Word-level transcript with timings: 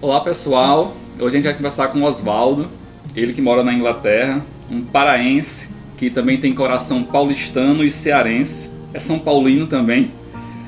Olá 0.00 0.20
pessoal, 0.20 0.94
hoje 1.14 1.26
a 1.26 1.30
gente 1.30 1.44
vai 1.44 1.54
conversar 1.54 1.88
com 1.88 2.00
o 2.00 2.04
Oswaldo, 2.04 2.68
ele 3.16 3.32
que 3.32 3.40
mora 3.40 3.62
na 3.62 3.72
Inglaterra, 3.72 4.44
um 4.70 4.84
paraense 4.84 5.70
que 5.96 6.10
também 6.10 6.38
tem 6.38 6.52
coração 6.54 7.02
paulistano 7.02 7.82
e 7.82 7.90
cearense, 7.90 8.70
é 8.92 8.98
São 8.98 9.18
Paulino 9.18 9.66
também, 9.66 10.12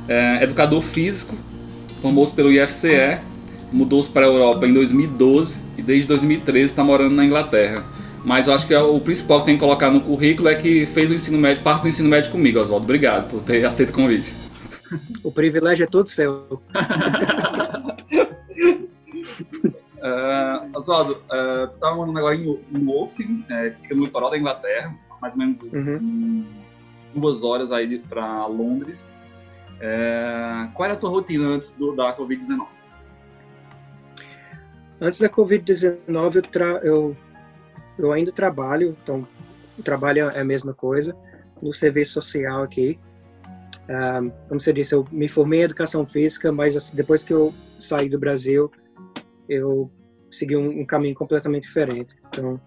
é 0.09 0.43
educador 0.43 0.81
físico, 0.81 1.35
formou-se 2.01 2.33
pelo 2.35 2.51
IFCE, 2.51 3.19
mudou-se 3.71 4.11
para 4.11 4.25
a 4.25 4.29
Europa 4.29 4.67
em 4.67 4.73
2012 4.73 5.61
e 5.77 5.83
desde 5.83 6.09
2013 6.09 6.65
está 6.65 6.83
morando 6.83 7.15
na 7.15 7.25
Inglaterra. 7.25 7.85
Mas 8.25 8.47
eu 8.47 8.55
acho 8.55 8.67
que 8.67 8.75
é 8.75 8.81
o 8.81 8.99
principal 9.01 9.41
que 9.41 9.47
tem 9.47 9.55
que 9.57 9.61
colocar 9.61 9.91
no 9.91 10.01
currículo 10.01 10.49
é 10.49 10.55
que 10.55 10.87
fez 10.87 11.11
o 11.11 11.15
ensino 11.15 11.37
médio, 11.37 11.63
parte 11.63 11.83
do 11.83 11.89
ensino 11.89 12.09
médio 12.09 12.31
comigo, 12.31 12.59
Oswaldo. 12.59 12.85
Obrigado 12.85 13.29
por 13.29 13.43
ter 13.43 13.65
aceito 13.65 13.91
o 13.91 13.93
convite. 13.93 14.35
O 15.25 15.33
privilégio 15.33 15.83
é 15.83 15.87
todo 15.87 16.07
seu. 16.07 16.63
Uh, 19.43 20.71
Oswaldo, 20.77 21.15
uh, 21.15 21.67
tu 21.67 21.73
estava 21.73 21.97
morando 21.97 22.19
agora 22.19 22.35
em, 22.35 22.61
em 22.73 22.85
Wolfing, 22.85 23.45
é, 23.49 23.71
que 23.71 23.83
fica 23.83 23.95
no 23.95 24.05
litoral 24.05 24.31
da 24.31 24.39
Inglaterra, 24.39 24.95
mais 25.21 25.35
ou 25.35 25.39
menos 25.39 25.63
uhum. 25.63 26.47
duas 27.15 27.43
horas 27.43 27.73
aí 27.73 27.99
para 27.99 28.47
Londres. 28.47 29.09
É, 29.81 30.69
qual 30.75 30.87
era 30.87 30.95
a 30.95 30.97
tua 30.97 31.11
rotina 31.11 31.49
antes 31.49 31.73
do, 31.73 31.95
da 31.95 32.17
Covid-19? 32.17 32.67
Antes 35.01 35.21
da 35.21 35.29
Covid-19, 35.29 36.49
eu, 36.55 36.67
eu, 36.83 37.17
eu, 37.99 38.13
ainda 38.13 38.33
trabalho, 38.33 38.97
então 39.03 39.27
o 39.79 39.83
trabalho 39.83 40.31
é 40.31 40.41
a 40.41 40.45
mesma 40.45 40.73
coisa, 40.73 41.15
no 41.61 41.73
serviço 41.73 42.15
social 42.15 42.63
aqui. 42.63 42.99
Um, 43.89 44.31
como 44.49 44.61
você 44.61 44.73
disse, 44.73 44.95
eu 44.95 45.07
me 45.13 45.29
formei 45.29 45.61
em 45.61 45.65
educação 45.65 46.07
física, 46.07 46.51
mas 46.51 46.75
assim, 46.75 46.97
depois 46.97 47.23
que 47.23 47.33
eu 47.33 47.55
saí 47.79 48.09
do 48.09 48.19
Brasil, 48.19 48.71
eu 49.49 49.91
segui 50.31 50.57
um, 50.57 50.81
um 50.81 50.87
caminho 50.87 51.15
completamente 51.15 51.65
diferente. 51.65 52.15
Então, 52.29 52.61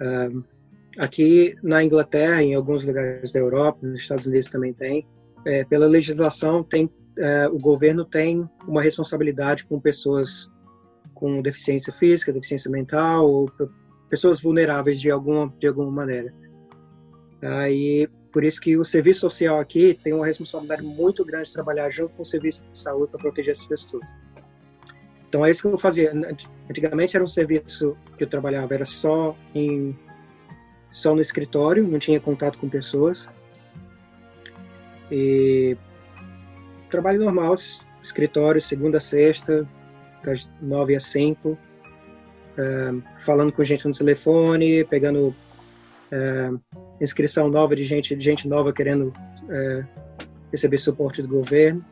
um, 0.00 0.42
aqui 0.98 1.56
na 1.62 1.82
Inglaterra, 1.82 2.42
em 2.42 2.54
alguns 2.54 2.84
lugares 2.84 3.32
da 3.32 3.40
Europa, 3.40 3.78
nos 3.82 4.02
Estados 4.02 4.26
Unidos 4.26 4.48
também 4.48 4.72
tem, 4.72 5.06
é, 5.46 5.64
pela 5.64 5.86
legislação 5.86 6.62
tem 6.62 6.90
é, 7.18 7.46
o 7.46 7.58
governo 7.58 8.04
tem 8.06 8.48
uma 8.66 8.80
responsabilidade 8.80 9.64
com 9.66 9.78
pessoas 9.78 10.50
com 11.14 11.42
deficiência 11.42 11.92
física, 11.94 12.32
deficiência 12.32 12.70
mental 12.70 13.30
ou 13.30 13.50
pessoas 14.08 14.40
vulneráveis 14.40 15.00
de 15.00 15.10
alguma 15.10 15.52
de 15.58 15.66
alguma 15.66 15.90
maneira. 15.90 16.32
Aí 17.42 18.08
por 18.32 18.44
isso 18.44 18.60
que 18.60 18.78
o 18.78 18.84
serviço 18.84 19.20
social 19.20 19.60
aqui 19.60 19.98
tem 20.02 20.14
uma 20.14 20.24
responsabilidade 20.24 20.82
muito 20.82 21.24
grande 21.24 21.48
de 21.48 21.52
trabalhar 21.52 21.90
junto 21.90 22.14
com 22.14 22.22
o 22.22 22.26
serviço 22.26 22.66
de 22.72 22.78
saúde 22.78 23.10
para 23.10 23.20
proteger 23.20 23.52
essas 23.52 23.66
pessoas. 23.66 24.10
Então 25.32 25.46
é 25.46 25.50
isso 25.50 25.62
que 25.62 25.68
eu 25.68 25.78
fazia. 25.78 26.12
Antigamente 26.68 27.16
era 27.16 27.24
um 27.24 27.26
serviço 27.26 27.96
que 28.18 28.24
eu 28.24 28.28
trabalhava, 28.28 28.74
era 28.74 28.84
só 28.84 29.34
em 29.54 29.98
só 30.90 31.14
no 31.14 31.22
escritório, 31.22 31.88
não 31.88 31.98
tinha 31.98 32.20
contato 32.20 32.58
com 32.58 32.68
pessoas. 32.68 33.30
E 35.10 35.74
trabalho 36.90 37.18
normal, 37.18 37.54
escritório, 38.02 38.60
segunda 38.60 38.98
a 38.98 39.00
sexta, 39.00 39.66
das 40.22 40.50
nove 40.60 40.94
às 40.94 41.04
cinco, 41.04 41.52
uh, 41.52 43.02
falando 43.24 43.52
com 43.52 43.64
gente 43.64 43.88
no 43.88 43.94
telefone, 43.94 44.84
pegando 44.84 45.28
uh, 45.28 46.60
inscrição 47.00 47.48
nova 47.48 47.74
de 47.74 47.84
gente, 47.84 48.14
de 48.14 48.22
gente 48.22 48.46
nova 48.46 48.70
querendo 48.70 49.14
uh, 49.44 49.86
receber 50.50 50.76
suporte 50.76 51.22
do 51.22 51.28
governo 51.28 51.82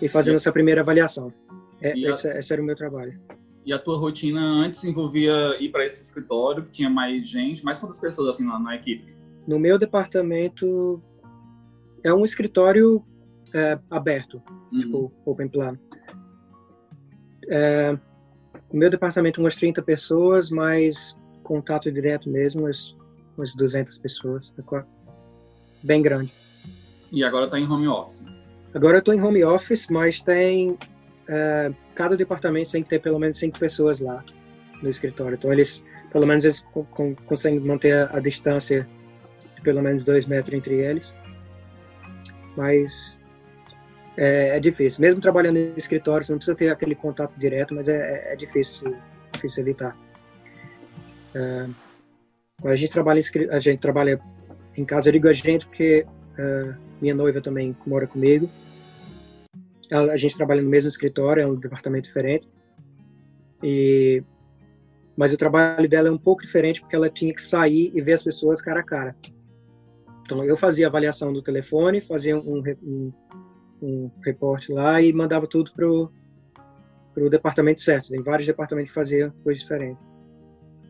e 0.00 0.08
fazendo 0.08 0.36
essa 0.36 0.52
primeira 0.52 0.82
avaliação. 0.82 1.32
É, 1.80 1.98
esse, 1.98 2.28
a... 2.28 2.38
esse, 2.38 2.52
era 2.52 2.62
o 2.62 2.64
meu 2.64 2.76
trabalho. 2.76 3.18
E 3.64 3.72
a 3.72 3.78
tua 3.78 3.98
rotina 3.98 4.40
antes 4.40 4.82
envolvia 4.84 5.56
ir 5.60 5.70
para 5.70 5.84
esse 5.84 6.02
escritório, 6.02 6.64
que 6.64 6.70
tinha 6.70 6.90
mais 6.90 7.28
gente, 7.28 7.64
mais 7.64 7.78
quantas 7.78 7.98
pessoas 7.98 8.36
assim 8.36 8.44
na, 8.44 8.58
na 8.58 8.74
equipe? 8.74 9.14
No 9.46 9.58
meu 9.58 9.78
departamento 9.78 11.02
é 12.02 12.12
um 12.12 12.24
escritório 12.24 13.04
é, 13.54 13.78
aberto, 13.90 14.42
uhum. 14.72 14.80
tipo 14.80 15.12
open 15.24 15.48
plan. 15.48 15.78
É, 17.48 17.92
no 18.72 18.78
meu 18.78 18.90
departamento 18.90 19.40
umas 19.40 19.56
30 19.56 19.82
pessoas, 19.82 20.50
mas 20.50 21.18
contato 21.42 21.90
direto 21.90 22.30
mesmo, 22.30 22.62
umas, 22.62 22.96
umas 23.36 23.54
200 23.54 23.98
pessoas, 23.98 24.54
é 24.56 24.84
bem 25.82 26.00
grande. 26.00 26.32
E 27.10 27.24
agora 27.24 27.46
está 27.46 27.58
em 27.58 27.68
home 27.68 27.88
office? 27.88 28.24
Agora 28.72 28.96
eu 28.96 29.00
estou 29.00 29.12
em 29.12 29.20
home 29.20 29.44
office, 29.44 29.88
mas 29.90 30.22
tem 30.22 30.78
uh, 31.30 31.74
cada 31.94 32.16
departamento 32.16 32.72
tem 32.72 32.82
que 32.82 32.90
ter 32.90 33.00
pelo 33.00 33.18
menos 33.18 33.38
cinco 33.38 33.58
pessoas 33.58 34.00
lá 34.00 34.22
no 34.82 34.90
escritório. 34.90 35.36
Então 35.36 35.52
eles, 35.52 35.84
pelo 36.12 36.26
menos 36.26 36.44
eles 36.44 36.64
conseguem 37.26 37.60
manter 37.60 37.92
a, 37.92 38.16
a, 38.16 38.20
distância 38.20 38.88
de 39.54 39.62
pelo 39.62 39.80
menos 39.82 40.04
dois 40.04 40.26
metros 40.26 40.54
entre 40.54 40.74
eles. 40.84 41.14
Mas 42.56 43.20
é, 44.16 44.56
é, 44.56 44.60
difícil. 44.60 45.02
Mesmo 45.02 45.20
trabalhando 45.20 45.56
em 45.56 45.72
escritório, 45.76 46.24
você 46.26 46.32
não 46.32 46.38
precisa 46.38 46.56
ter 46.56 46.68
aquele 46.68 46.94
contato 46.94 47.38
direto, 47.38 47.74
mas 47.74 47.88
é, 47.88 47.96
é, 47.96 48.32
é 48.32 48.36
difícil, 48.36 48.96
difícil 49.32 49.62
evitar. 49.62 49.96
Uh, 51.34 51.72
a 52.64 52.74
gente 52.74 52.92
trabalha 52.92 53.20
em, 53.20 53.48
a 53.50 53.60
gente 53.60 53.78
trabalha 53.78 54.20
em 54.76 54.84
casa, 54.84 55.08
eu 55.08 55.12
digo 55.12 55.28
a 55.28 55.32
gente 55.32 55.64
porque 55.66 56.04
uh, 56.38 56.74
minha 57.00 57.14
noiva 57.14 57.40
também 57.40 57.74
mora 57.86 58.06
comigo 58.06 58.50
a 59.90 60.16
gente 60.16 60.36
trabalha 60.36 60.62
no 60.62 60.68
mesmo 60.68 60.88
escritório, 60.88 61.42
é 61.42 61.46
um 61.46 61.56
departamento 61.56 62.08
diferente. 62.08 62.48
E 63.62 64.22
mas 65.16 65.34
o 65.34 65.36
trabalho 65.36 65.86
dela 65.86 66.08
é 66.08 66.10
um 66.10 66.16
pouco 66.16 66.42
diferente 66.42 66.80
porque 66.80 66.96
ela 66.96 67.10
tinha 67.10 67.34
que 67.34 67.42
sair 67.42 67.92
e 67.94 68.00
ver 68.00 68.14
as 68.14 68.22
pessoas 68.22 68.62
cara 68.62 68.80
a 68.80 68.82
cara. 68.82 69.14
Então 70.22 70.42
eu 70.44 70.56
fazia 70.56 70.86
avaliação 70.86 71.32
do 71.32 71.42
telefone, 71.42 72.00
fazia 72.00 72.38
um, 72.38 72.62
um, 72.82 73.12
um 73.82 74.10
reporte 74.24 74.72
lá 74.72 75.02
e 75.02 75.12
mandava 75.12 75.46
tudo 75.46 75.72
pro 75.72 76.10
pro 77.12 77.28
departamento 77.28 77.80
certo. 77.80 78.08
Tem 78.08 78.22
vários 78.22 78.46
departamentos 78.46 78.90
que 78.90 78.94
faziam 78.94 79.30
coisas 79.42 79.60
diferentes. 79.62 80.02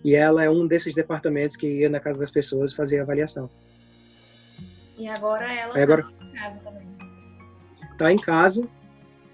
E 0.04 0.14
ela 0.14 0.44
é 0.44 0.50
um 0.50 0.66
desses 0.66 0.94
departamentos 0.94 1.56
que 1.56 1.66
ia 1.66 1.88
na 1.88 1.98
casa 1.98 2.20
das 2.20 2.30
pessoas 2.30 2.72
fazer 2.72 3.00
avaliação. 3.00 3.50
E 4.98 5.08
agora 5.08 5.52
ela 5.52 5.72
está 5.72 5.82
agora... 5.82 6.06
em 6.20 6.32
casa 6.34 6.60
também. 6.60 6.88
Tá 7.98 8.12
em 8.12 8.18
casa, 8.18 8.68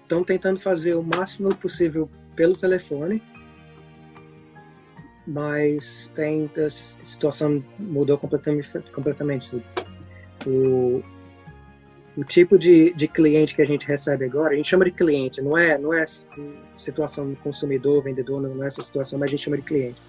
estão 0.07 0.23
tentando 0.23 0.59
fazer 0.59 0.95
o 0.95 1.03
máximo 1.03 1.53
possível 1.53 2.09
pelo 2.35 2.55
telefone, 2.55 3.21
mas 5.27 6.11
tem 6.15 6.49
a 6.55 6.69
situação 6.69 7.63
mudou 7.77 8.17
completamente 8.17 8.71
completamente. 8.93 9.61
O, 10.45 11.03
o 12.15 12.23
tipo 12.23 12.57
de, 12.57 12.93
de 12.93 13.07
cliente 13.07 13.53
que 13.53 13.61
a 13.61 13.65
gente 13.65 13.85
recebe 13.85 14.25
agora 14.25 14.53
a 14.53 14.55
gente 14.55 14.69
chama 14.69 14.85
de 14.85 14.91
cliente 14.91 15.41
não 15.41 15.57
é 15.57 15.77
não 15.77 15.93
é 15.93 16.03
situação 16.73 17.35
consumidor 17.43 18.03
vendedor 18.03 18.41
não 18.41 18.63
é 18.63 18.67
essa 18.67 18.81
situação 18.81 19.19
mas 19.19 19.29
a 19.29 19.31
gente 19.31 19.43
chama 19.43 19.57
de 19.57 19.63
cliente. 19.63 20.01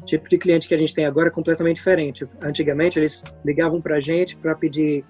O 0.00 0.04
tipo 0.04 0.28
de 0.28 0.38
cliente 0.38 0.68
que 0.68 0.74
a 0.74 0.78
gente 0.78 0.94
tem 0.94 1.06
agora 1.06 1.28
é 1.28 1.30
completamente 1.32 1.78
diferente. 1.78 2.28
Antigamente 2.40 2.98
eles 3.00 3.24
ligavam 3.44 3.80
para 3.80 3.96
a 3.96 4.00
gente 4.00 4.36
para 4.36 4.54
pedir 4.54 5.04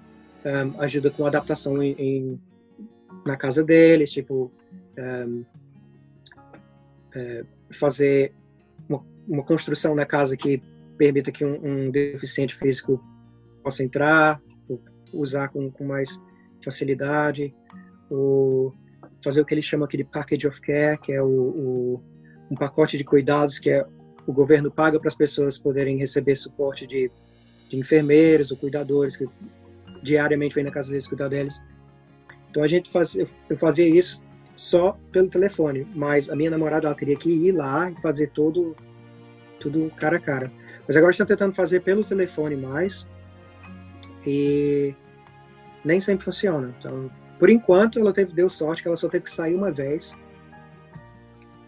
um, 0.47 0.81
ajuda 0.81 1.11
com 1.11 1.27
adaptação 1.27 1.83
em, 1.83 1.95
em 1.99 2.41
na 3.27 3.37
casa 3.37 3.63
deles, 3.63 4.13
tipo, 4.13 4.53
um, 4.99 5.45
é, 7.15 7.45
fazer 7.73 8.33
uma, 8.89 9.05
uma, 9.27 9.43
construção 9.43 9.95
na 9.95 10.07
casa 10.07 10.37
que 10.37 10.63
permita 10.97 11.33
que 11.33 11.45
um, 11.45 11.87
um 11.87 11.91
deficiente 11.91 12.55
físico 12.55 13.03
possa 13.63 13.83
entrar, 13.83 14.41
usar 15.13 15.49
com, 15.49 15.71
com 15.71 15.85
mais 15.85 16.21
facilidade, 16.65 17.55
ou 18.09 18.75
fazer 19.23 19.41
o 19.41 19.45
que 19.45 19.55
eles 19.55 19.65
chamam 19.65 19.87
aqui 19.87 19.97
de 19.97 20.05
package 20.05 20.47
of 20.47 20.61
care, 20.61 20.99
que 20.99 21.13
é 21.13 21.23
o, 21.23 21.27
o 21.27 22.03
um 22.51 22.55
pacote 22.55 22.97
de 22.97 23.05
cuidados 23.05 23.59
que 23.59 23.71
é, 23.71 23.85
o 24.27 24.33
governo 24.33 24.71
paga 24.71 24.99
para 24.99 25.09
as 25.09 25.17
pessoas 25.17 25.59
poderem 25.59 25.99
receber 25.99 26.37
suporte 26.37 26.87
de, 26.87 27.11
de 27.69 27.77
enfermeiros 27.77 28.51
ou 28.51 28.57
cuidadores 28.57 29.17
que 29.17 29.27
diariamente 30.03 30.55
vêm 30.55 30.65
na 30.65 30.71
casa 30.71 30.91
deles 30.91 31.07
cuidar 31.07 31.29
deles. 31.29 31.61
Então 32.57 32.65
a 32.65 32.67
gente 32.67 32.89
fazia, 32.91 33.29
eu 33.51 33.57
fazia 33.59 33.87
isso 33.87 34.23
só 34.57 34.99
pelo 35.13 35.29
telefone, 35.29 35.87
mas 35.95 36.31
a 36.31 36.35
minha 36.35 36.49
namorada 36.49 36.87
ela 36.87 36.97
teria 36.97 37.15
que 37.15 37.29
ir 37.29 37.53
lá 37.53 37.91
e 37.91 38.01
fazer 38.01 38.31
todo 38.31 38.75
tudo 39.61 39.93
cara 39.99 40.17
a 40.17 40.19
cara. 40.19 40.51
Mas 40.89 40.97
agora 40.97 41.11
estão 41.11 41.27
tentando 41.27 41.55
fazer 41.55 41.81
pelo 41.81 42.03
telefone 42.03 42.57
mais 42.57 43.07
e 44.27 44.95
nem 45.85 46.01
sempre 46.01 46.25
funciona. 46.25 46.75
Então, 46.79 47.11
por 47.39 47.51
enquanto, 47.51 47.99
ela 47.99 48.11
teve 48.11 48.33
deu 48.33 48.49
sorte 48.49 48.81
que 48.81 48.89
ela 48.89 48.97
só 48.97 49.11
teve 49.11 49.25
que 49.25 49.31
sair 49.31 49.55
uma 49.55 49.71
vez, 49.71 50.17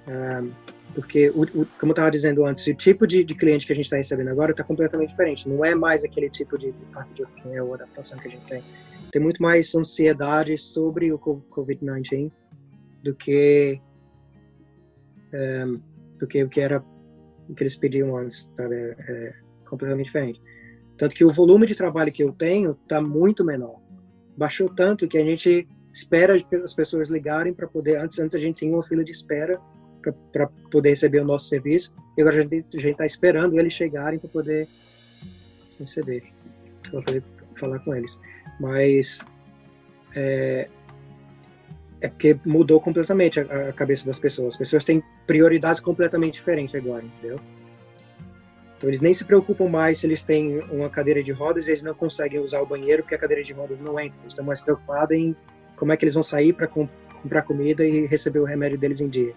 um, 0.09 0.51
porque 0.95 1.29
o, 1.35 1.43
o, 1.43 1.67
como 1.79 1.91
eu 1.91 1.93
estava 1.93 2.11
dizendo 2.11 2.47
antes, 2.47 2.67
o 2.67 2.73
tipo 2.73 3.07
de, 3.07 3.23
de 3.25 3.35
cliente 3.35 3.67
que 3.67 3.75
a 3.75 3.77
gente 3.77 3.85
está 3.85 3.99
recebendo 3.99 4.29
agora 4.29 4.53
está 4.53 4.65
completamente 4.65 5.11
diferente. 5.11 5.47
Não 5.51 5.63
é 5.63 5.75
mais 5.75 6.03
aquele 6.03 6.31
tipo 6.31 6.57
de 6.57 6.73
package 6.95 7.25
of 7.25 7.35
care 7.43 7.61
ou 7.61 7.75
adaptação 7.75 8.19
que 8.19 8.29
a 8.29 8.31
gente 8.31 8.47
tem 8.47 8.65
tem 9.11 9.23
muito 9.23 9.43
mais 9.43 9.75
ansiedade 9.75 10.57
sobre 10.59 11.13
o 11.13 11.19
Covid-19 11.19 12.31
do 13.03 13.15
que 13.15 13.81
é, 15.33 15.65
do 16.19 16.27
que 16.27 16.43
o 16.43 16.49
que 16.49 16.61
era 16.61 16.83
o 17.49 17.55
que 17.55 17.63
eles 17.63 17.77
pediam 17.77 18.17
antes, 18.17 18.51
sabe? 18.57 18.75
É, 18.75 18.95
é 19.09 19.35
completamente 19.69 20.07
diferente. 20.07 20.41
Tanto 20.97 21.15
que 21.15 21.25
o 21.25 21.33
volume 21.33 21.67
de 21.67 21.75
trabalho 21.75 22.13
que 22.13 22.23
eu 22.23 22.33
tenho 22.33 22.73
está 22.73 23.01
muito 23.01 23.45
menor. 23.45 23.81
Baixou 24.37 24.69
tanto 24.69 25.07
que 25.07 25.17
a 25.17 25.25
gente 25.25 25.67
espera 25.93 26.37
as 26.65 26.75
pessoas 26.75 27.09
ligarem 27.09 27.55
para 27.55 27.67
poder. 27.67 27.97
Antes, 27.97 28.19
antes 28.19 28.35
a 28.35 28.39
gente 28.39 28.57
tinha 28.57 28.73
uma 28.73 28.83
fila 28.83 29.05
de 29.05 29.11
espera 29.11 29.61
para 30.33 30.47
poder 30.71 30.91
receber 30.91 31.21
o 31.21 31.25
nosso 31.25 31.49
serviço. 31.49 31.95
E 32.17 32.23
agora 32.23 32.37
a 32.37 32.43
gente 32.43 32.77
está 32.77 33.05
esperando 33.05 33.59
eles 33.59 33.73
chegarem 33.73 34.19
para 34.19 34.29
poder 34.29 34.69
receber, 35.79 36.25
para 36.91 37.23
falar 37.59 37.79
com 37.81 37.95
eles. 37.95 38.19
Mas 38.61 39.21
é, 40.15 40.69
é 42.01 42.09
porque 42.09 42.39
mudou 42.45 42.81
completamente 42.81 43.41
a, 43.41 43.69
a, 43.69 43.73
cabeça 43.73 44.07
das 44.07 44.19
pessoas. 44.19 44.55
As 44.55 44.57
pessoas 44.57 44.85
têm 44.85 45.03
prioridades 45.27 45.81
completamente 45.81 46.35
diferentes 46.35 46.75
agora, 46.75 47.05
entendeu? 47.05 47.39
Então 48.77 48.89
eles 48.89 49.01
nem 49.01 49.13
se 49.13 49.25
preocupam 49.25 49.69
mais 49.69 49.99
se 49.99 50.07
eles 50.07 50.23
têm 50.23 50.61
uma 50.71 50.89
cadeira 50.89 51.23
de 51.23 51.33
rodas 51.33 51.67
e 51.67 51.71
eles 51.71 51.83
não 51.83 51.95
conseguem 51.95 52.39
usar 52.39 52.61
o 52.61 52.67
banheiro 52.67 53.03
porque 53.03 53.17
a 53.17 53.19
cadeira 53.19 53.43
de 53.43 53.53
rodas 53.53 53.81
não 53.81 53.99
entra. 53.99 54.19
Eles 54.21 54.33
estão 54.33 54.45
mais 54.45 54.61
preocupados 54.61 55.17
em 55.17 55.35
como 55.77 55.93
é 55.93 55.97
que 55.97 56.05
eles 56.05 56.15
vão 56.15 56.23
sair 56.23 56.53
para 56.53 56.67
comp 56.67 56.89
comprar 57.21 57.43
comida 57.43 57.85
e 57.85 58.07
receber 58.07 58.39
o 58.39 58.45
remédio 58.45 58.79
deles 58.79 59.01
em 59.01 59.09
dia. 59.09 59.35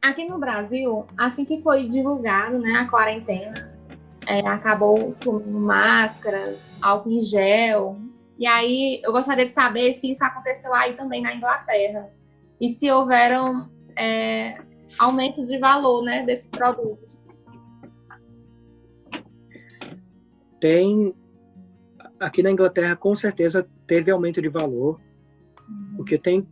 Aqui 0.00 0.28
no 0.28 0.38
Brasil, 0.38 1.04
assim 1.18 1.44
que 1.44 1.60
foi 1.60 1.88
divulgado 1.88 2.56
né, 2.58 2.72
a 2.74 2.88
quarentena, 2.88 3.69
é, 4.26 4.40
acabou 4.46 5.12
sumindo 5.12 5.58
máscaras, 5.58 6.58
álcool 6.80 7.10
em 7.10 7.22
gel. 7.22 7.98
E 8.38 8.46
aí 8.46 9.00
eu 9.04 9.12
gostaria 9.12 9.44
de 9.44 9.50
saber 9.50 9.94
se 9.94 10.10
isso 10.10 10.24
aconteceu 10.24 10.72
aí 10.74 10.94
também 10.94 11.22
na 11.22 11.34
Inglaterra. 11.34 12.10
E 12.60 12.68
se 12.68 12.90
houveram 12.90 13.70
é, 13.96 14.58
aumentos 14.98 15.48
de 15.48 15.58
valor 15.58 16.02
né, 16.02 16.24
desses 16.24 16.50
produtos. 16.50 17.26
Tem. 20.60 21.14
Aqui 22.20 22.42
na 22.42 22.50
Inglaterra, 22.50 22.96
com 22.96 23.16
certeza, 23.16 23.66
teve 23.86 24.10
aumento 24.10 24.42
de 24.42 24.48
valor. 24.48 25.00
Uhum. 25.66 25.96
Porque 25.96 26.18
tem 26.18 26.46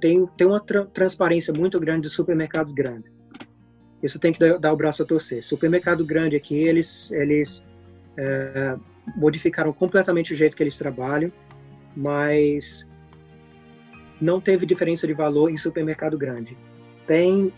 tem, 0.00 0.26
tem 0.36 0.46
uma 0.46 0.60
tra 0.60 0.84
transparência 0.86 1.52
muito 1.52 1.78
grande 1.80 2.02
dos 2.02 2.14
supermercados 2.14 2.72
grandes. 2.72 3.15
Isso 4.06 4.18
tem 4.18 4.32
que 4.32 4.38
dar, 4.38 4.58
dar, 4.58 4.72
o 4.72 4.76
braço 4.76 5.02
a 5.02 5.06
torcer. 5.06 5.42
Supermercado 5.42 6.04
grande 6.04 6.36
aqui, 6.36 6.56
eles, 6.56 7.10
eles 7.12 7.64
é, 8.16 8.76
modificaram 9.16 9.72
completamente 9.72 10.32
o 10.32 10.36
jeito 10.36 10.56
que 10.56 10.62
eles 10.62 10.76
trabalham, 10.76 11.32
mas 11.94 12.86
não 14.20 14.40
teve 14.40 14.64
diferença 14.64 15.06
de 15.06 15.12
valor 15.12 15.50
em 15.50 15.56
supermercado 15.56 16.16
grande. 16.16 16.56
Tem 17.06 17.52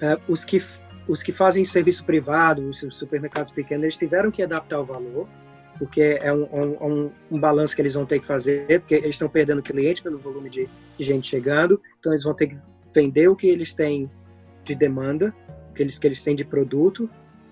é, 0.00 0.18
os 0.28 0.44
que 0.44 0.60
os 1.08 1.22
que 1.22 1.32
fazem 1.32 1.64
serviço 1.64 2.04
privado, 2.04 2.62
os 2.68 2.78
supermercados 2.90 3.50
pequenos, 3.50 3.82
eles 3.82 3.96
tiveram 3.96 4.30
que 4.30 4.42
adaptar 4.42 4.80
o 4.80 4.84
valor, 4.84 5.28
porque 5.78 6.00
é 6.00 6.32
um, 6.32 6.44
um, 6.44 7.10
um, 7.30 7.40
balanço 7.40 7.74
que 7.74 7.82
eles 7.82 7.94
vão 7.94 8.06
ter 8.06 8.20
que 8.20 8.26
fazer, 8.26 8.80
porque 8.80 8.94
eles 8.94 9.16
estão 9.16 9.28
perdendo 9.28 9.60
cliente 9.62 10.00
pelo 10.00 10.18
volume 10.18 10.48
de, 10.48 10.68
de, 10.96 11.04
gente 11.04 11.26
chegando, 11.26 11.80
então 11.98 12.12
eles 12.12 12.22
vão 12.22 12.34
ter 12.34 12.48
que 12.48 12.58
vender 12.94 13.28
o 13.28 13.34
que 13.34 13.48
eles 13.48 13.74
têm 13.74 14.08
de 14.64 14.74
demanda, 14.74 15.34
que 15.74 15.82
eles, 15.82 15.98
que 15.98 16.06
eles 16.06 16.22
têm 16.22 16.36
de 16.36 16.44
produto, 16.44 17.08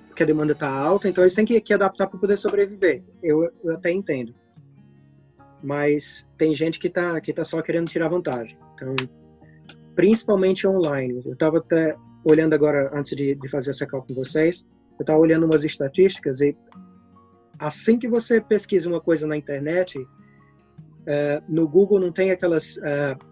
porque 0.09 0.23
a 0.23 0.27
demanda 0.27 0.53
está 0.53 0.69
alta, 0.69 1.09
então 1.09 1.23
eles 1.23 1.35
têm 1.35 1.45
que, 1.45 1.61
que 1.61 1.73
adaptar 1.73 2.07
para 2.07 2.19
poder 2.19 2.37
sobreviver. 2.37 3.03
Eu, 3.23 3.51
eu, 3.65 3.75
até 3.75 3.91
entendo. 3.91 4.35
Mas 5.63 6.29
tem 6.37 6.55
gente 6.55 6.79
que 6.79 6.89
está 6.89 7.21
que 7.21 7.33
tá 7.33 7.45
só 7.45 7.61
querendo 7.63 7.89
tirar 7.89 8.09
vantagem. 8.09 8.59
Então, 8.75 8.95
principalmente 9.95 10.67
online. 10.67 11.23
Eu 11.25 11.33
estava 11.33 11.59
até 11.59 11.97
olhando 12.25 12.55
agora, 12.55 12.91
antes 12.95 13.15
de, 13.17 13.35
de 13.35 13.49
fazer 13.49 13.71
essa 13.71 13.87
call 13.87 14.03
com 14.03 14.15
vocês, 14.15 14.67
eu 14.99 15.03
estava 15.03 15.19
olhando 15.19 15.47
umas 15.47 15.65
estatísticas 15.65 16.41
e 16.41 16.57
assim 17.61 17.99
que 17.99 18.09
você 18.09 18.41
pesquisa 18.41 18.89
uma 18.89 19.01
coisa 19.01 19.27
na 19.27 19.37
internet, 19.37 19.99
uh, 19.99 20.09
no 21.49 21.69
Google 21.69 22.01
não 22.01 22.13
tem 22.13 22.31
aquelas. 22.31 22.77
Uh, 22.77 23.30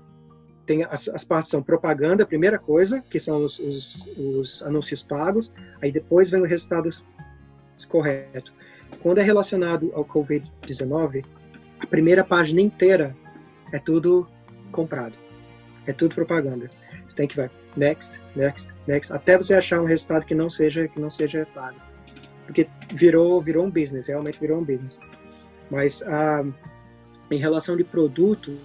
tem 0.68 0.84
as, 0.84 1.08
as, 1.08 1.24
partes 1.24 1.50
são 1.50 1.62
propaganda, 1.62 2.26
primeira 2.26 2.58
coisa, 2.58 3.02
que 3.10 3.18
são 3.18 3.42
os, 3.42 3.58
os, 3.58 4.06
os 4.18 4.62
anúncios 4.62 5.02
pagos, 5.02 5.52
aí 5.82 5.90
depois 5.90 6.30
vem 6.30 6.42
o 6.42 6.44
resultado 6.44 6.90
correto. 7.88 8.52
Quando 9.00 9.18
é 9.18 9.22
relacionado 9.22 9.90
ao 9.94 10.04
Covid-19, 10.04 11.24
a 11.82 11.86
primeira 11.86 12.22
página 12.22 12.60
inteira 12.60 13.16
é 13.72 13.78
tudo 13.78 14.28
comprado, 14.70 15.14
é 15.86 15.92
tudo 15.92 16.14
propaganda. 16.14 16.68
Você 17.06 17.16
tem 17.16 17.26
que 17.26 17.36
vai 17.36 17.50
next, 17.74 18.20
next, 18.36 18.74
next, 18.86 19.10
até 19.10 19.38
você 19.38 19.54
achar 19.54 19.80
um 19.80 19.86
resultado 19.86 20.26
que 20.26 20.34
não 20.34 20.50
seja 20.50 20.86
que 20.86 21.00
não 21.00 21.10
seja 21.10 21.46
pago 21.54 21.80
porque 22.44 22.68
virou 22.94 23.40
virou 23.40 23.64
um 23.64 23.70
business, 23.70 24.06
realmente 24.06 24.38
virou 24.38 24.58
um 24.58 24.64
business. 24.64 24.98
Mas 25.70 26.02
ah, 26.02 26.44
em 27.30 27.38
relação 27.38 27.76
de 27.76 27.84
produto, 27.84 28.58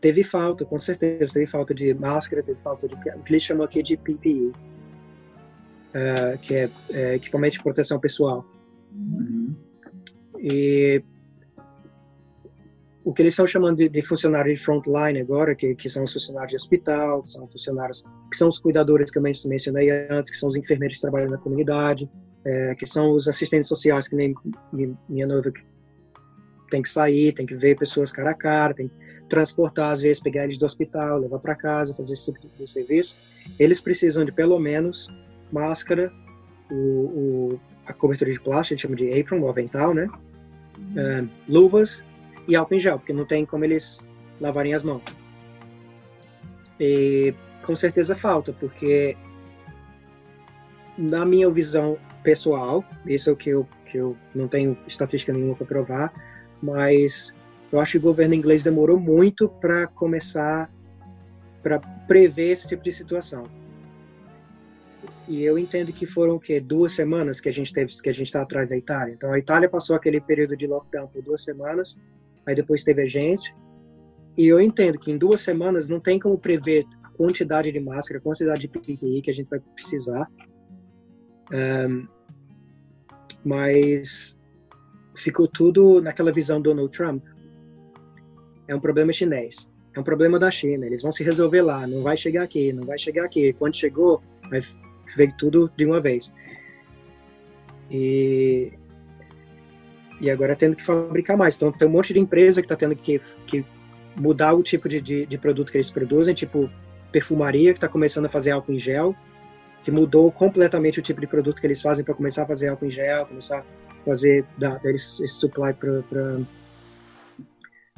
teve 0.00 0.22
falta, 0.22 0.64
com 0.64 0.78
certeza, 0.78 1.34
teve 1.34 1.46
falta 1.46 1.74
de 1.74 1.92
máscara, 1.94 2.42
teve 2.42 2.60
falta 2.60 2.88
de 2.88 2.94
o 2.94 3.22
que 3.22 3.32
eles 3.32 3.42
chamam 3.42 3.64
aqui 3.64 3.82
de 3.82 3.96
PPE, 3.96 4.48
uh, 4.48 4.54
ah, 5.94 6.38
que 6.38 6.54
é, 6.54 6.70
é, 6.90 7.14
equipamento 7.14 7.56
de 7.56 7.62
proteção 7.62 7.98
pessoal. 7.98 8.44
Uhum. 8.92 9.54
E 10.38 11.02
o 13.04 13.12
que 13.12 13.22
eles 13.22 13.32
estão 13.32 13.46
chamando 13.46 13.78
de, 13.78 13.88
de 13.88 14.02
funcionários 14.02 14.58
de 14.58 14.64
frontline 14.64 15.20
agora, 15.20 15.54
que, 15.54 15.74
que 15.74 15.88
são 15.88 16.04
os 16.04 16.12
funcionários 16.12 16.50
de 16.50 16.56
hospital, 16.56 17.22
que 17.22 17.30
são 17.30 17.48
funcionários, 17.48 18.04
que 18.30 18.36
são 18.36 18.48
os 18.48 18.58
cuidadores 18.58 19.10
que 19.10 19.18
eu 19.18 19.22
mencionei 19.22 19.90
antes, 20.10 20.30
que 20.30 20.36
são 20.36 20.48
os 20.48 20.56
enfermeiros 20.56 20.98
que 20.98 21.02
trabalham 21.02 21.30
na 21.30 21.38
comunidade, 21.38 22.08
é, 22.46 22.74
que 22.76 22.86
são 22.86 23.12
os 23.12 23.26
assistentes 23.26 23.68
sociais, 23.68 24.08
que 24.08 24.14
nem 24.14 24.34
minha 25.08 25.26
noiva 25.26 25.52
tem 26.70 26.82
que 26.82 26.88
sair, 26.88 27.32
tem 27.32 27.46
que 27.46 27.56
ver 27.56 27.76
pessoas 27.76 28.12
cara 28.12 28.30
a 28.30 28.34
cara, 28.34 28.74
tem 28.74 28.88
que 28.88 29.07
transportar, 29.28 29.92
às 29.92 30.00
vezes, 30.00 30.22
pegar 30.22 30.44
eles 30.44 30.58
do 30.58 30.66
hospital, 30.66 31.18
levar 31.18 31.38
para 31.38 31.54
casa, 31.54 31.94
fazer 31.94 32.14
esse 32.14 32.32
tipo 32.32 32.48
de 32.58 32.66
serviço. 32.68 33.16
Eles 33.58 33.80
precisam 33.80 34.24
de 34.24 34.32
pelo 34.32 34.58
menos 34.58 35.08
máscara, 35.52 36.12
o, 36.70 36.74
o 36.74 37.60
a 37.86 37.92
cobertura 37.92 38.30
de 38.30 38.40
plástico, 38.40 38.60
a 38.60 38.76
gente 38.76 38.82
chama 38.82 38.96
de 38.96 39.18
apron, 39.18 39.40
o 39.40 39.48
avental, 39.48 39.94
né? 39.94 40.08
Uhum. 40.78 41.24
Uh, 41.24 41.30
luvas 41.48 42.04
e 42.46 42.54
álcool 42.54 42.74
em 42.74 42.78
gel, 42.78 42.98
porque 42.98 43.12
não 43.12 43.24
tem 43.24 43.44
como 43.46 43.64
eles 43.64 44.04
lavarem 44.40 44.74
as 44.74 44.82
mãos. 44.82 45.02
E 46.78 47.34
com 47.62 47.74
certeza 47.74 48.14
falta, 48.14 48.52
porque 48.52 49.16
na 50.96 51.24
minha 51.24 51.50
visão 51.50 51.98
pessoal, 52.22 52.84
isso 53.06 53.30
é 53.30 53.32
o 53.32 53.36
que 53.36 53.50
eu, 53.50 53.68
que 53.86 53.98
eu 53.98 54.16
não 54.34 54.48
tenho 54.48 54.76
estatística 54.86 55.32
nenhuma 55.32 55.54
para 55.54 55.66
provar, 55.66 56.12
mas 56.62 57.34
eu 57.70 57.80
acho 57.80 57.92
que 57.92 57.98
o 57.98 58.02
governo 58.02 58.34
inglês 58.34 58.62
demorou 58.62 58.98
muito 58.98 59.48
para 59.48 59.86
começar 59.86 60.70
para 61.62 61.80
prever 62.06 62.50
esse 62.52 62.68
tipo 62.68 62.82
de 62.82 62.92
situação. 62.92 63.44
E 65.26 65.44
eu 65.44 65.58
entendo 65.58 65.92
que 65.92 66.06
foram 66.06 66.36
o 66.36 66.40
quê? 66.40 66.58
Duas 66.58 66.92
semanas 66.92 67.40
que 67.40 67.48
a 67.48 67.52
gente 67.52 67.72
teve, 67.72 67.92
que 68.00 68.08
a 68.08 68.14
gente 68.14 68.26
está 68.26 68.40
atrás 68.40 68.70
da 68.70 68.76
Itália. 68.76 69.12
Então 69.12 69.30
a 69.30 69.38
Itália 69.38 69.68
passou 69.68 69.94
aquele 69.94 70.20
período 70.20 70.56
de 70.56 70.66
lockdown 70.66 71.06
por 71.08 71.22
duas 71.22 71.44
semanas, 71.44 71.98
aí 72.46 72.54
depois 72.54 72.82
teve 72.82 73.02
a 73.02 73.06
gente. 73.06 73.54
E 74.38 74.46
eu 74.46 74.58
entendo 74.58 74.98
que 74.98 75.10
em 75.10 75.18
duas 75.18 75.42
semanas 75.42 75.88
não 75.88 76.00
tem 76.00 76.18
como 76.18 76.38
prever 76.38 76.86
a 77.04 77.08
quantidade 77.10 77.70
de 77.70 77.80
máscara, 77.80 78.18
a 78.18 78.22
quantidade 78.22 78.60
de 78.60 78.68
PPI 78.68 79.20
que 79.20 79.30
a 79.30 79.34
gente 79.34 79.50
vai 79.50 79.60
precisar. 79.74 80.26
Um, 81.52 82.06
mas 83.44 84.38
ficou 85.14 85.46
tudo 85.46 86.00
naquela 86.00 86.32
visão 86.32 86.60
do 86.60 86.70
Donald 86.70 86.96
Trump. 86.96 87.22
É 88.68 88.74
um 88.74 88.80
problema 88.80 89.12
chinês, 89.12 89.70
é 89.96 90.00
um 90.00 90.02
problema 90.02 90.38
da 90.38 90.50
China. 90.50 90.86
Eles 90.86 91.02
vão 91.02 91.10
se 91.10 91.24
resolver 91.24 91.62
lá, 91.62 91.86
não 91.86 92.02
vai 92.02 92.16
chegar 92.16 92.42
aqui, 92.44 92.72
não 92.72 92.84
vai 92.84 92.98
chegar 92.98 93.24
aqui. 93.24 93.52
Quando 93.54 93.74
chegou, 93.74 94.22
vai 94.50 94.60
ver 95.16 95.34
tudo 95.36 95.70
de 95.76 95.86
uma 95.86 96.00
vez. 96.00 96.32
E 97.90 98.72
e 100.20 100.30
agora 100.30 100.54
tendo 100.56 100.76
que 100.76 100.84
fabricar 100.84 101.36
mais. 101.36 101.56
Então 101.56 101.72
tem 101.72 101.88
um 101.88 101.92
monte 101.92 102.12
de 102.12 102.18
empresa 102.18 102.60
que 102.60 102.66
está 102.66 102.76
tendo 102.76 102.94
que, 102.94 103.20
que 103.46 103.64
mudar 104.16 104.52
o 104.52 104.62
tipo 104.62 104.88
de, 104.88 105.00
de, 105.00 105.26
de, 105.26 105.38
produto 105.38 105.70
que 105.70 105.78
eles 105.78 105.90
produzem, 105.90 106.34
tipo 106.34 106.68
perfumaria 107.10 107.72
que 107.72 107.78
está 107.78 107.88
começando 107.88 108.26
a 108.26 108.28
fazer 108.28 108.50
álcool 108.50 108.72
em 108.72 108.78
gel 108.78 109.16
que 109.82 109.90
mudou 109.90 110.30
completamente 110.30 110.98
o 110.98 111.02
tipo 111.02 111.20
de 111.20 111.26
produto 111.26 111.60
que 111.60 111.66
eles 111.66 111.80
fazem 111.80 112.04
para 112.04 112.14
começar 112.14 112.42
a 112.42 112.46
fazer 112.46 112.68
álcool 112.68 112.86
em 112.86 112.90
gel, 112.90 113.26
começar 113.26 113.60
a 113.60 114.04
fazer 114.04 114.44
da, 114.56 114.80
esse 114.84 115.26
supply 115.28 115.72
para 115.72 116.40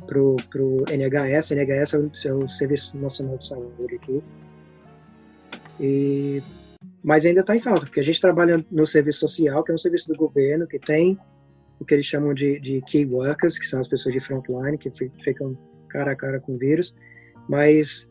pro, 0.07 0.37
pro 0.51 0.85
NHS. 0.91 1.53
NHS 1.53 1.95
é 1.95 1.99
o, 1.99 2.11
é 2.25 2.35
o, 2.35 2.49
Serviço 2.49 2.99
Nacional 2.99 3.37
de 3.37 3.47
Saúde 3.47 3.95
aqui. 3.97 4.23
E, 5.79 6.43
mas 7.03 7.25
ainda 7.25 7.41
está 7.41 7.57
em 7.57 7.61
falta, 7.61 7.87
porque 7.87 8.01
a 8.01 8.05
gente 8.05 8.21
trabalha 8.21 8.65
no 8.71 8.87
serviço 8.87 9.21
social, 9.21 9.65
que 9.65 9.71
é 9.71 9.75
um 9.75 9.79
serviço 9.79 10.09
do 10.09 10.17
governo, 10.17 10.67
que 10.67 10.79
tem 10.79 11.19
o 11.79 11.85
que 11.85 11.95
eles 11.95 12.07
chamam 12.07 12.35
de, 12.35 12.61
de 12.61 12.83
key 12.83 13.07
workers, 13.07 13.59
que 13.59 13.67
são 13.67 13.81
as 13.81 13.89
pessoas 13.89 14.15
de 14.15 14.21
frontline, 14.21 14.77
que 14.77 14.91
ficam 14.91 15.57
cara 15.89 16.13
a 16.13 16.17
cara 16.17 16.39
com 16.39 16.55
o 16.55 16.59
vírus, 16.59 16.95
mas 17.49 18.09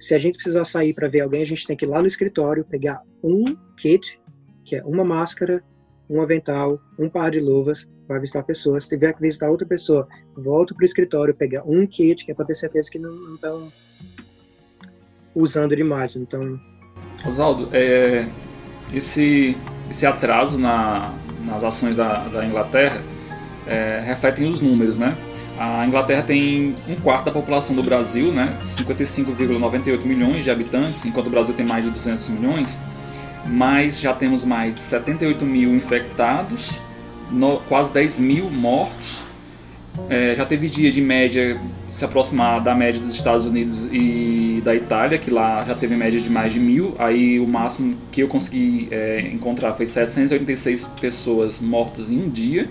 se 0.00 0.14
a 0.14 0.18
gente 0.18 0.36
precisar 0.36 0.64
sair 0.64 0.92
para 0.92 1.08
ver 1.08 1.20
alguém, 1.20 1.42
a 1.42 1.46
gente 1.46 1.66
tem 1.66 1.76
que 1.76 1.84
ir 1.84 1.88
lá 1.88 2.00
no 2.00 2.06
escritório, 2.06 2.64
pegar 2.64 3.02
um 3.22 3.44
kit, 3.76 4.20
que 4.64 4.76
é 4.76 4.84
uma 4.84 5.04
máscara, 5.04 5.62
um 6.08 6.20
avental, 6.20 6.80
um 6.98 7.08
par 7.08 7.30
de 7.30 7.40
luvas 7.40 7.88
para 8.06 8.18
visitar 8.18 8.42
pessoas. 8.42 8.84
Se 8.84 8.90
tiver 8.90 9.12
que 9.12 9.20
visitar 9.20 9.50
outra 9.50 9.66
pessoa, 9.66 10.06
volta 10.36 10.74
para 10.74 10.82
o 10.82 10.84
escritório, 10.84 11.34
pegar 11.34 11.62
um 11.66 11.86
kit, 11.86 12.24
que 12.24 12.32
é 12.32 12.34
para 12.34 12.44
ter 12.44 12.54
certeza 12.54 12.90
que 12.90 12.98
não 12.98 13.34
estão 13.34 13.72
usando 15.34 15.74
demais. 15.74 16.16
Então. 16.16 16.60
Oswaldo, 17.26 17.68
é, 17.72 18.28
esse, 18.92 19.56
esse 19.90 20.06
atraso 20.06 20.58
na, 20.58 21.14
nas 21.46 21.64
ações 21.64 21.96
da, 21.96 22.28
da 22.28 22.44
Inglaterra 22.44 23.02
é, 23.66 24.00
refletem 24.04 24.48
os 24.48 24.60
números, 24.60 24.98
né? 24.98 25.16
A 25.58 25.86
Inglaterra 25.86 26.24
tem 26.24 26.74
um 26.88 26.96
quarto 26.96 27.26
da 27.26 27.30
população 27.30 27.76
do 27.76 27.82
Brasil, 27.82 28.32
né? 28.32 28.58
55,98 28.62 30.04
milhões 30.04 30.42
de 30.42 30.50
habitantes, 30.50 31.04
enquanto 31.04 31.28
o 31.28 31.30
Brasil 31.30 31.54
tem 31.54 31.64
mais 31.64 31.84
de 31.84 31.92
200 31.92 32.28
milhões 32.30 32.80
mas 33.46 34.00
já 34.00 34.12
temos 34.12 34.44
mais 34.44 34.74
de 34.74 34.80
78 34.80 35.44
mil 35.44 35.74
infectados, 35.74 36.80
no, 37.30 37.60
quase 37.60 37.92
10 37.92 38.20
mil 38.20 38.50
mortos. 38.50 39.24
É, 40.08 40.34
já 40.34 40.44
teve 40.44 40.68
dia 40.68 40.90
de 40.90 41.00
média 41.00 41.60
se 41.88 42.04
aproximar 42.04 42.60
da 42.60 42.74
média 42.74 43.00
dos 43.00 43.14
Estados 43.14 43.46
Unidos 43.46 43.88
e 43.92 44.60
da 44.64 44.74
Itália, 44.74 45.18
que 45.18 45.30
lá 45.30 45.64
já 45.64 45.74
teve 45.74 45.94
média 45.94 46.20
de 46.20 46.28
mais 46.28 46.52
de 46.52 46.58
mil. 46.58 46.94
Aí 46.98 47.38
o 47.38 47.46
máximo 47.46 47.96
que 48.10 48.22
eu 48.22 48.28
consegui 48.28 48.88
é, 48.90 49.20
encontrar 49.32 49.72
foi 49.74 49.86
786 49.86 50.86
pessoas 51.00 51.60
mortas 51.60 52.10
em 52.10 52.24
um 52.24 52.28
dia. 52.28 52.68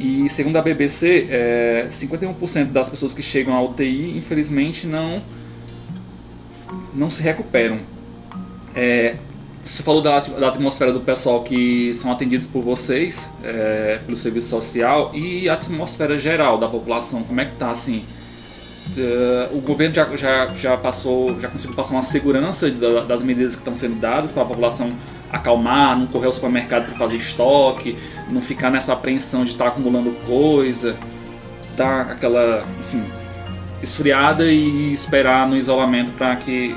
E 0.00 0.28
segundo 0.30 0.56
a 0.56 0.62
BBC, 0.62 1.26
é, 1.30 1.86
51% 1.90 2.72
das 2.72 2.88
pessoas 2.88 3.12
que 3.12 3.22
chegam 3.22 3.54
à 3.54 3.62
UTI, 3.62 4.16
infelizmente, 4.16 4.86
não, 4.86 5.22
não 6.94 7.10
se 7.10 7.22
recuperam. 7.22 7.80
É, 8.74 9.16
você 9.62 9.82
falou 9.82 10.00
da, 10.00 10.18
da, 10.20 10.48
atmosfera 10.48 10.92
do 10.92 11.00
pessoal 11.00 11.42
que 11.42 11.92
são 11.94 12.10
atendidos 12.10 12.46
por 12.46 12.62
vocês, 12.62 13.30
é, 13.44 14.00
pelo 14.04 14.16
serviço 14.16 14.48
social, 14.48 15.10
e 15.14 15.48
a 15.48 15.54
atmosfera 15.54 16.16
geral 16.16 16.56
da 16.58 16.66
população, 16.66 17.22
como 17.22 17.40
é 17.40 17.44
que 17.44 17.54
tá 17.54 17.70
assim? 17.70 18.04
Uh, 18.96 19.56
o 19.56 19.60
governo 19.60 19.94
já, 19.94 20.16
já, 20.16 20.54
já 20.54 20.76
passou, 20.76 21.38
já 21.38 21.48
conseguiu 21.48 21.76
passar 21.76 21.94
uma 21.94 22.02
segurança 22.02 22.68
da, 22.70 23.04
das 23.04 23.22
medidas 23.22 23.54
que 23.54 23.60
estão 23.60 23.74
sendo 23.74 24.00
dadas 24.00 24.32
para 24.32 24.42
a 24.42 24.46
população 24.46 24.96
acalmar, 25.30 25.96
não 25.96 26.06
correr 26.06 26.26
ao 26.26 26.32
supermercado 26.32 26.86
para 26.86 26.94
fazer 26.94 27.16
estoque, 27.16 27.96
não 28.28 28.42
ficar 28.42 28.70
nessa 28.70 28.94
apreensão 28.94 29.44
de 29.44 29.50
estar 29.50 29.66
tá 29.66 29.70
acumulando 29.70 30.10
coisa, 30.26 30.96
dar 31.76 32.06
tá 32.06 32.12
aquela, 32.12 32.64
enfim, 32.80 33.04
esfriada 33.82 34.50
e 34.50 34.92
esperar 34.92 35.46
no 35.46 35.56
isolamento 35.56 36.12
para 36.12 36.34
que 36.36 36.74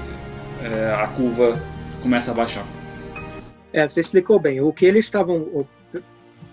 é, 0.62 0.94
a 0.94 1.08
curva 1.08 1.60
começa 2.04 2.32
a 2.32 2.34
baixar. 2.34 2.68
É, 3.72 3.88
você 3.88 4.02
explicou 4.02 4.38
bem. 4.38 4.62
O 4.62 4.72
que 4.72 4.86
eles 4.86 5.06
estavam. 5.06 5.66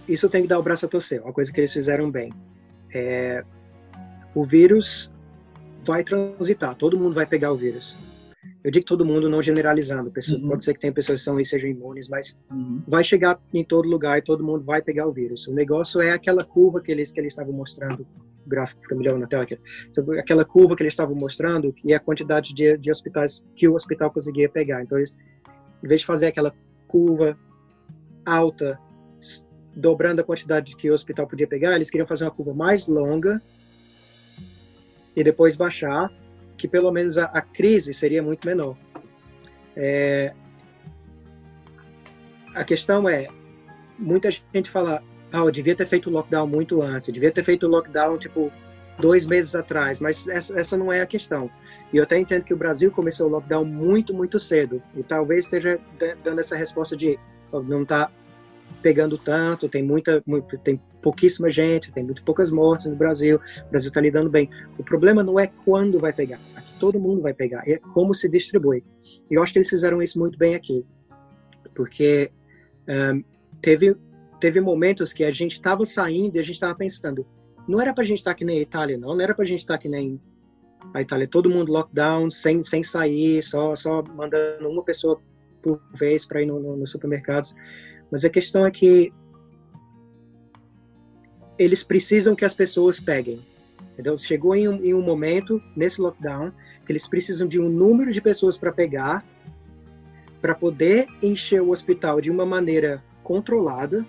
Isso 0.09 0.29
tem 0.29 0.43
que 0.43 0.49
dar 0.49 0.59
o 0.59 0.63
braço 0.63 0.87
a 0.87 0.89
torcer, 0.89 1.21
uma 1.21 1.33
coisa 1.33 1.53
que 1.53 1.61
eles 1.61 1.73
fizeram 1.73 2.11
bem. 2.11 2.33
É, 2.95 3.45
o 4.35 4.43
vírus 4.43 5.11
vai 5.85 6.03
transitar, 6.03 6.75
todo 6.75 6.99
mundo 6.99 7.15
vai 7.15 7.27
pegar 7.27 7.53
o 7.53 7.57
vírus. 7.57 7.97
Eu 8.63 8.71
digo 8.71 8.85
todo 8.85 9.05
mundo, 9.05 9.29
não 9.29 9.41
generalizando. 9.41 10.11
Pessoas, 10.11 10.41
uhum. 10.41 10.49
Pode 10.49 10.65
ser 10.65 10.75
que 10.75 10.81
tem 10.81 10.93
pessoas 10.93 11.21
que 11.21 11.25
são, 11.25 11.45
sejam 11.45 11.71
imunes, 11.71 12.09
mas 12.09 12.39
uhum. 12.51 12.83
vai 12.87 13.03
chegar 13.05 13.41
em 13.55 13.65
todo 13.65 13.89
lugar 13.89 14.19
e 14.19 14.23
todo 14.23 14.45
mundo 14.45 14.65
vai 14.65 14.83
pegar 14.83 15.07
o 15.07 15.13
vírus. 15.13 15.47
O 15.49 15.55
negócio 15.55 16.01
é 16.01 16.13
aquela 16.13 16.45
curva 16.45 16.81
que 16.81 16.91
eles 16.91 17.13
que 17.13 17.21
eles 17.21 17.33
estavam 17.33 17.53
mostrando, 17.53 18.07
o 18.45 18.49
gráfico 18.49 18.83
fica 18.83 18.95
melhor 18.95 19.19
na 19.19 19.27
tela 19.27 19.45
aqui. 19.45 19.59
Aquela 20.19 20.45
curva 20.45 20.77
que 20.77 20.83
eles 20.83 20.93
estavam 20.93 21.15
mostrando 21.15 21.75
e 21.85 21.95
a 21.95 22.01
quantidade 22.01 22.53
de, 22.53 22.77
de 22.77 22.91
hospitais 22.91 23.45
que 23.55 23.69
o 23.69 23.75
hospital 23.75 24.11
conseguia 24.11 24.49
pegar. 24.49 24.83
Então, 24.83 24.99
eles, 24.99 25.17
em 25.83 25.89
vez 25.89 26.01
de 26.01 26.07
fazer 26.07 26.27
aquela 26.27 26.55
curva 26.87 27.39
alta, 28.25 28.79
dobrando 29.75 30.21
a 30.21 30.25
quantidade 30.25 30.77
que 30.77 30.91
o 30.91 30.95
hospital 30.95 31.27
podia 31.27 31.47
pegar, 31.47 31.77
eles 31.77 31.91
queriam 31.91 32.07
fazer 32.07 32.25
uma 32.25 32.31
curva 32.31 32.53
mais 32.53 32.87
longa 32.87 33.41
e 35.15 35.25
depois 35.25 35.57
baixar, 35.57 36.11
que 36.57 36.69
pelo 36.69 36.91
menos 36.93 37.19
a, 37.19 37.25
a 37.27 37.41
crise 37.41 37.95
seria 37.95 38.23
muito 38.23 38.47
menor. 38.47 38.77
É, 39.77 40.35
a 42.55 42.65
questão 42.65 43.09
é, 43.09 43.29
muita 43.99 44.31
gente 44.31 44.71
fala, 44.71 45.03
ah, 45.33 45.39
eu 45.39 45.51
devia 45.51 45.75
ter 45.75 45.87
feito 45.87 46.09
o 46.09 46.13
lockdown 46.13 46.47
muito 46.47 46.83
antes, 46.83 47.13
devia 47.13 47.31
ter 47.31 47.45
feito 47.45 47.67
o 47.67 47.71
lockdown, 47.71 48.19
tipo, 48.19 48.53
dois 48.99 49.27
meses 49.27 49.55
atrás, 49.55 50.01
mas 50.01 50.29
essa, 50.29 50.59
essa 50.59 50.77
não 50.77 50.93
é 50.93 51.01
a 51.01 51.07
questão. 51.07 51.51
E 51.93 51.97
eu 51.97 52.05
até 52.05 52.19
entendo 52.19 52.45
que 52.45 52.55
o 52.55 52.57
Brasil 52.57 52.91
começou 52.91 53.27
o 53.27 53.31
lockdown 53.31 53.65
muito, 53.65 54.15
muito 54.15 54.39
cedo. 54.39 54.83
E 54.97 55.03
talvez 55.03 55.45
esteja 55.47 55.79
dando 56.23 56.39
essa 56.39 56.57
resposta 56.57 56.97
de 56.97 57.19
não 57.53 57.83
está 57.83 58.11
pegando 58.83 59.19
tanto, 59.19 59.69
tem 59.69 59.83
muita, 59.83 60.23
muito, 60.27 60.57
tem 60.59 60.81
pouquíssima 61.03 61.51
gente, 61.51 61.93
tem 61.93 62.05
muito 62.05 62.23
poucas 62.23 62.51
mortes 62.51 62.87
no 62.87 62.97
Brasil, 62.97 63.41
o 63.67 63.71
Brasil 63.71 63.89
está 63.89 64.01
lidando 64.01 64.31
bem. 64.31 64.49
O 64.79 64.85
problema 64.85 65.23
não 65.23 65.39
é 65.39 65.49
quando 65.65 65.99
vai 65.99 66.13
pegar, 66.13 66.39
aqui 66.55 66.73
todo 66.79 67.01
mundo 67.01 67.21
vai 67.21 67.35
pegar, 67.35 67.63
é 67.67 67.79
como 67.79 68.15
se 68.15 68.29
distribui. 68.29 68.85
E 69.31 69.35
eu 69.35 69.43
acho 69.43 69.53
que 69.53 69.59
eles 69.59 69.69
fizeram 69.69 70.01
isso 70.03 70.19
muito 70.19 70.39
bem 70.39 70.55
aqui, 70.55 70.85
porque 71.75 72.31
um, 72.89 73.23
teve 73.61 73.97
teve 74.41 74.59
momentos 74.59 75.13
que 75.13 75.23
a 75.23 75.31
gente 75.31 75.53
estava 75.53 75.85
saindo 75.85 76.37
e 76.37 76.39
a 76.39 76.43
gente 76.43 76.55
estava 76.55 76.75
pensando, 76.75 77.27
não 77.69 77.79
era 77.79 77.93
para 77.93 78.03
a 78.03 78.07
gente 78.07 78.19
estar 78.19 78.31
tá 78.31 78.35
que 78.35 78.45
nem 78.45 78.59
Itália, 78.59 78.97
não, 78.97 79.15
não 79.15 79.21
era 79.21 79.35
para 79.35 79.45
a 79.45 79.47
gente 79.47 79.61
estar 79.61 79.75
tá 79.75 79.79
que 79.79 79.89
nem 79.89 80.19
a 80.93 81.01
Itália, 81.01 81.27
todo 81.27 81.51
mundo 81.51 81.73
lockdown, 81.73 82.31
sem, 82.31 82.63
sem 82.63 82.83
sair, 82.83 83.43
só, 83.43 83.77
só 83.77 84.03
mandando 84.03 84.69
uma 84.69 84.83
pessoa 84.83 85.21
por 85.63 85.81
vez 85.95 86.27
para 86.27 86.43
ir 86.43 86.47
nos 86.47 86.63
no, 86.63 86.87
supermercados. 86.87 87.55
Mas 88.11 88.25
a 88.25 88.31
questão 88.31 88.67
é 88.67 88.71
que 88.71 89.13
eles 91.59 91.85
precisam 91.85 92.35
que 92.35 92.45
as 92.45 92.55
pessoas 92.55 92.99
peguem. 93.01 93.41
Entendeu? 93.93 94.19
Chegou 94.19 94.55
em 94.55 94.67
um, 94.67 94.85
em 94.85 94.95
um 94.95 95.03
momento, 95.03 95.63
nesse 95.77 96.01
lockdown, 96.01 96.53
que 96.85 96.93
eles 96.93 97.07
precisam 97.07 97.47
de 97.47 97.61
um 97.61 97.69
número 97.69 98.13
de 98.13 98.21
pessoas 98.21 98.59
para 98.59 98.73
pegar, 98.73 99.25
para 100.41 100.55
poder 100.55 101.07
encher 101.23 101.61
o 101.61 101.71
hospital 101.71 102.21
de 102.21 102.31
uma 102.31 102.47
maneira 102.47 103.05
controlada, 103.23 104.05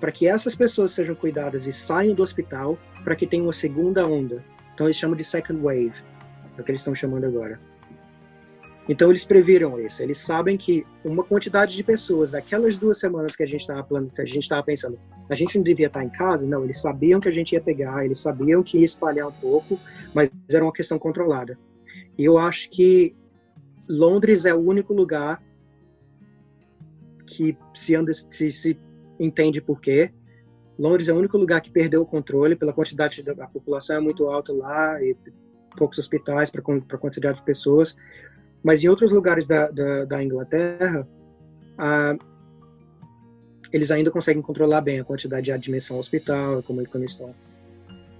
para 0.00 0.10
que 0.12 0.26
essas 0.26 0.56
pessoas 0.56 0.92
sejam 0.92 1.14
cuidadas 1.14 1.66
e 1.66 1.72
saiam 1.72 2.14
do 2.14 2.22
hospital, 2.22 2.76
para 3.04 3.14
que 3.14 3.26
tenha 3.26 3.42
uma 3.42 3.52
segunda 3.52 4.06
onda. 4.06 4.44
Então 4.78 4.86
eles 4.86 4.96
chamam 4.96 5.16
de 5.16 5.24
second 5.24 5.60
wave, 5.60 6.04
é 6.56 6.60
o 6.60 6.62
que 6.62 6.70
eles 6.70 6.82
estão 6.82 6.94
chamando 6.94 7.24
agora. 7.24 7.58
Então 8.88 9.10
eles 9.10 9.24
previram 9.24 9.76
isso. 9.76 10.00
Eles 10.00 10.20
sabem 10.20 10.56
que 10.56 10.86
uma 11.04 11.24
quantidade 11.24 11.74
de 11.74 11.82
pessoas 11.82 12.30
daquelas 12.30 12.78
duas 12.78 13.00
semanas 13.00 13.34
que 13.34 13.42
a 13.42 13.46
gente 13.46 13.62
estava 13.62 13.84
a 13.90 14.24
gente 14.24 14.44
estava 14.44 14.62
pensando, 14.62 14.96
a 15.28 15.34
gente 15.34 15.56
não 15.56 15.64
devia 15.64 15.88
estar 15.88 16.04
em 16.04 16.08
casa. 16.08 16.46
Não, 16.46 16.62
eles 16.62 16.80
sabiam 16.80 17.18
que 17.18 17.28
a 17.28 17.32
gente 17.32 17.54
ia 17.54 17.60
pegar, 17.60 18.04
eles 18.04 18.20
sabiam 18.20 18.62
que 18.62 18.78
ia 18.78 18.84
espalhar 18.84 19.26
um 19.26 19.32
pouco, 19.32 19.80
mas 20.14 20.30
era 20.48 20.64
uma 20.64 20.72
questão 20.72 20.96
controlada. 20.96 21.58
E 22.16 22.24
eu 22.24 22.38
acho 22.38 22.70
que 22.70 23.16
Londres 23.88 24.44
é 24.44 24.54
o 24.54 24.60
único 24.60 24.94
lugar 24.94 25.42
que 27.26 27.58
se, 27.74 27.96
anda, 27.96 28.12
se, 28.14 28.48
se 28.52 28.78
entende 29.18 29.60
por 29.60 29.80
quê, 29.80 30.12
Londres 30.78 31.08
é 31.08 31.12
o 31.12 31.16
único 31.16 31.36
lugar 31.36 31.60
que 31.60 31.70
perdeu 31.70 32.02
o 32.02 32.06
controle 32.06 32.54
pela 32.54 32.72
quantidade 32.72 33.22
da 33.22 33.46
população 33.48 33.96
é 33.96 34.00
muito 34.00 34.26
alta 34.26 34.52
lá 34.52 35.02
e 35.02 35.16
poucos 35.76 35.98
hospitais 35.98 36.50
para 36.50 36.60
a 36.60 36.98
quantidade 36.98 37.38
de 37.38 37.44
pessoas. 37.44 37.96
Mas 38.62 38.82
em 38.82 38.88
outros 38.88 39.12
lugares 39.12 39.46
da, 39.46 39.68
da, 39.70 40.04
da 40.04 40.22
Inglaterra, 40.22 41.06
eles 43.72 43.90
ainda 43.90 44.10
conseguem 44.10 44.42
controlar 44.42 44.80
bem 44.80 45.00
a 45.00 45.04
quantidade 45.04 45.46
de 45.46 45.52
admissão 45.52 45.96
ao 45.96 46.00
hospital, 46.00 46.62
como, 46.62 46.86
como, 46.88 47.04
eles 47.04 47.12
estão, 47.12 47.34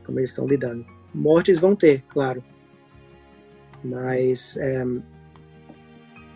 como 0.04 0.18
eles 0.18 0.30
estão 0.30 0.46
lidando. 0.46 0.84
Mortes 1.14 1.58
vão 1.58 1.76
ter, 1.76 2.02
claro. 2.08 2.42
Mas, 3.82 4.56
é, 4.56 4.84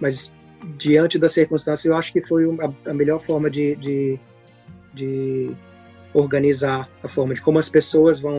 mas 0.01 0.33
diante 0.79 1.19
das 1.19 1.33
circunstâncias, 1.33 1.85
eu 1.85 1.97
acho 1.97 2.13
que 2.13 2.25
foi 2.25 2.45
a, 2.45 2.91
a 2.91 2.95
melhor 2.95 3.21
forma 3.21 3.51
de, 3.51 3.77
de, 3.77 4.21
de 4.95 5.57
organizar 6.15 6.89
a 7.03 7.09
forma 7.09 7.35
de 7.35 7.41
como 7.41 7.59
as 7.59 7.69
pessoas 7.69 8.21
vão 8.21 8.39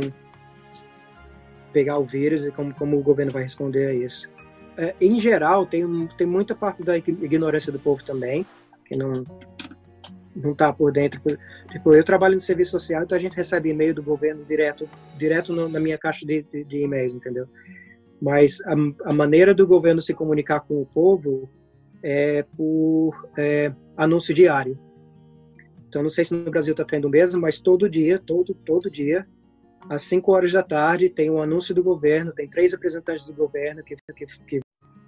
pegar 1.71 1.97
o 1.97 2.05
vírus 2.05 2.45
e 2.45 2.51
como, 2.51 2.73
como 2.73 2.97
o 2.97 3.01
governo 3.03 3.31
vai 3.31 3.43
responder 3.43 3.87
a 3.87 3.93
isso. 3.93 4.29
É, 4.77 4.95
em 5.01 5.19
geral, 5.19 5.65
tem, 5.65 6.07
tem 6.17 6.27
muita 6.27 6.55
parte 6.55 6.83
da 6.83 6.97
ignorância 6.97 7.71
do 7.71 7.79
povo 7.79 8.03
também, 8.03 8.45
que 8.85 8.95
não 8.95 9.25
não 10.35 10.51
está 10.51 10.73
por 10.73 10.91
dentro. 10.91 11.21
Tipo, 11.71 11.93
eu 11.93 12.03
trabalho 12.03 12.35
no 12.35 12.39
serviço 12.39 12.71
social, 12.71 13.03
então 13.03 13.15
a 13.15 13.21
gente 13.21 13.35
recebe 13.35 13.69
e-mail 13.69 13.93
do 13.93 14.03
governo 14.03 14.43
direto, 14.45 14.89
direto 15.17 15.53
no, 15.53 15.69
na 15.69 15.79
minha 15.79 15.97
caixa 15.97 16.25
de, 16.25 16.43
de, 16.51 16.63
de 16.63 16.83
e-mails, 16.83 17.13
entendeu? 17.13 17.47
Mas 18.21 18.59
a, 18.65 18.73
a, 19.09 19.13
maneira 19.13 19.53
do 19.53 19.67
governo 19.67 20.01
se 20.01 20.13
comunicar 20.13 20.61
com 20.61 20.81
o 20.81 20.85
povo 20.85 21.49
é 22.03 22.43
por 22.55 23.29
é, 23.37 23.71
anúncio 23.97 24.33
diário. 24.33 24.77
Então, 25.93 26.01
não 26.01 26.09
sei 26.09 26.25
se 26.25 26.33
no 26.33 26.49
Brasil 26.49 26.71
está 26.71 26.83
tendo 26.83 27.07
mesmo, 27.07 27.39
mas 27.39 27.61
todo 27.61 27.87
dia, 27.87 28.17
todo, 28.17 28.55
todo 28.65 28.89
dia, 28.89 29.27
às 29.87 30.01
5 30.01 30.31
horas 30.31 30.51
da 30.51 30.63
tarde 30.63 31.07
tem 31.07 31.29
um 31.29 31.39
anúncio 31.39 31.75
do 31.75 31.83
governo, 31.83 32.31
tem 32.31 32.49
três 32.49 32.71
representantes 32.71 33.27
do 33.27 33.33
governo 33.33 33.83
que, 33.83 33.95
que, 34.15 34.25
que 34.25 34.59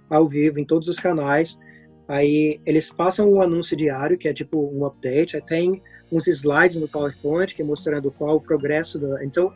ao 0.08 0.28
vivo 0.28 0.60
em 0.60 0.64
todos 0.64 0.86
os 0.88 1.00
canais. 1.00 1.58
Aí 2.06 2.60
eles 2.64 2.92
passam 2.92 3.28
um 3.28 3.42
anúncio 3.42 3.76
diário, 3.76 4.16
que 4.16 4.28
é 4.28 4.32
tipo 4.32 4.70
um 4.72 4.86
update, 4.86 5.34
aí 5.34 5.42
tem 5.42 5.82
uns 6.12 6.28
slides 6.28 6.76
no 6.76 6.86
PowerPoint 6.86 7.52
que 7.52 7.62
é 7.62 7.64
mostrando 7.64 8.12
qual 8.12 8.36
o 8.36 8.40
progresso 8.40 8.96
do. 8.96 9.20
Então, 9.24 9.52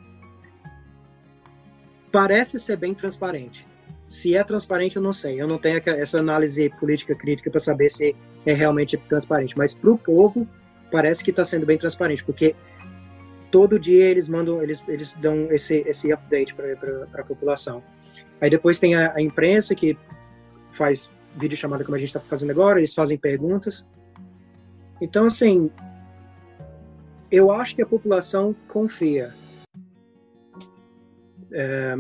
parece 2.10 2.58
ser 2.58 2.76
bem 2.76 2.92
transparente. 2.92 3.64
Se 4.04 4.34
é 4.34 4.42
transparente, 4.42 4.96
eu 4.96 5.02
não 5.02 5.12
sei. 5.12 5.40
Eu 5.40 5.46
não 5.46 5.60
tenho 5.60 5.80
essa 5.86 6.18
análise 6.18 6.68
política 6.80 7.14
crítica 7.14 7.52
para 7.52 7.60
saber 7.60 7.88
se 7.88 8.16
é 8.44 8.52
realmente 8.52 8.96
transparente. 8.96 9.56
Mas 9.56 9.76
para 9.76 9.92
o 9.92 9.96
povo, 9.96 10.48
parece 10.90 11.22
que 11.24 11.30
está 11.30 11.44
sendo 11.44 11.66
bem 11.66 11.78
transparente, 11.78 12.24
porque 12.24 12.54
todo 13.50 13.78
dia 13.78 14.06
eles 14.06 14.28
mandam, 14.28 14.62
eles, 14.62 14.84
eles 14.88 15.14
dão 15.14 15.50
esse, 15.50 15.78
esse 15.86 16.12
update 16.12 16.54
para 16.54 17.20
a 17.20 17.24
população. 17.24 17.82
Aí 18.40 18.48
depois 18.48 18.78
tem 18.78 18.94
a, 18.94 19.14
a 19.14 19.20
imprensa 19.20 19.74
que 19.74 19.98
faz 20.70 21.12
vídeo 21.36 21.56
chamada 21.56 21.84
como 21.84 21.96
a 21.96 21.98
gente 21.98 22.08
está 22.08 22.20
fazendo 22.20 22.50
agora, 22.50 22.78
eles 22.78 22.94
fazem 22.94 23.18
perguntas. 23.18 23.86
Então, 25.00 25.26
assim, 25.26 25.70
eu 27.30 27.50
acho 27.50 27.76
que 27.76 27.82
a 27.82 27.86
população 27.86 28.54
confia 28.68 29.34
é, 31.52 31.96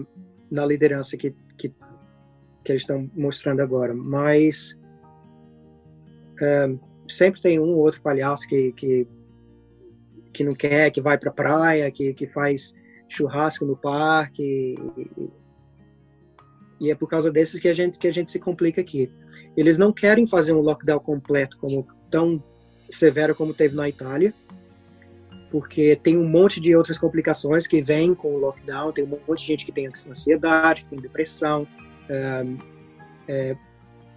na 0.50 0.66
liderança 0.66 1.16
que, 1.16 1.34
que, 1.56 1.68
que, 2.64 2.72
eles 2.72 2.82
estão 2.82 3.10
mostrando 3.14 3.60
agora, 3.60 3.94
mas 3.94 4.78
é, 6.40 6.68
sempre 7.12 7.40
tem 7.40 7.58
um 7.58 7.70
ou 7.70 7.78
outro 7.78 8.00
palhaço 8.00 8.48
que, 8.48 8.72
que, 8.72 9.06
que 10.32 10.44
não 10.44 10.54
quer, 10.54 10.90
que 10.90 11.00
vai 11.00 11.18
para 11.18 11.30
praia, 11.30 11.90
que, 11.90 12.14
que 12.14 12.26
faz 12.26 12.74
churrasco 13.08 13.64
no 13.64 13.76
parque. 13.76 14.76
E, 14.96 15.30
e 16.80 16.90
é 16.90 16.94
por 16.94 17.08
causa 17.08 17.30
desses 17.30 17.60
que 17.60 17.68
a 17.68 17.72
gente 17.72 17.98
que 17.98 18.08
a 18.08 18.12
gente 18.12 18.30
se 18.30 18.38
complica 18.38 18.80
aqui. 18.80 19.10
Eles 19.56 19.76
não 19.76 19.92
querem 19.92 20.26
fazer 20.26 20.52
um 20.52 20.60
lockdown 20.60 21.00
completo 21.00 21.58
como 21.58 21.86
tão 22.10 22.42
severo 22.88 23.34
como 23.34 23.52
teve 23.52 23.76
na 23.76 23.88
Itália, 23.88 24.32
porque 25.50 25.96
tem 25.96 26.16
um 26.16 26.28
monte 26.28 26.60
de 26.60 26.74
outras 26.74 26.98
complicações 26.98 27.66
que 27.66 27.82
vêm 27.82 28.14
com 28.14 28.34
o 28.34 28.38
lockdown. 28.38 28.92
Tem 28.92 29.04
um 29.04 29.08
monte 29.08 29.40
de 29.40 29.46
gente 29.46 29.66
que 29.66 29.72
tem 29.72 29.86
ansiedade, 29.86 30.84
que 30.84 30.90
tem 30.90 31.00
depressão. 31.00 31.66
É, 32.08 32.46
é, 33.28 33.56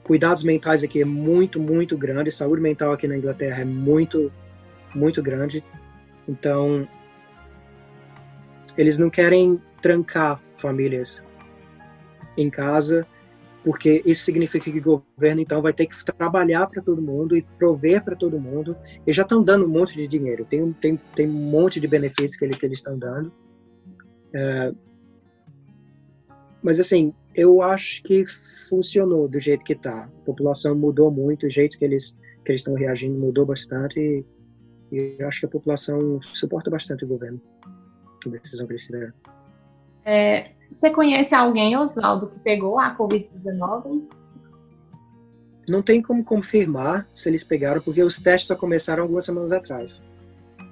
cuidados 0.04 0.44
mentais 0.44 0.84
aqui 0.84 1.02
é 1.02 1.06
muito, 1.06 1.60
muito 1.60 1.98
grande. 1.98 2.32
Saúde 2.32 2.62
mental 2.62 2.92
aqui 2.92 3.08
na 3.08 3.18
Inglaterra 3.18 3.62
é 3.62 3.66
muito, 3.66 4.32
muito 4.94 5.22
grande. 5.22 5.64
Então, 6.28 6.88
eles 8.78 8.98
não 8.98 9.10
querem 9.10 9.62
trancar 9.82 10.42
famílias 10.58 11.22
em 12.38 12.50
casa 12.50 13.06
porque 13.64 14.04
isso 14.06 14.26
significa 14.26 14.70
que 14.70 14.78
o 14.80 15.04
governo 15.16 15.42
então 15.42 15.62
vai 15.62 15.72
ter 15.72 15.86
que 15.86 15.96
trabalhar 16.04 16.68
para 16.68 16.82
todo 16.82 17.02
mundo 17.02 17.38
e 17.38 17.42
prover 17.58 18.04
para 18.04 18.16
todo 18.16 18.40
mundo. 18.40 18.76
Eles 19.08 19.16
já 19.16 19.24
estão 19.24 19.42
dando 19.42 19.66
um 19.66 19.70
monte 19.70 19.96
de 19.96 20.06
dinheiro, 20.06 20.46
tem, 20.46 20.74
tem, 20.74 21.00
tem 21.16 21.30
um 21.30 21.50
monte 21.50 21.80
de 21.80 21.88
benefícios 21.88 22.36
que, 22.36 22.44
ele, 22.44 22.54
que 22.54 22.66
eles 22.66 22.80
estão 22.80 23.00
dando. 23.00 23.32
É, 24.36 24.74
mas 26.62 26.80
assim, 26.80 27.14
eu 27.36 27.62
acho 27.62 28.04
que 28.04 28.26
funcionou 28.70 29.28
do 29.28 29.40
jeito 29.40 29.64
que 29.64 29.74
está. 29.74 30.04
A 30.04 30.26
população 30.26 30.76
mudou 30.76 31.12
muito, 31.12 31.46
o 31.46 31.50
jeito 31.50 31.78
que 31.78 31.86
eles 31.86 32.18
que 32.44 32.52
eles 32.52 32.62
estão 32.62 32.74
reagindo 32.74 33.18
mudou 33.18 33.46
bastante 33.46 34.00
e, 34.00 34.26
e 34.92 35.24
acho 35.24 35.40
que 35.40 35.46
a 35.46 35.50
população 35.50 36.20
suporta 36.34 36.70
bastante 36.70 37.06
o 37.06 37.08
governo, 37.08 37.42
a 38.26 38.30
decisão 38.30 38.68
que 38.68 38.74
eles 38.74 38.86
tiveram. 38.86 39.14
É, 40.06 40.52
você 40.70 40.90
conhece 40.90 41.34
alguém, 41.34 41.78
Oswaldo, 41.78 42.28
que 42.28 42.40
pegou 42.40 42.78
a 42.78 42.96
Covid-19? 42.98 44.04
Não 45.68 45.82
tem 45.82 46.02
como 46.02 46.24
confirmar 46.24 47.08
se 47.14 47.30
eles 47.30 47.46
pegaram, 47.46 47.82
porque 47.82 48.04
os 48.04 48.20
testes 48.20 48.48
só 48.48 48.56
começaram 48.56 49.04
algumas 49.04 49.24
semanas 49.24 49.54
atrás. 49.54 50.04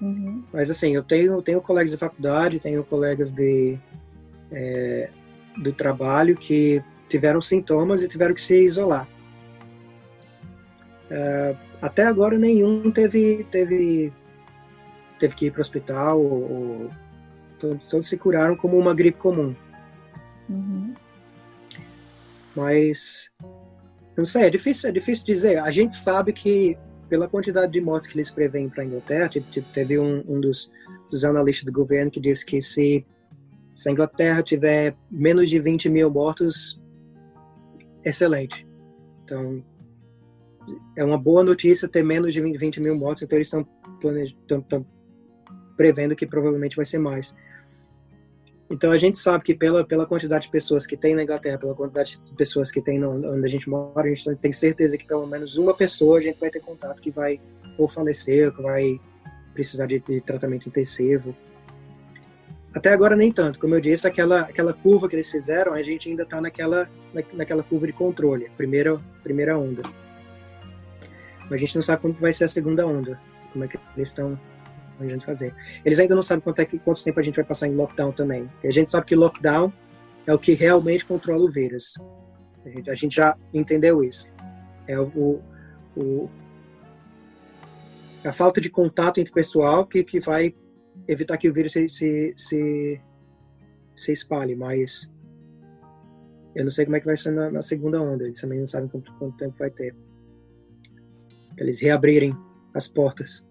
Uhum. 0.02 0.44
Mas 0.52 0.70
assim, 0.70 0.94
eu 0.94 1.04
tenho, 1.04 1.42
tenho 1.42 1.62
colegas 1.62 1.92
de 1.92 1.98
faculdade, 1.98 2.60
tenho 2.60 2.84
colegas 2.84 3.32
de, 3.32 3.80
é, 4.52 5.10
do 5.58 5.74
trabalho 5.74 6.38
que 6.38 6.84
tiveram 7.10 7.42
sintomas 7.42 8.04
e 8.04 8.08
tiveram 8.08 8.34
que 8.34 8.42
se 8.42 8.64
isolar. 8.64 9.08
É, 11.10 11.56
até 11.82 12.04
agora 12.06 12.38
nenhum 12.38 12.92
teve, 12.92 13.46
teve, 13.52 14.14
teve 15.20 15.36
que 15.36 15.46
ir 15.48 15.52
para 15.52 15.60
o 15.60 15.62
hospital, 15.62 16.22
ou, 16.22 16.90
ou, 17.60 17.78
todos 17.90 18.08
se 18.08 18.18
curaram 18.18 18.56
como 18.56 18.78
uma 18.78 18.94
gripe 18.94 19.18
comum. 19.18 19.56
Uhum. 20.50 20.94
Mas, 22.56 23.32
não 24.18 24.26
sei, 24.26 24.44
é 24.44 24.50
difícil, 24.50 24.90
é 24.90 24.94
difícil 24.94 25.26
dizer. 25.26 25.58
A 25.60 25.72
gente 25.72 25.96
sabe 25.96 26.34
que, 26.34 26.78
pela 27.10 27.28
quantidade 27.28 27.72
de 27.72 27.82
mortes 27.82 28.10
que 28.10 28.16
eles 28.16 28.32
preveem 28.32 28.70
para 28.70 28.84
a 28.84 28.86
Inglaterra, 28.86 29.30
teve 29.74 29.98
um, 29.98 30.24
um 30.28 30.40
dos, 30.40 30.72
dos, 31.10 31.24
analistas 31.24 31.66
do 31.66 31.72
governo 31.72 32.12
que 32.12 32.20
disse 32.20 32.46
que 32.46 32.62
se, 32.62 33.06
se 33.82 33.90
a 33.90 33.92
Inglaterra 33.92 34.44
tiver 34.44 34.96
menos 35.10 35.50
de 35.50 35.60
20 35.60 35.90
mil 35.90 36.08
mortos, 36.12 36.80
excelente. 38.06 38.68
Então, 39.24 39.56
é 40.96 41.04
uma 41.04 41.18
boa 41.18 41.44
notícia 41.44 41.88
ter 41.88 42.04
menos 42.04 42.32
de 42.32 42.42
20 42.42 42.80
mil 42.80 42.96
mortos, 42.96 43.24
então 43.24 43.40
eles 43.40 43.48
estão 43.48 44.86
prevendo 45.76 46.16
que 46.16 46.28
provavelmente 46.28 46.76
vai 46.76 46.86
ser 46.86 47.00
mais. 47.00 47.34
Então 48.70 48.92
a 48.92 49.00
gente 49.00 49.18
sabe 49.18 49.44
que 49.44 49.56
pela, 49.56 49.84
pela 49.84 50.06
quantidade 50.06 50.46
de 50.46 50.52
pessoas 50.52 50.86
que 50.86 50.96
tem 50.96 51.16
na 51.16 51.24
Inglaterra, 51.24 51.58
pela 51.58 51.74
quantidade 51.74 52.22
de 52.24 52.36
pessoas 52.36 52.70
que 52.70 52.84
tem 52.84 53.00
no, 53.00 53.34
onde 53.34 53.46
a 53.46 53.50
gente 53.50 53.68
mora, 53.68 54.08
a 54.08 54.14
gente 54.14 54.36
tem 54.36 54.54
certeza 54.54 54.96
que 54.96 55.08
pelo 55.08 55.26
menos 55.26 55.58
uma 55.58 55.74
pessoa 55.74 56.20
a 56.20 56.22
gente 56.22 56.40
vai 56.40 56.52
ter 56.52 56.62
contato 56.62 57.02
que 57.02 57.10
vai 57.10 57.42
ou 57.80 57.88
falecer, 57.88 58.46
ou 58.46 58.54
que 58.54 58.62
vai 58.62 59.02
precisar 59.56 59.88
de, 59.88 60.00
de 60.00 60.22
tratamento 60.22 60.70
intensivo. 60.70 61.36
Até 62.74 62.94
agora 62.94 63.16
nem 63.16 63.32
tanto, 63.32 63.60
como 63.60 63.76
eu 63.76 63.82
disse, 63.82 64.08
aquela 64.08 64.42
aquela 64.42 64.74
curva 64.74 65.10
que 65.10 65.16
eles 65.16 65.30
fizeram, 65.30 65.74
a 65.74 65.84
gente 65.84 66.10
ainda 66.10 66.24
está 66.24 66.40
naquela 66.40 66.90
na, 67.14 67.22
naquela 67.34 67.64
curva 67.64 67.88
de 67.88 67.94
controle, 67.94 68.50
primeira 68.56 69.00
primeira 69.24 69.58
onda. 69.58 69.84
Mas 71.44 71.54
a 71.54 71.58
gente 71.58 71.76
não 71.76 71.82
sabe 71.82 72.02
como 72.02 72.14
vai 72.14 72.32
ser 72.32 72.46
a 72.46 72.48
segunda 72.48 72.88
onda, 72.88 73.20
como 73.52 73.66
é 73.66 73.68
que 73.68 73.78
eles 73.96 74.10
estão 74.10 74.40
gente 75.08 75.26
fazer. 75.26 75.56
Eles 75.84 76.00
ainda 76.00 76.16
não 76.16 76.22
sabem 76.22 76.42
quanto, 76.42 76.60
é 76.60 76.66
que, 76.66 76.80
quanto 76.80 77.04
tempo 77.04 77.20
a 77.20 77.24
gente 77.24 77.36
vai 77.36 77.46
passar 77.46 77.68
em 77.68 77.76
lockdown 77.76 78.12
também. 78.12 78.48
A 78.64 78.72
gente 78.72 78.92
sabe 78.92 79.06
que 79.06 79.16
lockdown 79.16 79.72
é 80.26 80.34
o 80.34 80.40
que 80.40 80.54
realmente 80.54 81.06
controla 81.06 81.44
o 81.44 81.52
vírus. 81.52 81.96
A 82.66 82.70
gente, 82.70 82.90
a 82.92 82.96
gente 82.96 83.16
já 83.16 83.36
entendeu 83.54 84.04
isso. 84.04 84.34
É 84.88 85.00
o, 85.00 85.42
o, 85.96 86.30
a 88.26 88.32
falta 88.32 88.62
de 88.62 88.70
contato 88.70 89.20
entre 89.20 89.34
pessoal 89.34 89.86
que, 89.86 90.04
que 90.04 90.20
vai 90.20 90.54
evitar 91.08 91.38
que 91.38 91.50
o 91.50 91.54
vírus 91.54 91.74
se, 91.74 91.88
se, 91.90 92.34
se, 92.36 93.02
se 93.96 94.14
espalhe, 94.14 94.56
mas 94.56 95.12
eu 96.56 96.64
não 96.64 96.72
sei 96.72 96.86
como 96.86 96.98
é 96.98 97.00
que 97.00 97.06
vai 97.06 97.18
ser 97.18 97.32
na, 97.32 97.50
na 97.50 97.62
segunda 97.62 98.02
onda. 98.02 98.26
Eles 98.26 98.40
também 98.40 98.60
não 98.60 98.66
sabem 98.66 98.90
quanto, 98.90 99.14
quanto 99.14 99.38
tempo 99.38 99.56
vai 99.58 99.70
ter. 99.70 99.96
Eles 101.58 101.80
reabrirem 101.82 102.36
as 102.74 102.88
portas. 102.88 103.48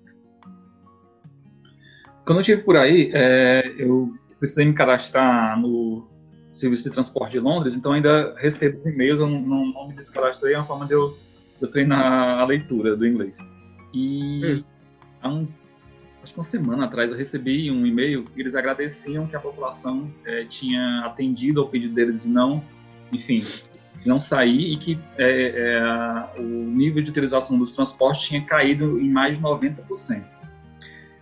Quando 2.25 2.39
eu 2.39 2.41
estive 2.41 2.63
por 2.63 2.77
aí, 2.77 3.11
é, 3.15 3.75
eu 3.79 4.15
precisei 4.39 4.65
me 4.65 4.75
cadastrar 4.75 5.61
no 5.61 6.09
serviço 6.53 6.85
de 6.85 6.91
transporte 6.91 7.33
de 7.33 7.41
Londres, 7.41 7.75
então 7.75 7.93
ainda 7.93 8.35
recebo 8.37 8.79
os 8.79 8.87
e-mails, 8.87 9.21
eu 9.21 9.27
não, 9.27 9.41
não, 9.41 9.67
não 9.73 9.89
me 9.89 9.95
descadastrei, 9.95 10.55
é 10.55 10.59
uma 10.59 10.67
forma 10.67 10.87
de 10.87 10.93
eu, 10.93 11.11
de 11.59 11.63
eu 11.63 11.71
treinar 11.71 12.39
a 12.39 12.45
leitura 12.45 12.97
do 12.97 13.07
inglês. 13.07 13.39
E 13.95 14.45
hum. 14.45 14.65
há 15.23 15.29
um, 15.29 15.49
acho 16.23 16.33
que 16.33 16.39
uma 16.39 16.45
semana 16.45 16.85
atrás 16.85 17.11
eu 17.11 17.17
recebi 17.17 17.71
um 17.71 17.87
e-mail 17.87 18.27
e 18.37 18.41
eles 18.41 18.55
agradeciam 18.55 19.27
que 19.27 19.37
a 19.37 19.41
população 19.41 20.13
é, 20.25 20.45
tinha 20.45 21.03
atendido 21.05 21.61
ao 21.61 21.69
pedido 21.69 21.95
deles 21.95 22.23
de 22.23 22.29
não, 22.29 22.63
enfim, 23.13 23.43
não 24.05 24.21
sair 24.21 24.73
e 24.73 24.77
que 24.77 24.99
é, 25.19 25.79
é, 26.37 26.41
o 26.41 26.43
nível 26.43 27.03
de 27.03 27.11
utilização 27.11 27.59
dos 27.59 27.73
transportes 27.73 28.29
tinha 28.29 28.45
caído 28.45 28.99
em 28.99 29.11
mais 29.11 29.37
de 29.37 29.43
90%. 29.43 30.25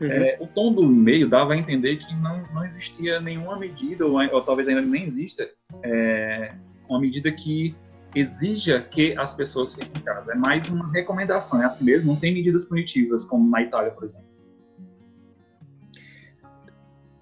Uhum. 0.00 0.06
É, 0.06 0.36
o 0.40 0.46
tom 0.46 0.72
do 0.72 0.84
e-mail 0.84 1.28
dava 1.28 1.54
a 1.54 1.56
entender 1.56 1.96
que 1.96 2.14
não, 2.16 2.46
não 2.52 2.64
existia 2.64 3.20
nenhuma 3.20 3.58
medida, 3.58 4.06
ou, 4.06 4.20
ou 4.32 4.42
talvez 4.42 4.68
ainda 4.68 4.80
nem 4.80 5.04
exista, 5.04 5.48
é, 5.82 6.54
uma 6.88 7.00
medida 7.00 7.32
que 7.32 7.74
exija 8.14 8.80
que 8.80 9.16
as 9.18 9.34
pessoas 9.34 9.74
fiquem 9.74 9.90
em 10.00 10.04
casa. 10.04 10.32
É 10.32 10.34
mais 10.36 10.70
uma 10.70 10.90
recomendação, 10.92 11.60
é 11.62 11.66
assim 11.66 11.84
mesmo, 11.84 12.12
não 12.12 12.18
tem 12.18 12.32
medidas 12.32 12.66
punitivas, 12.66 13.24
como 13.24 13.50
na 13.50 13.62
Itália, 13.62 13.90
por 13.90 14.04
exemplo. 14.04 14.37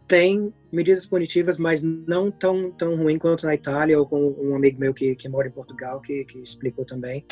Tem 0.07 0.53
medidas 0.71 1.07
punitivas, 1.07 1.59
mas 1.59 1.83
não 1.83 2.31
tão, 2.31 2.71
tão 2.71 2.97
ruim 2.97 3.19
quanto 3.19 3.45
na 3.45 3.55
Itália, 3.55 3.99
ou 3.99 4.07
com 4.07 4.31
um 4.38 4.55
amigo 4.55 4.79
meu 4.79 4.95
que, 4.95 5.14
que 5.16 5.29
mora 5.29 5.49
em 5.49 5.53
Portugal, 5.53 6.01
que, 6.01 6.25
que 6.25 6.38
explicou 6.38 6.85
também 6.85 7.25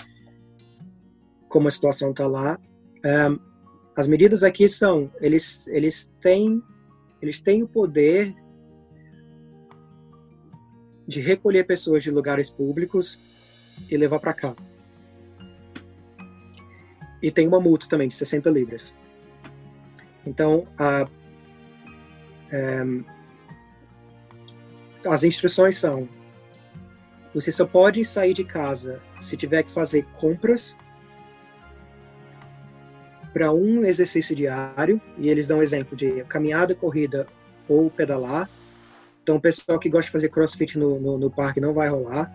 como 1.48 1.68
a 1.68 1.70
situação 1.70 2.10
está 2.10 2.26
lá. 2.26 2.58
Um, 3.04 3.38
as 3.96 4.08
medidas 4.08 4.42
aqui 4.42 4.68
são, 4.68 5.08
eles, 5.20 5.68
eles 5.68 6.10
têm 6.20 6.60
eles 7.24 7.40
têm 7.40 7.62
o 7.62 7.68
poder 7.68 8.34
de 11.06 11.20
recolher 11.20 11.64
pessoas 11.64 12.02
de 12.02 12.10
lugares 12.10 12.50
públicos 12.50 13.18
e 13.90 13.96
levar 13.96 14.18
para 14.20 14.34
cá. 14.34 14.56
E 17.22 17.30
tem 17.30 17.48
uma 17.48 17.58
multa 17.58 17.88
também 17.88 18.08
de 18.08 18.14
60 18.14 18.50
libras. 18.50 18.94
Então, 20.26 20.68
a, 20.78 21.08
as 25.06 25.24
instruções 25.24 25.76
são: 25.78 26.08
você 27.34 27.50
só 27.50 27.66
pode 27.66 28.04
sair 28.04 28.32
de 28.32 28.44
casa 28.44 29.00
se 29.20 29.36
tiver 29.36 29.62
que 29.62 29.70
fazer 29.70 30.06
compras 30.16 30.76
para 33.32 33.52
um 33.52 33.84
exercício 33.84 34.36
diário, 34.36 35.00
e 35.18 35.28
eles 35.28 35.48
dão 35.48 35.60
exemplo 35.60 35.96
de 35.96 36.22
caminhada, 36.24 36.74
corrida 36.74 37.26
ou 37.68 37.90
pedalar. 37.90 38.48
Então, 39.22 39.36
o 39.36 39.40
pessoal 39.40 39.78
que 39.78 39.88
gosta 39.88 40.06
de 40.06 40.12
fazer 40.12 40.28
crossfit 40.28 40.78
no, 40.78 41.00
no, 41.00 41.18
no 41.18 41.30
parque 41.30 41.60
não 41.60 41.74
vai 41.74 41.88
rolar. 41.88 42.32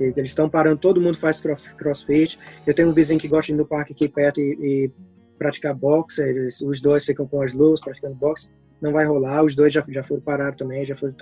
Eles 0.00 0.32
estão 0.32 0.48
parando, 0.48 0.78
todo 0.78 1.00
mundo 1.00 1.16
faz 1.16 1.40
crossfit. 1.76 2.38
Eu 2.66 2.74
tenho 2.74 2.88
um 2.88 2.92
vizinho 2.92 3.20
que 3.20 3.28
gosta 3.28 3.52
de 3.52 3.52
ir 3.52 3.56
no 3.56 3.66
parque 3.66 3.92
aqui 3.92 4.08
perto 4.08 4.40
e, 4.40 4.58
e 4.60 4.90
praticar 5.38 5.74
boxe. 5.74 6.22
Eles, 6.22 6.60
os 6.60 6.80
dois 6.80 7.04
ficam 7.04 7.26
com 7.26 7.40
as 7.40 7.52
luzes 7.54 7.84
praticando 7.84 8.14
boxe. 8.14 8.50
Não 8.82 8.92
vai 8.92 9.06
rolar. 9.06 9.44
Os 9.44 9.54
dois 9.54 9.72
já, 9.72 9.84
já 9.88 10.02
foram 10.02 10.20
parados 10.20 10.58
também, 10.58 10.84
já 10.84 10.96
foram 10.96 11.14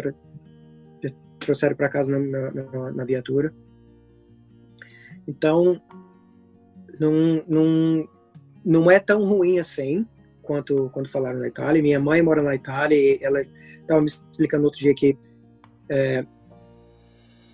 já 1.03 1.11
trouxeram 1.39 1.77
para 1.77 1.89
casa 1.89 2.19
na, 2.19 2.51
na, 2.51 2.93
na, 2.93 3.05
viatura. 3.05 3.53
Então, 5.29 5.81
não, 6.99 7.45
não, 7.47 8.09
não 8.65 8.91
é 8.91 8.99
tão 8.99 9.25
ruim 9.25 9.59
assim 9.59 10.07
quanto 10.43 10.89
quando 10.91 11.11
falaram 11.11 11.39
na 11.39 11.49
Itália. 11.49 11.83
Minha 11.83 12.01
mãe 12.01 12.23
mora 12.23 12.43
na 12.43 12.55
Itália 12.55 12.97
e 12.97 13.19
ela 13.23 13.43
estava 13.81 14.01
me 14.01 14.07
explicando 14.07 14.65
outro 14.65 14.81
dia 14.81 14.95
que 14.95 15.17
é, 15.91 16.25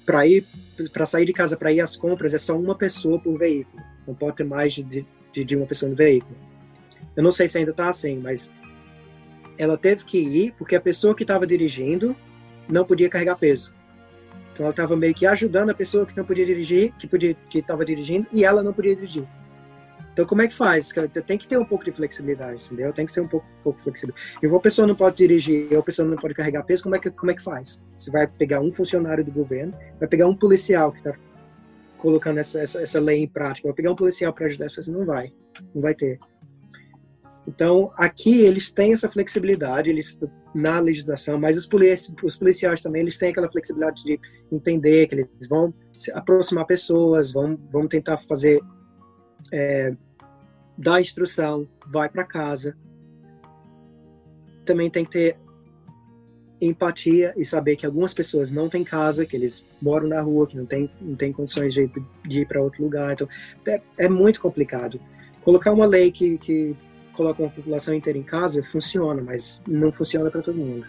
para 0.04 0.26
ir 0.26 0.46
para 0.92 1.06
sair 1.06 1.24
de 1.24 1.32
casa 1.32 1.56
para 1.56 1.72
ir 1.72 1.80
às 1.80 1.96
compras 1.96 2.34
é 2.34 2.38
só 2.38 2.56
uma 2.56 2.76
pessoa 2.76 3.18
por 3.18 3.38
veículo. 3.38 3.82
Não 4.06 4.14
pode 4.14 4.36
ter 4.36 4.44
mais 4.44 4.74
de, 4.74 5.06
de, 5.32 5.44
de 5.44 5.56
uma 5.56 5.66
pessoa 5.66 5.90
no 5.90 5.96
veículo. 5.96 6.36
Eu 7.16 7.22
não 7.22 7.32
sei 7.32 7.48
se 7.48 7.58
ainda 7.58 7.70
está 7.70 7.88
assim, 7.88 8.18
mas 8.18 8.50
ela 9.58 9.76
teve 9.76 10.04
que 10.04 10.18
ir 10.18 10.54
porque 10.58 10.76
a 10.76 10.80
pessoa 10.80 11.14
que 11.14 11.22
estava 11.22 11.46
dirigindo 11.46 12.16
não 12.68 12.84
podia 12.84 13.08
carregar 13.08 13.36
peso. 13.36 13.74
Então 14.52 14.64
ela 14.64 14.70
estava 14.70 14.96
meio 14.96 15.14
que 15.14 15.26
ajudando 15.26 15.70
a 15.70 15.74
pessoa 15.74 16.06
que 16.06 16.16
não 16.16 16.24
podia 16.24 16.46
dirigir, 16.46 16.92
que 16.98 17.06
podia 17.06 17.34
que 17.48 17.58
estava 17.58 17.84
dirigindo 17.84 18.26
e 18.32 18.44
ela 18.44 18.62
não 18.62 18.72
podia 18.72 18.94
dirigir. 18.94 19.26
Então, 20.16 20.24
como 20.24 20.40
é 20.40 20.48
que 20.48 20.54
faz? 20.54 20.94
Tem 21.26 21.36
que 21.36 21.46
ter 21.46 21.58
um 21.58 21.64
pouco 21.64 21.84
de 21.84 21.92
flexibilidade, 21.92 22.64
entendeu? 22.64 22.90
Tem 22.90 23.04
que 23.04 23.12
ser 23.12 23.20
um 23.20 23.28
pouco, 23.28 23.46
um 23.46 23.62
pouco 23.62 23.78
flexível. 23.82 24.14
E 24.42 24.46
uma 24.46 24.58
pessoa 24.58 24.88
não 24.88 24.94
pode 24.94 25.14
dirigir, 25.14 25.68
uma 25.70 25.82
pessoa 25.82 26.08
não 26.08 26.16
pode 26.16 26.32
carregar 26.32 26.62
peso, 26.62 26.84
como 26.84 26.96
é 26.96 26.98
que, 26.98 27.10
como 27.10 27.30
é 27.30 27.34
que 27.34 27.42
faz? 27.42 27.84
Você 27.98 28.10
vai 28.10 28.26
pegar 28.26 28.60
um 28.60 28.72
funcionário 28.72 29.22
do 29.22 29.30
governo, 29.30 29.76
vai 30.00 30.08
pegar 30.08 30.26
um 30.26 30.34
policial 30.34 30.90
que 30.90 30.98
está 31.00 31.14
colocando 31.98 32.38
essa, 32.38 32.62
essa, 32.62 32.80
essa, 32.80 32.98
lei 32.98 33.24
em 33.24 33.28
prática, 33.28 33.68
vai 33.68 33.74
pegar 33.74 33.90
um 33.90 33.94
policial 33.94 34.32
para 34.32 34.46
ajudar 34.46 34.64
pessoas? 34.64 34.88
Não 34.88 35.04
vai. 35.04 35.34
Não 35.74 35.82
vai 35.82 35.94
ter. 35.94 36.18
Então, 37.46 37.92
aqui 37.96 38.40
eles 38.40 38.72
têm 38.72 38.92
essa 38.92 39.08
flexibilidade 39.08 39.88
eles, 39.88 40.18
na 40.54 40.80
legislação, 40.80 41.38
mas 41.38 41.56
os, 41.56 41.68
os 42.22 42.36
policiais 42.36 42.80
também 42.80 43.02
eles 43.02 43.18
têm 43.18 43.30
aquela 43.30 43.50
flexibilidade 43.50 44.02
de 44.02 44.18
entender 44.50 45.06
que 45.06 45.14
eles 45.14 45.48
vão 45.48 45.72
aproximar 46.12 46.66
pessoas, 46.66 47.32
vão, 47.32 47.56
vão 47.70 47.86
tentar 47.86 48.18
fazer 48.18 48.60
é, 49.52 49.94
a 50.86 51.00
instrução, 51.00 51.68
vai 51.90 52.08
para 52.08 52.24
casa. 52.24 52.76
Também 54.64 54.90
tem 54.90 55.04
que 55.04 55.12
ter 55.12 55.38
empatia 56.60 57.34
e 57.36 57.44
saber 57.44 57.76
que 57.76 57.84
algumas 57.84 58.14
pessoas 58.14 58.50
não 58.50 58.68
têm 58.68 58.82
casa, 58.82 59.26
que 59.26 59.36
eles 59.36 59.64
moram 59.80 60.08
na 60.08 60.20
rua, 60.20 60.46
que 60.46 60.56
não 60.56 60.66
tem, 60.66 60.90
não 61.00 61.14
tem 61.14 61.32
condições 61.32 61.74
de, 61.74 61.90
de 62.26 62.40
ir 62.40 62.46
para 62.46 62.62
outro 62.62 62.82
lugar. 62.82 63.12
Então, 63.12 63.28
é, 63.66 63.80
é, 63.98 64.08
muito 64.08 64.40
complicado. 64.40 65.00
Colocar 65.42 65.72
uma 65.72 65.86
lei 65.86 66.10
que, 66.10 66.38
que 66.38 66.74
coloca 67.16 67.42
uma 67.42 67.50
população 67.50 67.94
inteira 67.94 68.18
em 68.18 68.22
casa 68.22 68.62
funciona, 68.62 69.22
mas 69.22 69.62
não 69.66 69.90
funciona 69.90 70.30
para 70.30 70.42
todo 70.42 70.56
mundo. 70.56 70.86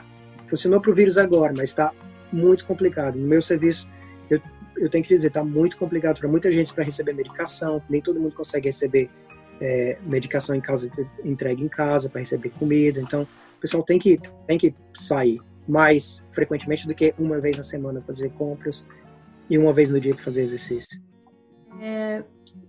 Funcionou 0.47 0.79
para 0.81 0.91
o 0.91 0.95
vírus 0.95 1.17
agora, 1.17 1.53
mas 1.53 1.69
está 1.69 1.91
muito 2.31 2.65
complicado. 2.65 3.17
No 3.17 3.27
meu 3.27 3.41
serviço, 3.41 3.89
eu, 4.29 4.39
eu 4.77 4.89
tenho 4.89 5.03
que 5.03 5.09
dizer, 5.09 5.29
está 5.29 5.43
muito 5.43 5.77
complicado 5.77 6.19
para 6.19 6.27
muita 6.27 6.51
gente 6.51 6.73
para 6.73 6.83
receber 6.83 7.13
medicação, 7.13 7.81
nem 7.89 8.01
todo 8.01 8.19
mundo 8.19 8.35
consegue 8.35 8.67
receber 8.67 9.09
é, 9.59 9.97
medicação 10.03 10.55
em 10.55 10.61
casa 10.61 10.91
entregue 11.23 11.63
em 11.63 11.67
casa 11.67 12.09
para 12.09 12.19
receber 12.19 12.49
comida. 12.51 12.99
Então, 12.99 13.23
o 13.23 13.59
pessoal 13.59 13.83
tem 13.83 13.97
que 13.97 14.19
tem 14.45 14.57
que 14.57 14.73
sair 14.93 15.39
mais 15.67 16.23
frequentemente 16.31 16.87
do 16.87 16.93
que 16.93 17.13
uma 17.17 17.39
vez 17.39 17.57
na 17.57 17.63
semana 17.63 18.01
fazer 18.01 18.29
compras 18.31 18.85
e 19.49 19.57
uma 19.57 19.73
vez 19.73 19.89
no 19.89 19.99
dia 19.99 20.13
para 20.13 20.23
fazer 20.23 20.43
exercício. 20.43 21.01
É, 21.81 22.23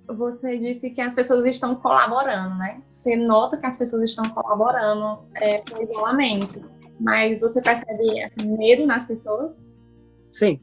você 0.09 0.57
disse 0.59 0.91
que 0.91 1.01
as 1.01 1.15
pessoas 1.15 1.45
estão 1.45 1.75
colaborando, 1.75 2.55
né? 2.57 2.81
Você 2.95 3.17
nota 3.17 3.57
que 3.57 3.67
as 3.67 3.77
pessoas 3.77 4.05
estão 4.05 4.25
colaborando 4.31 5.27
é, 5.35 5.59
com 5.59 5.79
o 5.79 5.83
isolamento, 5.83 6.63
mas 6.99 7.41
você 7.41 7.61
percebe 7.61 8.23
assim, 8.23 8.57
medo 8.57 8.87
nas 8.87 9.07
pessoas? 9.07 9.69
Sim. 10.33 10.61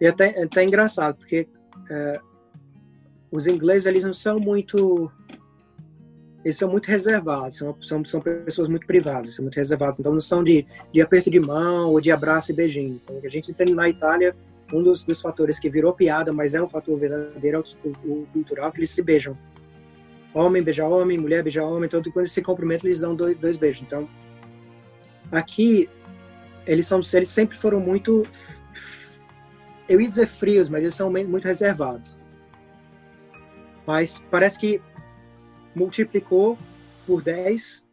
E 0.00 0.06
até, 0.06 0.42
até 0.42 0.64
engraçado, 0.64 1.16
porque 1.16 1.48
é, 1.90 2.20
os 3.30 3.46
ingleses 3.46 3.86
eles 3.86 4.04
não 4.04 4.12
são 4.12 4.38
muito 4.38 5.10
eles 6.44 6.56
são 6.56 6.70
muito 6.70 6.86
reservados, 6.86 7.58
são, 7.58 7.76
são, 7.82 8.04
são 8.04 8.20
pessoas 8.20 8.68
muito 8.68 8.86
privadas, 8.86 9.34
são 9.34 9.42
muito 9.42 9.56
reservados, 9.56 9.98
então 9.98 10.12
não 10.12 10.20
são 10.20 10.42
de, 10.42 10.66
de 10.92 11.02
aperto 11.02 11.30
de 11.30 11.40
mão 11.40 11.90
ou 11.90 12.00
de 12.00 12.12
abraço 12.12 12.52
e 12.52 12.54
beijinho. 12.54 13.00
Então, 13.02 13.20
a 13.22 13.28
gente 13.28 13.52
tem 13.52 13.74
na 13.74 13.88
Itália 13.88 14.34
um 14.72 14.82
dos, 14.82 15.04
dos 15.04 15.20
fatores 15.20 15.58
que 15.58 15.70
virou 15.70 15.92
piada, 15.92 16.32
mas 16.32 16.54
é 16.54 16.62
um 16.62 16.68
fator 16.68 16.98
verdadeiro, 16.98 17.58
é 17.58 17.88
o 18.04 18.26
cultural, 18.32 18.70
que 18.70 18.80
eles 18.80 18.90
se 18.90 19.02
beijam. 19.02 19.36
Homem 20.34 20.62
beija 20.62 20.86
homem, 20.86 21.18
mulher 21.18 21.42
beija 21.42 21.64
homem, 21.64 21.86
então 21.86 22.02
quando 22.02 22.18
eles 22.18 22.32
se 22.32 22.42
cumprimentam, 22.42 22.86
eles 22.86 23.00
dão 23.00 23.14
dois, 23.14 23.36
dois 23.38 23.56
beijos. 23.56 23.82
Então, 23.82 24.08
aqui, 25.32 25.88
eles, 26.66 26.86
são, 26.86 27.00
eles 27.14 27.30
sempre 27.30 27.58
foram 27.58 27.80
muito, 27.80 28.24
eu 29.88 30.00
ia 30.00 30.08
dizer 30.08 30.28
frios, 30.28 30.68
mas 30.68 30.82
eles 30.82 30.94
são 30.94 31.10
muito 31.10 31.44
reservados. 31.44 32.18
Mas 33.86 34.22
parece 34.30 34.60
que 34.60 34.82
multiplicou 35.74 36.58
por 37.06 37.22
10 37.22 37.84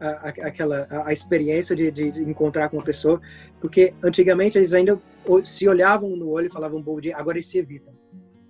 a, 0.00 0.08
a, 0.08 0.28
aquela 0.28 0.86
a, 0.88 1.08
a 1.08 1.12
experiência 1.12 1.74
de, 1.74 1.90
de, 1.90 2.08
encontrar 2.20 2.68
com 2.68 2.76
uma 2.76 2.84
pessoa, 2.84 3.20
porque 3.60 3.92
antigamente 4.02 4.56
eles 4.56 4.72
ainda 4.72 5.00
se 5.44 5.68
olhavam 5.68 6.16
no 6.16 6.28
olho 6.28 6.46
e 6.46 6.50
falavam 6.50 6.82
bom 6.82 7.00
dia, 7.00 7.16
agora 7.16 7.36
eles 7.36 7.48
se 7.48 7.58
evitam. 7.58 7.94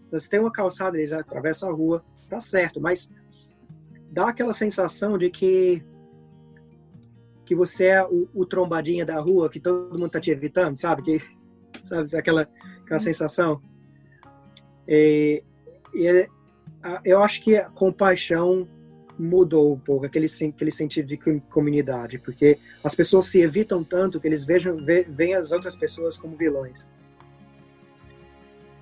Então, 0.06 0.20
se 0.20 0.28
tem 0.28 0.40
uma 0.40 0.52
calçada, 0.52 0.96
eles 0.96 1.12
atravessam 1.12 1.68
a 1.68 1.72
rua, 1.72 2.04
tá 2.28 2.40
certo, 2.40 2.80
mas 2.80 3.10
dá 4.10 4.28
aquela 4.28 4.52
sensação 4.52 5.18
de 5.18 5.30
que 5.30 5.84
que 7.44 7.54
você 7.54 7.86
é 7.86 8.04
o, 8.04 8.28
o 8.34 8.44
trombadinha 8.44 9.06
da 9.06 9.20
rua, 9.20 9.48
que 9.48 9.60
todo 9.60 9.96
mundo 9.96 10.10
tá 10.10 10.20
te 10.20 10.32
evitando, 10.32 10.76
sabe? 10.76 11.02
Que, 11.02 11.22
sabe 11.80 12.16
aquela, 12.16 12.48
aquela 12.82 12.98
sensação. 12.98 13.62
E, 14.86 15.44
e 15.94 16.08
é, 16.08 16.26
eu 17.04 17.22
acho 17.22 17.40
que 17.40 17.56
a 17.56 17.70
compaixão 17.70 18.68
mudou 19.18 19.72
um 19.72 19.79
pouco 19.79 20.07
aquele 20.07 20.26
aquele 20.26 20.70
sentido 20.70 21.07
de 21.07 21.16
comunidade, 21.48 22.18
porque 22.18 22.59
as 22.85 22.94
pessoas 22.94 23.26
se 23.26 23.40
evitam 23.40 23.83
tanto 23.83 24.20
que 24.20 24.26
eles 24.26 24.44
vejam 24.44 24.76
veem 25.09 25.35
as 25.35 25.52
outras 25.52 25.76
pessoas 25.76 26.18
como 26.18 26.37
vilões. 26.37 26.87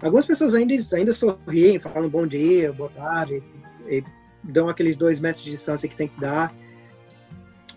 Algumas 0.02 0.26
pessoas 0.26 0.54
ainda 0.54 0.74
ainda 0.92 1.12
sorriem, 1.12 1.78
falam 1.78 2.08
bom 2.08 2.26
dia, 2.26 2.72
boa 2.72 2.90
tarde, 2.90 3.42
e 3.88 4.04
dão 4.42 4.68
aqueles 4.68 4.96
dois 4.96 5.20
metros 5.20 5.44
de 5.44 5.50
distância 5.52 5.88
que 5.88 5.96
tem 5.96 6.08
que 6.08 6.20
dar, 6.20 6.54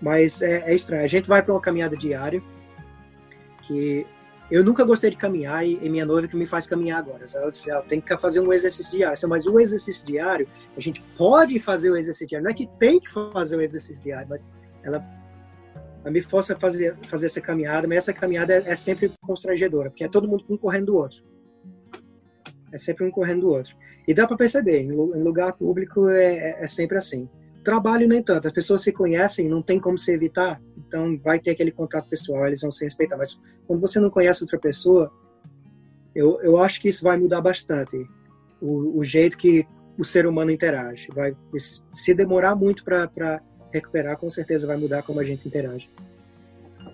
mas 0.01 0.41
é, 0.41 0.71
é 0.71 0.75
estranho. 0.75 1.03
A 1.03 1.07
gente 1.07 1.27
vai 1.27 1.41
para 1.41 1.53
uma 1.53 1.61
caminhada 1.61 1.95
diária 1.95 2.41
que 3.61 4.05
eu 4.49 4.63
nunca 4.63 4.85
gostei 4.85 5.09
de 5.09 5.17
caminhar 5.17 5.67
e, 5.67 5.89
minha 5.89 6.05
noiva 6.05 6.27
que 6.27 6.35
me 6.35 6.45
faz 6.45 6.65
caminhar 6.65 6.99
agora. 6.99 7.25
Ela 7.33 7.49
disse, 7.49 7.69
ela 7.69 7.81
tem 7.81 7.99
que 7.99 8.15
fazer 8.17 8.39
um 8.39 8.53
exercício 8.53 8.97
diário. 8.97 9.17
Mas 9.27 9.45
o 9.45 9.59
exercício 9.59 10.05
diário, 10.05 10.47
a 10.75 10.79
gente 10.79 11.03
pode 11.17 11.59
fazer 11.59 11.91
o 11.91 11.97
exercício 11.97 12.27
diário. 12.27 12.45
Não 12.45 12.51
é 12.51 12.53
que 12.53 12.67
tem 12.79 12.99
que 12.99 13.09
fazer 13.09 13.57
o 13.57 13.61
exercício 13.61 14.01
diário, 14.01 14.27
mas 14.29 14.49
ela, 14.83 15.05
ela 16.01 16.11
me 16.11 16.21
força 16.21 16.53
a 16.53 16.59
fazer, 16.59 16.97
fazer 17.03 17.25
essa 17.25 17.41
caminhada. 17.41 17.87
Mas 17.87 17.97
essa 17.97 18.13
caminhada 18.13 18.53
é, 18.53 18.71
é 18.71 18.75
sempre 18.75 19.11
constrangedora, 19.21 19.89
porque 19.89 20.05
é 20.05 20.07
todo 20.07 20.27
mundo 20.27 20.45
um 20.49 20.57
correndo 20.57 20.87
do 20.87 20.95
outro. 20.95 21.25
É 22.71 22.77
sempre 22.77 23.05
um 23.05 23.11
correndo 23.11 23.41
do 23.41 23.49
outro. 23.49 23.75
E 24.07 24.13
dá 24.13 24.25
para 24.25 24.37
perceber, 24.37 24.79
em 24.81 24.91
lugar 24.93 25.51
público 25.53 26.07
é, 26.07 26.23
é, 26.23 26.63
é 26.63 26.67
sempre 26.67 26.97
assim. 26.97 27.29
Trabalho, 27.65 28.07
nem 28.07 28.23
tanto. 28.23 28.47
As 28.47 28.53
pessoas 28.53 28.81
se 28.81 28.93
conhecem, 28.93 29.49
não 29.49 29.61
tem 29.61 29.77
como 29.77 29.97
se 29.97 30.13
evitar, 30.13 30.61
então 30.87 31.19
vai 31.19 31.39
ter 31.39 31.51
aquele 31.51 31.71
contato 31.71 32.09
pessoal, 32.09 32.47
eles 32.47 32.61
vão 32.61 32.71
se 32.71 32.83
respeitar. 32.85 33.17
Mas 33.17 33.39
quando 33.67 33.81
você 33.81 33.99
não 33.99 34.09
conhece 34.09 34.43
outra 34.43 34.57
pessoa, 34.57 35.11
eu, 36.15 36.39
eu 36.41 36.57
acho 36.57 36.81
que 36.81 36.89
isso 36.89 37.03
vai 37.03 37.17
mudar 37.17 37.41
bastante. 37.41 38.07
O, 38.61 38.99
o 38.99 39.03
jeito 39.03 39.37
que 39.37 39.67
o 39.97 40.03
ser 40.03 40.25
humano 40.25 40.51
interage. 40.51 41.07
Vai, 41.13 41.35
se 41.57 42.13
demorar 42.13 42.55
muito 42.55 42.83
para 42.83 43.41
recuperar, 43.73 44.17
com 44.17 44.29
certeza 44.29 44.67
vai 44.67 44.77
mudar 44.77 45.03
como 45.03 45.19
a 45.19 45.23
gente 45.23 45.47
interage. 45.47 45.89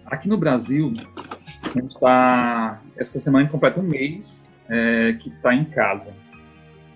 Aqui 0.06 0.28
no 0.28 0.38
Brasil, 0.38 0.92
A 1.64 1.80
gente 1.80 1.92
está, 1.92 2.82
essa 2.96 3.20
semana 3.20 3.48
completa 3.48 3.80
um 3.80 3.84
mês 3.84 4.54
é, 4.70 5.14
que 5.14 5.30
está 5.30 5.54
em 5.54 5.66
casa. 5.66 6.14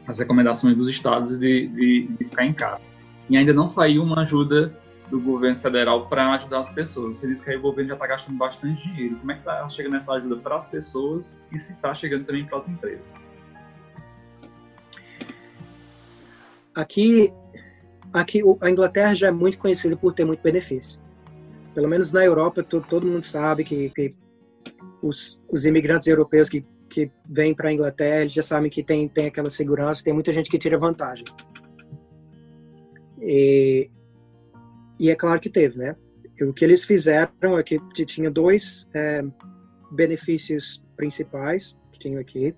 As 0.06 0.20
recomendações 0.20 0.76
dos 0.76 0.90
estados 0.90 1.38
de, 1.38 1.68
de, 1.68 2.08
de, 2.18 2.26
ficar 2.26 2.46
em 2.46 2.54
casa. 2.54 2.82
E 3.30 3.36
ainda 3.36 3.54
não 3.54 3.68
saiu 3.68 4.04
uma 4.04 4.22
ajuda 4.22 4.74
do 5.10 5.22
governo 5.22 5.58
federal 5.58 6.08
para 6.08 6.34
ajudar 6.34 6.60
as 6.60 6.70
pessoas. 6.70 7.18
Você 7.18 7.28
disse 7.28 7.44
que 7.44 7.52
aí 7.52 7.58
o 7.58 7.62
governo 7.62 7.90
já 7.90 7.94
está 7.96 8.08
gastando 8.08 8.38
bastante 8.38 8.82
dinheiro. 8.84 9.18
Como 9.18 9.32
é 9.32 9.36
que 9.36 9.42
está 9.42 9.68
chegando 9.70 9.96
essa 9.96 10.14
ajuda 10.14 10.36
para 10.38 10.56
as 10.56 10.70
pessoas 10.70 11.42
e 11.52 11.58
se 11.58 11.74
está 11.74 11.94
chegando 11.94 12.26
também 12.26 12.46
para 12.46 12.58
as 12.58 12.68
empresas? 12.68 13.06
Aqui, 16.76 17.34
aqui 18.14 18.42
a 18.62 18.70
Inglaterra 18.70 19.16
já 19.16 19.28
é 19.28 19.32
muito 19.32 19.58
conhecida 19.58 19.96
por 19.96 20.14
ter 20.14 20.26
muito 20.26 20.42
benefício. 20.42 21.02
Pelo 21.74 21.88
menos 21.88 22.12
na 22.12 22.24
Europa, 22.24 22.62
todo, 22.62 22.86
todo 22.88 23.08
mundo 23.08 23.24
sabe 23.24 23.64
que, 23.64 23.90
que 23.92 24.16
os, 25.02 25.40
os 25.50 25.66
imigrantes 25.66 26.08
europeus 26.08 26.50
que, 26.50 26.66
que 26.90 27.10
vêm 27.28 27.54
para 27.54 27.70
a 27.70 27.74
Inglaterra, 27.74 28.22
eles 28.22 28.34
já 28.34 28.44
sabem 28.44 28.70
que 28.70 28.84
tem, 28.84 29.08
tem 29.08 29.28
aquela 29.28 29.50
segurança, 29.50 30.04
tem 30.04 30.14
muita 30.14 30.34
gente 30.34 30.50
que 30.50 30.60
tira 30.60 30.78
vantagem. 30.78 31.26
E, 33.22 33.90
e 35.00 35.10
é 35.10 35.16
claro 35.16 35.40
que 35.40 35.50
teve, 35.50 35.78
né? 35.78 35.96
O 36.42 36.54
que 36.54 36.64
eles 36.64 36.86
fizeram 36.86 37.58
é 37.58 37.64
que 37.64 37.80
tinha 38.06 38.30
dois 38.30 38.88
é, 38.94 39.24
benefícios 39.92 40.84
principais 40.96 41.78
que 41.92 42.00
tenho 42.00 42.20
aqui, 42.20 42.56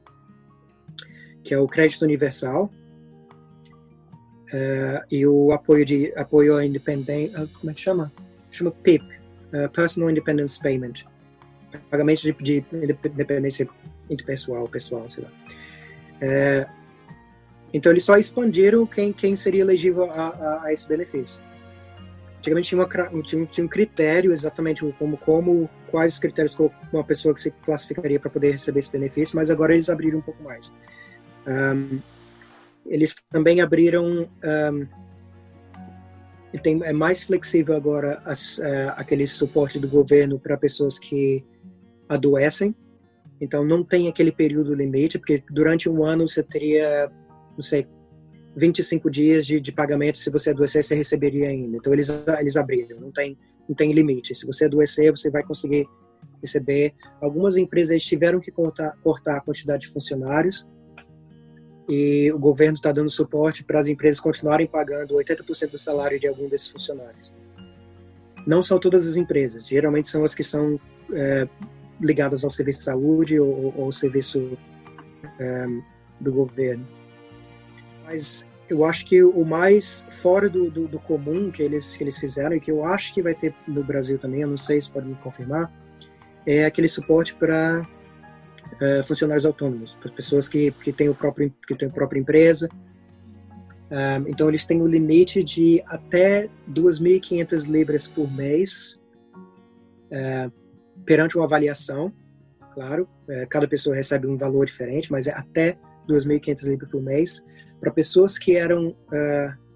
que 1.44 1.54
é 1.54 1.60
o 1.60 1.68
crédito 1.68 2.04
universal 2.04 2.70
é, 4.52 5.06
e 5.12 5.26
o 5.26 5.52
apoio 5.52 5.86
de 5.86 6.12
apoio 6.16 6.58
à 6.58 6.66
independência, 6.66 7.48
como 7.60 7.72
é 7.72 7.74
que 7.74 7.82
chama? 7.82 8.12
Chama 8.52 8.72
PIP, 8.72 9.06
uh, 9.54 9.70
Personal 9.70 10.10
Independence 10.10 10.60
Payment, 10.60 11.06
pagamento 11.90 12.24
de, 12.24 12.34
de 12.34 12.66
independência 13.06 13.70
interpessoal, 14.10 14.68
pessoal, 14.68 15.10
sei 15.10 15.24
lá. 15.24 15.32
É, 16.22 16.68
então 17.72 17.92
eles 17.92 18.04
só 18.04 18.18
expandiram 18.18 18.86
quem, 18.86 19.14
quem 19.14 19.36
seria 19.36 19.62
elegível 19.62 20.12
a, 20.12 20.30
a, 20.30 20.64
a 20.66 20.74
esse 20.74 20.88
benefício. 20.88 21.42
Antigamente 22.40 22.70
tinha, 22.70 22.82
uma, 22.82 23.22
tinha, 23.22 23.46
tinha, 23.46 23.66
um 23.66 23.68
critério 23.68 24.32
exatamente 24.32 24.82
como, 24.98 25.18
como 25.18 25.70
quais 25.92 26.14
os 26.14 26.20
critérios 26.20 26.58
uma 26.92 27.04
pessoa 27.04 27.34
que 27.34 27.42
se 27.42 27.52
classificaria 27.52 28.20
para 28.20 28.30
poder 28.30 28.52
receber 28.52 28.80
esse 28.80 28.92
benefício, 28.92 29.36
mas 29.36 29.50
agora 29.50 29.74
eles 29.74 29.90
abriram 29.90 30.20
um 30.20 30.22
pouco 30.22 30.42
mais. 30.42 30.74
Um, 31.46 32.00
eles 32.86 33.16
também 33.30 33.60
abriram 33.60 34.30
um, 34.44 34.88
tem, 36.58 36.82
é 36.84 36.94
mais 36.94 37.24
flexível 37.24 37.76
agora 37.76 38.22
as, 38.26 38.58
uh, 38.58 38.94
aquele 38.96 39.28
suporte 39.28 39.78
do 39.78 39.88
governo 39.88 40.40
para 40.40 40.58
pessoas 40.58 40.98
que 40.98 41.46
adoecem. 42.08 42.74
Então 43.40 43.64
não 43.64 43.84
tem 43.84 44.08
aquele 44.08 44.32
período 44.32 44.74
limite, 44.74 45.20
porque 45.20 45.44
durante 45.50 45.88
um 45.88 46.04
ano 46.04 46.28
você 46.28 46.42
teria, 46.42 47.12
não 47.56 47.62
sei, 47.62 47.88
25 48.60 49.10
dias 49.10 49.46
de, 49.46 49.60
de 49.60 49.72
pagamento, 49.72 50.18
se 50.18 50.30
você 50.30 50.52
adoecer, 50.52 50.84
você 50.84 50.96
receberia 50.96 51.50
ainda. 51.50 51.78
Então, 51.78 51.94
eles, 51.94 52.10
eles 52.40 52.58
abriram, 52.58 53.00
não 53.00 53.12
tem, 53.12 53.38
não 53.68 53.76
tem 53.76 53.92
limite. 53.92 54.36
Se 54.36 54.46
você 54.46 54.66
adoecer, 54.66 55.12
você 55.12 55.30
vai 55.30 55.44
conseguir 55.44 55.88
receber. 56.42 56.94
Algumas 57.22 57.58
empresas 57.58 58.04
tiveram 58.04 58.40
que 58.40 58.52
cortar, 58.52 58.96
a 59.28 59.42
quantidade 59.42 59.88
de 59.88 59.94
funcionários 59.94 60.68
e 61.88 62.32
o 62.32 62.38
governo 62.38 62.76
está 62.76 62.92
dando 62.92 63.10
suporte 63.10 63.64
para 63.64 63.80
as 63.80 63.88
empresas 63.88 64.20
continuarem 64.20 64.68
pagando 64.68 65.16
80% 65.16 65.72
do 65.72 65.80
salário 65.80 66.20
de 66.20 66.28
algum 66.28 66.48
desses 66.48 66.68
funcionários. 66.68 67.34
Não 68.46 68.62
são 68.62 68.80
todas 68.80 69.08
as 69.08 69.16
empresas, 69.16 69.68
geralmente 69.68 70.08
são 70.08 70.24
as 70.24 70.36
que 70.36 70.44
são 70.44 70.80
é, 71.14 71.48
ligadas 72.00 72.46
ao 72.46 72.52
serviço 72.52 72.80
de 72.80 72.86
saúde 72.86 73.40
ou, 73.40 73.74
ou 73.76 73.92
serviço 73.92 74.56
é, 75.40 75.66
do 76.20 76.32
governo 76.32 77.00
mas 78.10 78.48
eu 78.70 78.86
acho 78.86 79.06
que 79.06 79.22
o 79.24 79.44
mais 79.44 80.06
fora 80.18 80.50
do, 80.50 80.70
do, 80.70 80.88
do, 80.88 81.00
comum 81.00 81.52
que 81.52 81.62
eles, 81.62 81.98
que 81.98 82.04
eles 82.04 82.18
fizeram, 82.18 82.56
e 82.56 82.60
que 82.60 82.72
eu 82.72 82.86
acho 82.86 83.14
que 83.14 83.22
vai 83.22 83.34
ter 83.34 83.54
no 83.68 83.84
Brasil 83.84 84.18
também, 84.20 84.42
eu 84.42 84.48
não 84.48 84.58
sei 84.58 84.82
se 84.82 84.92
pode 84.92 85.08
me 85.08 85.16
confirmar, 85.16 85.72
é 86.46 86.66
aquele 86.66 86.88
suporte 86.88 87.36
para 87.36 87.82
uh, 87.82 88.84
é, 88.84 89.04
funcionários 89.04 89.46
autônomos, 89.46 89.96
para 89.96 90.12
pessoas 90.12 90.48
que, 90.48 90.72
que, 90.72 90.92
têm 90.92 91.10
o 91.10 91.16
próprio, 91.16 91.54
que 91.68 91.76
têm 91.76 91.90
a 91.90 91.92
própria 91.92 92.20
empresa. 92.20 92.70
Um, 93.92 93.96
é, 93.96 94.18
então, 94.28 94.48
eles 94.48 94.66
têm 94.66 94.82
um 94.82 94.88
limite 94.88 95.44
de 95.44 95.84
até 95.88 96.48
2.500 96.70 97.68
libras 97.68 98.08
por 98.08 98.32
mês 98.32 99.00
uh, 100.12 100.52
perante 101.06 101.36
uma 101.36 101.46
avaliação, 101.46 102.14
claro, 102.74 103.08
uh, 103.28 103.48
cada 103.50 103.68
pessoa 103.68 103.96
recebe 103.96 104.28
um 104.28 104.38
valor 104.38 104.66
diferente, 104.66 105.12
mas 105.12 105.28
é 105.28 105.34
até 105.34 105.78
2.500 106.08 106.64
libras 106.70 106.92
por 106.92 107.02
mês 107.02 107.44
para 107.80 107.92
pessoas 107.92 108.38
que 108.38 108.56
eram 108.56 108.90
uh, 108.90 109.70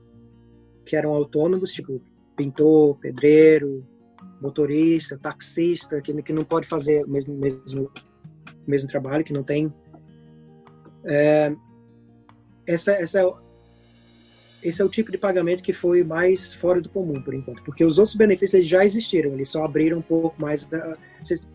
que 0.85 0.95
eram 0.95 1.11
autônomos, 1.11 1.71
tipo 1.71 2.01
pintor, 2.35 2.97
pedreiro, 2.99 3.85
motorista, 4.41 5.17
taxista, 5.17 6.01
que, 6.01 6.21
que 6.21 6.33
não 6.33 6.43
pode 6.43 6.67
fazer 6.67 7.05
o 7.05 7.09
mesmo, 7.09 7.33
mesmo, 7.35 7.91
mesmo 8.67 8.89
trabalho, 8.89 9.23
que 9.23 9.33
não 9.33 9.43
tem. 9.43 9.73
É, 11.05 11.55
essa, 12.65 12.93
essa, 12.93 13.21
é 13.21 13.33
esse 14.63 14.81
é 14.81 14.85
o 14.85 14.89
tipo 14.89 15.11
de 15.11 15.17
pagamento 15.17 15.61
que 15.61 15.73
foi 15.73 16.03
mais 16.03 16.53
fora 16.53 16.81
do 16.81 16.89
comum, 16.89 17.21
por 17.21 17.33
enquanto, 17.33 17.63
porque 17.63 17.83
os 17.83 17.97
outros 17.97 18.15
benefícios 18.15 18.65
já 18.65 18.83
existiram, 18.83 19.33
eles 19.33 19.49
só 19.49 19.65
abriram 19.65 19.99
um 19.99 20.01
pouco 20.01 20.41
mais, 20.41 20.63
da, 20.65 20.97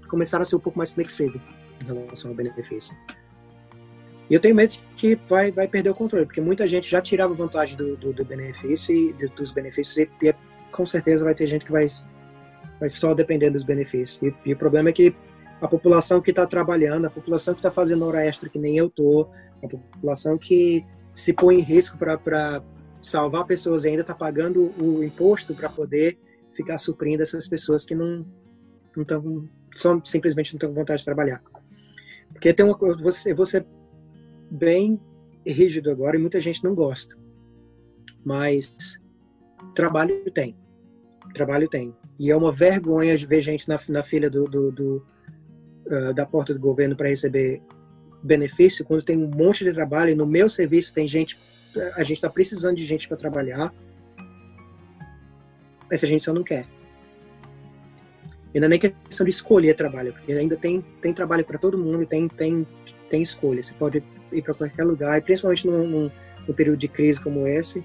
começaram 0.09 0.43
a 0.43 0.45
ser 0.45 0.57
um 0.57 0.61
pouco 0.61 0.79
mais 0.79 0.91
flexíveis 0.91 1.43
em 1.81 1.85
relação 1.85 2.31
ao 2.31 2.37
benefício. 2.37 2.97
E 4.31 4.35
eu 4.35 4.41
tenho 4.41 4.55
medo 4.55 4.75
que 4.97 5.19
vai, 5.27 5.51
vai 5.51 5.67
perder 5.67 5.91
o 5.91 5.95
controle, 5.95 6.27
porque 6.27 6.41
muita 6.41 6.67
gente 6.67 6.89
já 6.89 7.01
tirava 7.01 7.33
vantagem 7.33 7.77
do, 7.77 7.97
do, 7.97 8.13
do 8.13 8.25
benefício 8.25 8.95
e 8.95 9.29
dos 9.29 9.53
benefícios, 9.53 9.97
e, 9.97 10.27
e, 10.27 10.35
com 10.71 10.85
certeza 10.85 11.25
vai 11.25 11.35
ter 11.35 11.47
gente 11.47 11.65
que 11.65 11.73
vai, 11.73 11.87
vai 12.79 12.89
só 12.89 13.15
depender 13.15 13.51
dos 13.51 13.65
benefícios. 13.65 14.23
E, 14.23 14.35
e 14.51 14.53
o 14.53 14.57
problema 14.57 14.91
é 14.91 14.93
que 14.93 15.15
a 15.61 15.67
população 15.67 16.21
que 16.21 16.31
está 16.31 16.47
trabalhando, 16.47 17.07
a 17.07 17.11
população 17.11 17.55
que 17.55 17.61
está 17.61 17.71
fazendo 17.71 18.05
hora 18.05 18.25
extra, 18.25 18.49
que 18.49 18.59
nem 18.59 18.77
eu 18.77 18.91
tô, 18.91 19.29
a 19.63 19.69
população 19.69 20.37
que 20.37 20.85
se 21.13 21.33
põe 21.33 21.57
em 21.57 21.63
risco 21.63 21.97
para 21.99 22.63
salvar 23.03 23.45
pessoas 23.45 23.85
e 23.85 23.89
ainda 23.89 24.03
está 24.03 24.15
pagando 24.15 24.73
o 24.81 25.03
imposto 25.03 25.55
para 25.55 25.69
poder 25.69 26.19
ficar 26.55 26.79
suprindo 26.79 27.23
essas 27.23 27.49
pessoas 27.49 27.85
que 27.85 27.95
não 27.95 28.27
estão 28.97 29.49
simplesmente 30.05 30.53
não 30.53 30.59
estão 30.59 30.71
com 30.71 30.75
vontade 30.75 31.01
de 31.01 31.05
trabalhar. 31.05 31.43
Porque 32.33 32.53
tem 32.53 32.67
uma 32.67 32.77
você 32.97 33.33
você 33.33 33.65
bem 34.51 35.01
rígido 35.47 35.91
agora 35.91 36.17
e 36.17 36.21
muita 36.21 36.41
gente 36.41 36.63
não 36.65 36.75
gosta. 36.75 37.17
Mas 38.25 39.01
trabalho 39.75 40.31
tem. 40.33 40.57
Trabalho 41.35 41.69
tem. 41.69 41.95
E 42.19 42.31
é 42.31 42.37
uma 42.37 42.53
vergonha 42.53 43.17
ver 43.17 43.41
gente 43.41 43.69
na, 43.69 43.79
na 43.89 44.03
fila 44.03 44.29
do, 44.29 44.45
do, 44.45 44.73
do 44.73 45.07
uh, 45.87 46.13
da 46.13 46.27
porta 46.27 46.53
do 46.53 46.61
governo 46.61 46.97
para 46.97 47.09
receber 47.09 47.63
benefício 48.23 48.85
quando 48.85 49.03
tem 49.03 49.17
um 49.17 49.29
monte 49.29 49.65
de 49.65 49.73
trabalho 49.73 50.11
e 50.11 50.15
no 50.15 50.27
meu 50.27 50.49
serviço 50.49 50.93
tem 50.93 51.07
gente 51.07 51.39
a 51.95 52.03
gente 52.03 52.15
está 52.15 52.29
precisando 52.29 52.77
de 52.77 52.85
gente 52.85 53.07
para 53.07 53.17
trabalhar 53.17 53.73
mas 55.89 56.03
a 56.03 56.07
gente 56.07 56.25
só 56.25 56.33
não 56.33 56.43
quer 56.43 56.67
ainda 58.53 58.69
nem 58.69 58.79
questão 58.79 59.25
de 59.25 59.31
escolher 59.31 59.75
trabalho 59.75 60.13
porque 60.13 60.33
ainda 60.33 60.57
tem 60.57 60.85
tem 61.01 61.15
trabalho 61.15 61.45
para 61.45 61.59
todo 61.59 61.79
mundo 61.79 62.05
tem 62.07 62.27
tem 62.27 62.67
tem 63.09 63.23
escolha 63.23 63.63
você 63.63 63.73
pode 63.75 64.03
ir 64.33 64.43
para 64.43 64.55
qualquer 64.55 64.85
lugar, 64.85 65.19
e 65.19 65.21
principalmente 65.21 65.67
num, 65.67 65.87
num, 65.87 66.11
num, 66.47 66.55
período 66.55 66.79
de 66.79 66.89
crise 66.89 67.23
como 67.23 67.47
esse. 67.47 67.85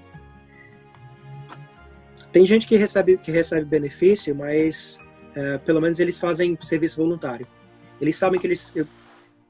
Tem 2.32 2.44
gente 2.44 2.66
que 2.66 2.76
recebe, 2.76 3.16
que 3.16 3.30
recebe 3.30 3.64
benefício, 3.64 4.34
mas 4.34 4.98
uh, 5.36 5.58
pelo 5.64 5.80
menos 5.80 6.00
eles 6.00 6.18
fazem 6.18 6.56
serviço 6.60 6.96
voluntário. 6.96 7.46
Eles 8.00 8.16
sabem 8.16 8.40
que 8.40 8.46
eles. 8.46 8.72
Eu, 8.74 8.86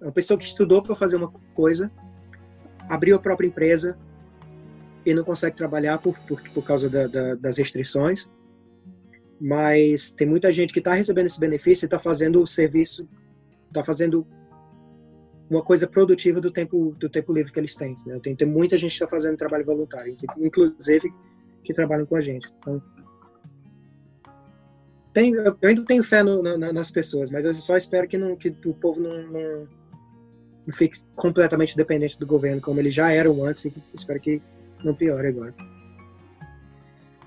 uma 0.01 0.13
pessoa 0.13 0.39
que 0.39 0.45
estudou 0.45 0.83
para 0.83 0.95
fazer 0.95 1.17
uma 1.17 1.33
coisa, 1.55 1.91
abriu 2.91 3.17
a 3.17 3.19
própria 3.19 3.47
empresa 3.47 3.97
e 5.05 5.15
não 5.15 5.25
consegue 5.25 5.57
trabalhar 5.57 5.99
por, 5.99 6.19
por, 6.21 6.43
por 6.51 6.65
causa 6.65 6.89
da, 6.89 7.07
da, 7.07 7.35
das 7.35 7.59
restrições. 7.59 8.31
Mas 9.41 10.11
tem 10.11 10.27
muita 10.27 10.53
gente 10.53 10.73
que 10.73 10.79
está 10.79 10.95
recebendo 10.95 11.27
esse 11.27 11.41
benefício 11.41 11.85
e 11.85 11.87
está 11.87 11.99
fazendo 11.99 12.41
o 12.41 12.47
serviço, 12.47 13.09
está 13.69 13.83
fazendo 13.83 14.27
uma 15.49 15.63
coisa 15.63 15.87
produtiva 15.87 16.41
do 16.41 16.51
tempo 16.51 16.95
do 16.99 17.09
tempo 17.09 17.33
livre 17.33 17.53
que 17.53 17.59
eles 17.59 17.75
têm. 17.75 17.99
Né? 18.07 18.19
Tem, 18.23 18.35
tem 18.35 18.49
muita 18.49 18.77
gente 18.79 18.91
que 18.91 18.97
está 18.97 19.07
fazendo 19.07 19.37
trabalho 19.37 19.65
voluntário, 19.65 20.17
inclusive 20.39 21.13
que 21.63 21.75
trabalham 21.75 22.07
com 22.07 22.17
a 22.17 22.21
gente. 22.21 22.49
Então, 22.59 22.83
tem, 25.13 25.33
eu 25.33 25.57
ainda 25.63 25.85
tenho 25.85 26.03
fé 26.03 26.23
no, 26.25 26.43
na, 26.43 26.73
nas 26.73 26.91
pessoas, 26.91 27.31
mas 27.31 27.45
eu 27.45 27.55
só 27.55 27.77
espero 27.77 28.09
que, 28.09 28.19
não, 28.19 28.35
que 28.35 28.49
o 28.65 28.75
povo 28.75 29.01
não, 29.01 29.23
não, 29.23 29.69
não, 30.67 30.75
fique 30.75 31.01
completamente 31.15 31.77
dependente 31.77 32.19
do 32.19 32.27
governo, 32.27 32.61
como 32.61 32.81
eles 32.81 32.93
já 32.93 33.13
eram 33.13 33.45
antes, 33.45 33.65
e 33.65 33.73
espero 33.95 34.19
que 34.19 34.43
não 34.83 34.93
piore 34.93 35.29
agora. 35.29 35.55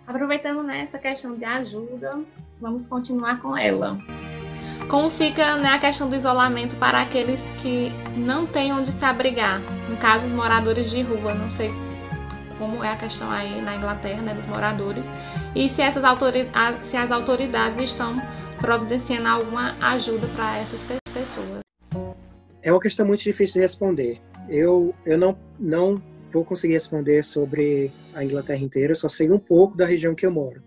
Aproveitando 0.05 0.63
né, 0.63 0.85
questão 0.85 1.35
de 1.37 1.45
ajuda, 1.45 2.19
vamos 2.59 2.85
continuar 2.85 3.41
com 3.41 3.57
ela. 3.57 3.97
Como 4.89 5.09
fica 5.09 5.57
né, 5.57 5.69
a 5.69 5.79
questão 5.79 6.09
do 6.09 6.15
isolamento 6.15 6.75
para 6.77 7.01
aqueles 7.01 7.43
que 7.61 7.91
não 8.15 8.45
têm 8.45 8.71
onde 8.71 8.91
se 8.91 9.03
abrigar? 9.03 9.59
No 9.89 9.97
caso, 9.97 10.27
os 10.27 10.33
moradores 10.33 10.89
de 10.89 11.01
rua, 11.01 11.33
não 11.33 11.49
sei 11.49 11.71
como 12.57 12.83
é 12.83 12.91
a 12.91 12.97
questão 12.97 13.29
aí 13.29 13.61
na 13.61 13.75
Inglaterra, 13.75 14.21
né, 14.21 14.33
dos 14.33 14.45
moradores, 14.45 15.09
e 15.55 15.69
se, 15.69 15.81
essas 15.81 16.03
autoridades, 16.03 16.87
se 16.87 16.97
as 16.97 17.11
autoridades 17.11 17.79
estão 17.79 18.21
providenciando 18.59 19.27
alguma 19.27 19.75
ajuda 19.81 20.27
para 20.35 20.57
essas 20.57 20.85
pessoas. 21.13 21.59
É 22.63 22.71
uma 22.71 22.79
questão 22.79 23.05
muito 23.05 23.23
difícil 23.23 23.55
de 23.55 23.59
responder. 23.61 24.19
Eu, 24.49 24.93
eu 25.05 25.17
não, 25.17 25.37
não 25.59 26.01
vou 26.31 26.43
conseguir 26.43 26.73
responder 26.73 27.23
sobre 27.23 27.91
a 28.13 28.23
Inglaterra 28.23 28.59
inteira, 28.59 28.93
eu 28.93 28.97
só 28.97 29.07
sei 29.07 29.31
um 29.31 29.39
pouco 29.39 29.77
da 29.77 29.85
região 29.85 30.15
que 30.15 30.25
eu 30.25 30.31
moro. 30.31 30.63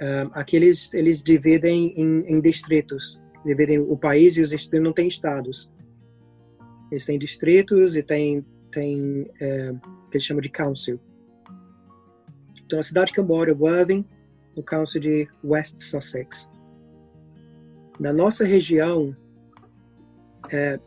Um, 0.00 0.30
aqui 0.32 0.56
eles, 0.56 0.92
eles 0.92 1.22
dividem 1.22 1.94
em, 1.96 2.34
em, 2.34 2.40
distritos, 2.40 3.20
dividem 3.44 3.78
o 3.78 3.96
país 3.96 4.36
e 4.36 4.42
os 4.42 4.50
distritos 4.50 4.84
não 4.84 4.92
têm 4.92 5.08
estados. 5.08 5.72
Eles 6.90 7.06
têm 7.06 7.18
distritos 7.18 7.96
e 7.96 8.02
têm 8.02 8.44
tem 8.70 9.30
é, 9.40 9.72
que 10.10 10.16
eles 10.16 10.24
chamam 10.24 10.42
de 10.42 10.50
council. 10.50 11.00
Então, 12.64 12.78
a 12.78 12.82
cidade 12.82 13.12
que 13.12 13.20
eu 13.20 13.24
moro 13.24 13.50
é 13.50 13.54
Worthing, 13.54 14.04
no 14.54 14.62
council 14.62 15.00
de 15.00 15.28
West 15.42 15.78
Sussex. 15.78 16.50
Na 17.98 18.12
nossa 18.12 18.44
região, 18.44 19.16
é, 20.52 20.78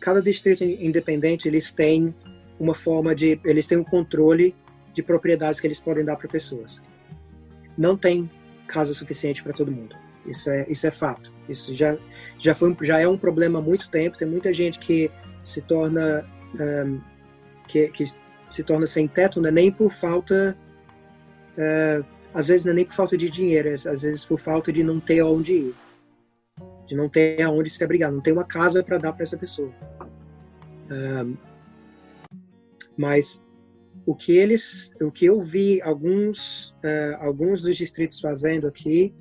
cada 0.00 0.20
distrito 0.22 0.64
independente 0.64 1.46
eles 1.48 1.70
têm 1.72 2.14
uma 2.58 2.74
forma 2.74 3.14
de, 3.14 3.40
eles 3.44 3.66
têm 3.66 3.78
um 3.78 3.84
controle 3.84 4.54
de 4.92 5.02
propriedades 5.02 5.60
que 5.60 5.66
eles 5.66 5.80
podem 5.80 6.04
dar 6.04 6.16
para 6.16 6.28
pessoas. 6.28 6.82
Não 7.76 7.96
tem 7.96 8.28
casa 8.68 8.94
suficiente 8.94 9.42
para 9.42 9.52
todo 9.52 9.72
mundo. 9.72 9.96
Isso 10.26 10.50
é, 10.50 10.66
isso 10.68 10.86
é 10.86 10.90
fato. 10.90 11.32
Isso 11.48 11.74
já, 11.74 11.96
já, 12.38 12.54
foi, 12.54 12.76
já 12.82 13.00
é 13.00 13.08
um 13.08 13.18
problema 13.18 13.58
há 13.58 13.62
muito 13.62 13.90
tempo. 13.90 14.18
Tem 14.18 14.28
muita 14.28 14.52
gente 14.52 14.78
que 14.78 15.10
se 15.42 15.62
torna 15.62 16.24
um, 16.54 17.00
que, 17.66 17.88
que 17.88 18.04
se 18.48 18.62
torna 18.62 18.86
sem 18.86 19.06
teto, 19.06 19.40
não 19.40 19.48
é 19.48 19.52
nem 19.52 19.70
por 19.70 19.92
falta, 19.92 20.56
uh, 21.56 22.04
às 22.32 22.48
vezes 22.48 22.64
não 22.64 22.72
é 22.72 22.76
nem 22.76 22.84
por 22.84 22.94
falta 22.94 23.16
de 23.16 23.28
dinheiro, 23.28 23.72
às 23.72 24.02
vezes 24.02 24.24
por 24.24 24.38
falta 24.38 24.72
de 24.72 24.82
não 24.82 24.98
ter 24.98 25.20
aonde 25.20 25.54
ir, 25.54 25.74
de 26.86 26.94
não 26.96 27.08
ter 27.08 27.42
aonde 27.42 27.70
se 27.70 27.82
abrigar, 27.84 28.10
não 28.10 28.20
ter 28.20 28.32
uma 28.32 28.44
casa 28.44 28.82
para 28.82 28.98
dar 28.98 29.12
para 29.12 29.22
essa 29.22 29.36
pessoa. 29.36 29.72
Uh, 30.90 31.36
mas 32.96 33.44
o 34.08 34.14
que 34.14 34.34
eles, 34.34 34.90
o 35.02 35.12
que 35.12 35.26
eu 35.26 35.42
vi 35.42 35.82
alguns, 35.82 36.70
uh, 36.82 37.16
alguns 37.20 37.60
dos 37.60 37.76
distritos 37.76 38.20
fazendo 38.20 38.66
aqui 38.66 39.14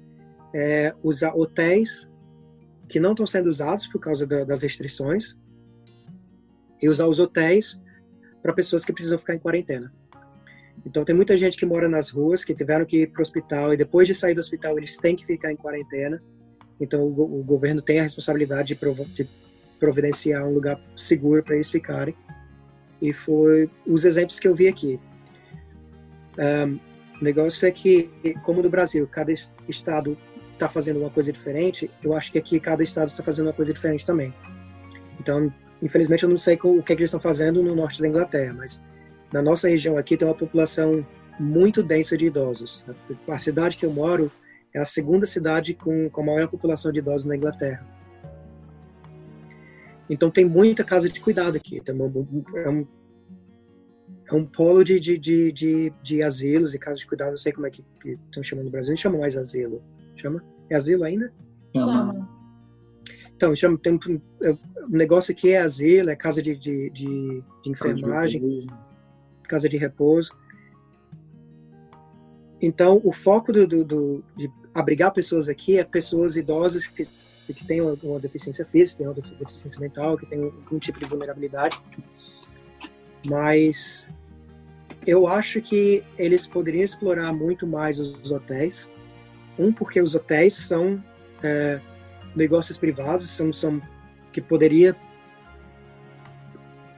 é 0.56 0.96
usar 1.04 1.36
hotéis 1.36 2.08
que 2.88 2.98
não 2.98 3.12
estão 3.12 3.28
sendo 3.28 3.50
usados 3.50 3.86
por 3.88 4.00
causa 4.00 4.26
da, 4.26 4.46
das 4.46 4.64
restrições 4.64 5.38
e 6.82 6.88
usar 6.88 7.06
os 7.06 7.20
hotéis 7.20 7.82
para 8.42 8.54
pessoas 8.54 8.86
que 8.86 8.94
precisam 8.94 9.20
ficar 9.20 9.36
em 9.36 9.40
quarentena. 9.40 9.94
Então 10.86 11.04
tem 11.04 11.14
muita 11.14 11.36
gente 11.36 11.58
que 11.58 11.66
mora 11.66 11.90
nas 11.90 12.10
ruas, 12.10 12.46
que 12.46 12.56
tiveram 12.56 12.86
que 12.86 13.02
ir 13.02 13.12
para 13.12 13.20
o 13.20 13.24
hospital 13.24 13.74
e 13.74 13.78
depois 13.78 14.08
de 14.08 14.16
sair 14.16 14.36
do 14.36 14.40
hospital 14.40 14.78
eles 14.78 14.96
têm 14.96 15.18
que 15.18 15.26
ficar 15.26 15.52
em 15.52 15.58
quarentena. 15.58 16.24
Então 16.80 17.02
o, 17.02 17.42
o 17.42 17.44
governo 17.44 17.82
tem 17.82 18.00
a 18.00 18.04
responsabilidade 18.04 18.70
de, 18.70 18.76
prov 18.76 19.02
de 19.02 19.28
providenciar 19.78 20.48
um 20.48 20.54
lugar 20.54 20.80
seguro 20.96 21.44
para 21.44 21.56
eles 21.56 21.70
ficarem. 21.70 22.16
E 23.02 23.14
foi 23.14 23.70
os 23.86 24.06
exemplos 24.06 24.40
que 24.40 24.48
eu 24.48 24.56
vi 24.56 24.68
aqui. 24.68 25.00
Um, 26.40 26.80
o 27.20 27.24
negócio 27.24 27.68
é 27.68 27.72
que, 27.72 28.10
como 28.44 28.62
no 28.62 28.70
Brasil, 28.70 29.08
cada 29.08 29.32
estado 29.68 30.18
está 30.54 30.70
fazendo 30.70 31.00
uma 31.00 31.10
coisa 31.10 31.32
diferente, 31.32 31.90
eu 32.04 32.14
acho 32.14 32.32
que 32.32 32.38
aqui 32.38 32.60
cada 32.60 32.82
estado 32.82 33.10
está 33.10 33.24
fazendo 33.24 33.48
uma 33.48 33.54
coisa 33.54 33.74
diferente 33.74 34.06
também. 34.06 34.34
Então, 35.20 35.52
Infelizmente, 35.82 36.24
eu 36.24 36.30
não 36.30 36.38
sei 36.38 36.56
o 36.64 36.82
que, 36.82 36.94
é 36.94 36.96
que 36.96 37.02
eles 37.02 37.10
estão 37.10 37.20
fazendo 37.20 37.62
no 37.62 37.76
norte 37.76 38.02
da 38.02 38.08
Inglaterra, 38.08 38.54
mas 38.54 38.82
na 39.32 39.42
nossa 39.42 39.70
região 39.70 39.98
aqui 39.98 40.18
tem 40.18 40.28
uma 40.28 40.36
população 40.36 41.06
muito 41.40 41.84
densa 41.84 42.18
de 42.18 42.26
idosos. 42.26 42.84
A 43.28 43.38
cidade 43.38 43.78
que 43.78 43.86
eu 43.86 43.92
moro 43.92 44.32
é 44.74 44.80
a 44.80 44.86
segunda 44.86 45.26
cidade 45.26 45.76
com, 45.76 46.10
com 46.10 46.22
a 46.22 46.26
maior 46.26 46.48
população 46.48 46.92
de 46.92 47.00
idosos 47.00 47.28
na 47.28 47.36
Inglaterra. 47.36 47.86
Então 50.10 50.30
tem 50.30 50.46
muita 50.46 50.84
casa 50.84 51.10
de 51.10 51.20
cuidado 51.20 51.58
aqui. 51.58 51.82
É 51.86 52.70
um, 52.70 52.88
é 54.30 54.36
um 54.36 54.46
polo 54.46 54.84
de, 54.84 55.00
de, 55.00 55.18
de, 55.18 55.52
de, 55.52 55.94
de 56.02 56.24
asilos 56.24 56.74
e 56.74 56.80
casas 56.80 57.00
de 57.00 57.08
cuidado. 57.08 57.32
Não 57.32 57.38
sei 57.38 57.52
como 57.52 57.68
é 57.68 57.72
que, 57.72 57.84
estão 58.04 58.44
chamando 58.44 58.66
no 58.66 58.72
Brasil. 58.72 58.92
Não 58.92 58.98
chamam 58.98 59.20
mais 59.20 59.36
asilo. 59.36 59.84
Chama? 60.16 60.44
É 60.70 60.76
asilo 60.76 61.04
ainda? 61.04 61.32
Chama. 61.76 62.38
Então, 63.36 63.56
chama, 63.56 63.78
tem 63.78 63.94
um, 63.94 64.22
o 64.90 64.98
negócio 64.98 65.32
aqui 65.32 65.52
é 65.52 65.62
asilo, 65.62 66.10
é 66.10 66.16
casa 66.16 66.42
de, 66.42 66.56
de, 66.56 66.90
de, 66.90 67.44
de 67.64 67.70
enfermagem, 67.70 68.66
casa 69.44 69.70
de 69.70 69.78
repouso. 69.78 70.36
Então, 72.60 73.00
o 73.04 73.14
foco 73.14 73.54
do, 73.54 73.68
do, 73.68 73.84
do, 73.86 74.24
de 74.36 74.50
abrigar 74.78 75.12
pessoas 75.12 75.50
aqui 75.50 75.80
é 75.80 75.84
pessoas 75.84 76.38
idosas 76.38 76.86
que, 76.86 77.04
que 77.52 77.66
têm 77.66 77.82
uma, 77.82 78.20
deficiência 78.20 78.64
física, 78.64 79.00
têm 79.00 79.08
uma 79.08 79.16
deficiência 79.16 79.82
mental, 79.82 80.16
que 80.16 80.28
têm 80.28 80.44
algum 80.44 80.78
tipo 80.78 81.00
de 81.00 81.06
vulnerabilidade. 81.06 81.82
Mas 83.26 84.08
eu 85.06 85.28
acho 85.28 85.60
que 85.62 86.04
eles 86.16 86.48
poderiam 86.48 86.84
explorar 86.84 87.34
muito 87.34 87.66
mais 87.66 88.00
os 88.00 88.32
hotéis. 88.32 88.92
Um, 89.58 89.74
porque 89.74 90.00
os 90.00 90.14
hotéis 90.14 90.54
são 90.54 91.04
é, 91.44 91.82
negócios 92.36 92.78
privados, 92.78 93.32
são, 93.32 93.52
são 93.52 93.82
que 94.32 94.40
poderia 94.40 94.96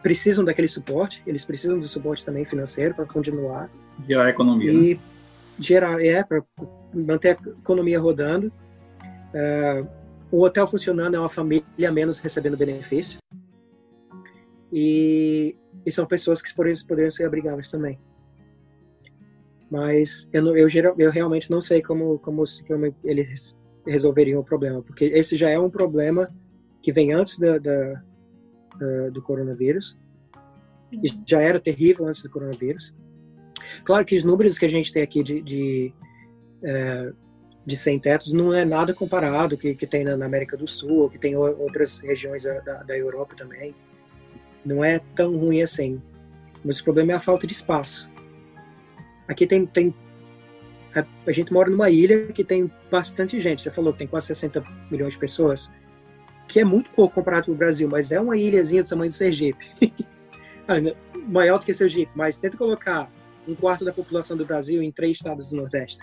precisam 0.04 0.44
daquele 0.44 0.68
suporte, 0.68 1.24
eles 1.26 1.46
precisam 1.46 1.80
do 1.80 1.88
suporte 1.88 2.26
também 2.26 2.44
financeiro 2.44 2.94
para 2.94 3.06
continuar. 3.06 3.70
Gerar 4.06 4.26
a 4.26 4.30
economia. 4.30 4.70
E 4.70 4.96
né? 4.96 5.02
Gerar, 5.60 6.04
é, 6.04 6.24
para 6.24 6.44
manter 6.94 7.38
a 7.38 7.50
economia 7.50 8.00
rodando. 8.00 8.48
Uh, 9.34 9.88
o 10.32 10.44
hotel 10.44 10.68
funcionando 10.68 11.16
é 11.16 11.20
uma 11.20 11.30
família 11.30 11.92
menos 11.92 12.20
recebendo 12.20 12.58
benefício. 12.58 13.20
E, 14.72 15.56
e 15.86 15.92
são 15.92 16.06
pessoas 16.06 16.42
que 16.42 16.54
poderiam, 16.54 16.86
poderiam 16.88 17.12
ser 17.12 17.26
abrigadas 17.26 17.70
também. 17.70 18.00
Mas 19.70 20.28
eu, 20.34 20.56
eu, 20.56 20.68
eu 20.98 21.12
realmente 21.12 21.52
não 21.52 21.62
sei 21.62 21.82
como, 21.82 22.18
como, 22.20 22.44
como 22.68 22.96
eles 23.04 23.58
resolveriam 23.86 24.40
o 24.40 24.44
problema, 24.44 24.82
porque 24.82 25.06
esse 25.06 25.38
já 25.38 25.50
é 25.50 25.60
um 25.60 25.70
problema 25.70 26.34
que 26.82 26.92
vem 26.92 27.12
antes 27.12 27.38
da, 27.38 27.58
da, 27.58 28.04
da, 28.80 29.10
do 29.10 29.22
coronavírus, 29.22 29.98
e 30.92 31.08
já 31.26 31.42
era 31.42 31.60
terrível 31.60 32.08
antes 32.08 32.24
do 32.24 32.30
coronavírus. 32.30 32.96
Claro 33.84 34.06
que 34.06 34.16
os 34.16 34.24
números 34.24 34.58
que 34.58 34.66
a 34.66 34.70
gente 34.70 34.92
tem 34.92 35.04
aqui 35.04 35.24
de, 35.24 35.42
de, 35.42 35.94
é, 36.64 37.12
de 37.66 37.78
sem 37.78 38.00
tetos 38.00 38.34
não 38.34 38.54
é 38.54 38.66
nada 38.66 38.94
comparado 38.94 39.58
que, 39.58 39.76
que 39.76 39.88
tem 39.88 40.04
na 40.04 40.26
América 40.26 40.58
do 40.58 40.68
Sul, 40.68 41.04
ou 41.04 41.10
que 41.10 41.18
tem 41.18 41.36
outras 41.36 42.00
regiões 42.00 42.44
da, 42.44 42.84
da 42.84 42.98
Europa 42.98 43.36
também. 43.38 43.76
Não 44.66 44.84
é 44.84 45.00
tão 45.16 45.38
ruim 45.38 45.62
assim. 45.62 46.02
Mas 46.64 46.80
o 46.80 46.84
problema 46.84 47.14
é 47.14 47.16
a 47.16 47.20
falta 47.20 47.48
de 47.48 47.54
espaço. 47.54 48.10
Aqui 49.28 49.46
tem, 49.46 49.66
tem 49.66 49.94
a, 50.96 51.06
a, 51.28 51.32
gente 51.32 51.54
mora 51.54 51.70
numa 51.70 51.90
ilha 51.90 52.28
que 52.28 52.44
tem 52.44 52.70
bastante 52.92 53.40
gente. 53.40 53.62
Você 53.62 53.72
falou 53.72 53.94
que 53.94 54.00
tem 54.00 54.08
quase 54.08 54.28
60 54.28 54.64
milhões 54.90 55.14
de 55.14 55.20
pessoas, 55.20 55.72
que 56.48 56.60
é 56.60 56.66
muito 56.66 56.90
pouco 56.92 57.16
comparado 57.16 57.46
com 57.46 57.52
o 57.52 57.56
Brasil, 57.56 57.88
mas 57.88 58.12
é 58.12 58.20
uma 58.20 58.36
ilhazinha 58.36 58.84
do 58.84 58.90
tamanho 58.90 59.12
do 59.12 59.16
Sergipe. 59.16 59.66
Ah, 60.72 60.76
maior 61.28 61.58
do 61.58 61.66
que 61.66 61.74
Sergipe, 61.74 62.12
mas 62.14 62.38
tenta 62.38 62.56
colocar 62.56 63.12
um 63.50 63.56
quarto 63.56 63.84
da 63.84 63.94
população 63.94 64.38
do 64.38 64.46
Brasil 64.46 64.82
em 64.82 64.92
três 64.92 65.18
estados 65.18 65.50
do 65.50 65.58
Nordeste. 65.58 66.00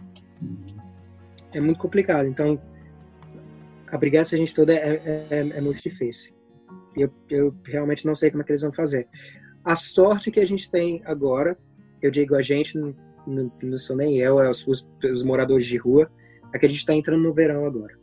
É 1.52 1.60
muito 1.60 1.78
complicado. 1.78 2.26
Então, 2.26 2.60
abrigar 3.88 4.22
essa 4.22 4.36
gente 4.36 4.54
toda 4.54 4.72
é, 4.74 5.26
é, 5.30 5.38
é 5.56 5.60
muito 5.60 5.80
difícil. 5.80 6.34
Eu, 6.96 7.10
eu 7.30 7.54
realmente 7.64 8.06
não 8.06 8.14
sei 8.14 8.30
como 8.30 8.42
é 8.42 8.44
que 8.44 8.52
eles 8.52 8.62
vão 8.62 8.72
fazer. 8.72 9.06
A 9.64 9.76
sorte 9.76 10.30
que 10.30 10.40
a 10.40 10.46
gente 10.46 10.70
tem 10.70 11.02
agora, 11.04 11.56
eu 12.02 12.10
digo 12.10 12.34
a 12.34 12.42
gente, 12.42 12.76
não, 12.78 12.94
não 13.62 13.78
sou 13.78 13.96
nem 13.96 14.18
eu, 14.18 14.40
é 14.40 14.48
os, 14.48 14.66
os, 14.66 14.88
os 15.04 15.22
moradores 15.22 15.66
de 15.66 15.76
rua, 15.76 16.10
é 16.52 16.58
que 16.58 16.66
a 16.66 16.68
gente 16.68 16.78
está 16.78 16.94
entrando 16.94 17.22
no 17.22 17.34
verão 17.34 17.66
agora. 17.66 17.96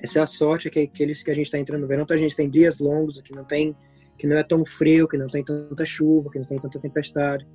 Essa 0.00 0.20
é 0.20 0.22
a 0.22 0.26
sorte 0.26 0.70
que, 0.70 0.86
que, 0.86 1.02
eles, 1.02 1.22
que 1.22 1.30
a 1.30 1.34
gente 1.34 1.46
está 1.46 1.58
entrando 1.58 1.82
no 1.82 1.88
verão. 1.88 2.04
Então 2.04 2.16
a 2.16 2.20
gente 2.20 2.36
tem 2.36 2.48
dias 2.48 2.78
longos, 2.78 3.20
que 3.20 3.34
não 3.34 3.44
tem, 3.44 3.76
que 4.16 4.26
não 4.26 4.36
é 4.36 4.42
tão 4.42 4.64
frio, 4.64 5.08
que 5.08 5.16
não 5.16 5.26
tem 5.26 5.44
tanta 5.44 5.84
chuva, 5.84 6.30
que 6.30 6.38
não 6.38 6.46
tem 6.46 6.58
tanta 6.58 6.78
tempestade, 6.78 7.46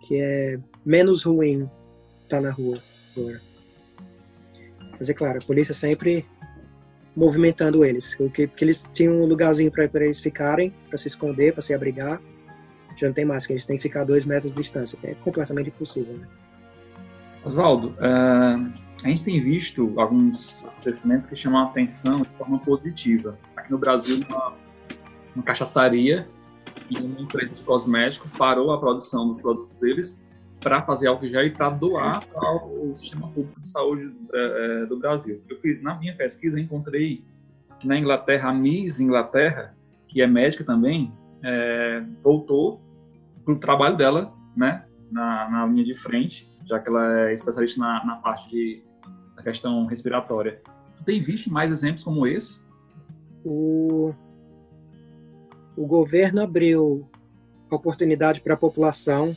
que 0.00 0.20
é 0.20 0.58
menos 0.84 1.24
ruim 1.24 1.68
tá 2.28 2.40
na 2.40 2.50
rua 2.50 2.78
agora. 3.16 3.40
Mas 4.98 5.08
é 5.08 5.14
claro, 5.14 5.38
a 5.42 5.46
polícia 5.46 5.74
sempre 5.74 6.26
movimentando 7.16 7.84
eles, 7.84 8.14
porque, 8.14 8.46
porque 8.46 8.64
eles 8.64 8.86
tinham 8.92 9.14
um 9.14 9.26
lugarzinho 9.26 9.70
para 9.70 9.88
eles 10.04 10.20
ficarem, 10.20 10.72
para 10.88 10.96
se 10.96 11.08
esconder, 11.08 11.52
para 11.52 11.62
se 11.62 11.74
abrigar 11.74 12.20
já 13.00 13.06
não 13.06 13.14
tem 13.14 13.24
mais, 13.24 13.46
que 13.46 13.52
eles 13.52 13.64
têm 13.64 13.76
que 13.76 13.82
ficar 13.82 14.04
dois 14.04 14.26
metros 14.26 14.52
de 14.52 14.60
distância, 14.60 14.98
que 14.98 15.06
é 15.06 15.14
completamente 15.14 15.68
impossível. 15.68 16.16
Né? 16.18 16.26
Oswaldo, 17.44 17.88
uh, 17.98 18.72
a 19.02 19.08
gente 19.08 19.24
tem 19.24 19.40
visto 19.40 19.98
alguns 19.98 20.64
acontecimentos 20.64 21.26
que 21.26 21.34
chamam 21.34 21.62
a 21.62 21.64
atenção 21.64 22.20
de 22.20 22.28
forma 22.30 22.58
positiva. 22.58 23.38
Aqui 23.56 23.70
no 23.70 23.78
Brasil, 23.78 24.20
uma, 24.28 24.54
uma 25.34 25.42
cachaçaria 25.42 26.28
e 26.90 26.98
uma 26.98 27.20
empresa 27.20 27.54
de 27.54 27.62
cosmético 27.62 28.28
parou 28.36 28.72
a 28.72 28.78
produção 28.78 29.28
dos 29.28 29.40
produtos 29.40 29.74
deles 29.76 30.22
para 30.60 30.82
fazer 30.82 31.06
álcool 31.06 31.28
gel 31.28 31.46
e 31.46 31.50
para 31.50 31.70
doar 31.70 32.22
ao 32.34 32.92
sistema 32.94 33.28
público 33.28 33.60
de 33.60 33.68
saúde 33.68 34.12
é, 34.32 34.86
do 34.86 34.98
Brasil. 34.98 35.42
Eu 35.48 35.58
fiz, 35.60 35.82
na 35.82 35.94
minha 35.94 36.14
pesquisa 36.14 36.60
encontrei 36.60 37.24
que 37.78 37.88
na 37.88 37.98
Inglaterra 37.98 38.50
a 38.50 38.52
Miss 38.52 39.00
Inglaterra, 39.00 39.74
que 40.06 40.20
é 40.20 40.26
médica 40.26 40.64
também, 40.64 41.12
é, 41.42 42.02
voltou 42.22 42.82
para 43.44 43.54
o 43.54 43.58
trabalho 43.58 43.96
dela, 43.96 44.34
né, 44.54 44.84
na, 45.10 45.48
na 45.48 45.66
linha 45.66 45.84
de 45.84 45.94
frente, 45.94 46.46
já 46.66 46.78
que 46.78 46.88
ela 46.88 47.30
é 47.30 47.32
especialista 47.32 47.80
na, 47.80 48.04
na 48.04 48.16
parte 48.16 48.50
de 48.50 48.82
da 49.40 49.42
questão 49.42 49.86
respiratória. 49.86 50.60
Você 50.92 51.04
tem 51.04 51.22
visto 51.22 51.50
mais 51.50 51.72
exemplos 51.72 52.04
como 52.04 52.26
esse? 52.26 52.60
O, 53.44 54.14
o 55.80 55.86
governo 55.86 56.42
abriu 56.42 57.08
oportunidade 57.70 58.42
para 58.42 58.52
a 58.52 58.56
população 58.56 59.34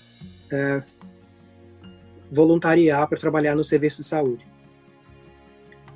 é, 0.51 0.83
voluntariar 2.29 3.07
para 3.07 3.17
trabalhar 3.17 3.55
no 3.55 3.63
serviço 3.63 4.01
de 4.01 4.07
saúde. 4.09 4.45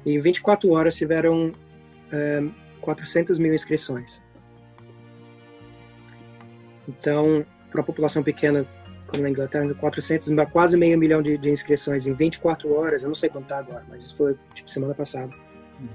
E 0.06 0.16
em 0.16 0.22
24 0.22 0.72
horas 0.72 0.96
tiveram 0.96 1.52
é, 2.14 2.42
400 2.80 3.38
mil 3.40 3.54
inscrições. 3.54 4.22
Então, 6.88 7.46
para 7.70 7.82
a 7.82 7.84
população 7.84 8.24
pequena, 8.24 8.66
como 9.08 9.24
na 9.24 9.30
Inglaterra, 9.30 9.74
400, 9.74 10.30
quase 10.54 10.78
meio 10.78 10.98
milhão 10.98 11.22
de, 11.22 11.38
de, 11.38 11.50
inscrições 11.50 12.08
em 12.08 12.14
24 12.14 12.74
horas, 12.74 13.04
eu 13.04 13.10
não 13.10 13.16
sei 13.16 13.30
quanto 13.30 13.44
está 13.44 13.58
agora, 13.58 13.84
mas 13.90 14.14
foi 14.14 14.38
tipo 14.54 14.72
semana 14.72 14.94
passada. 14.94 15.36
Uhum. 15.78 15.90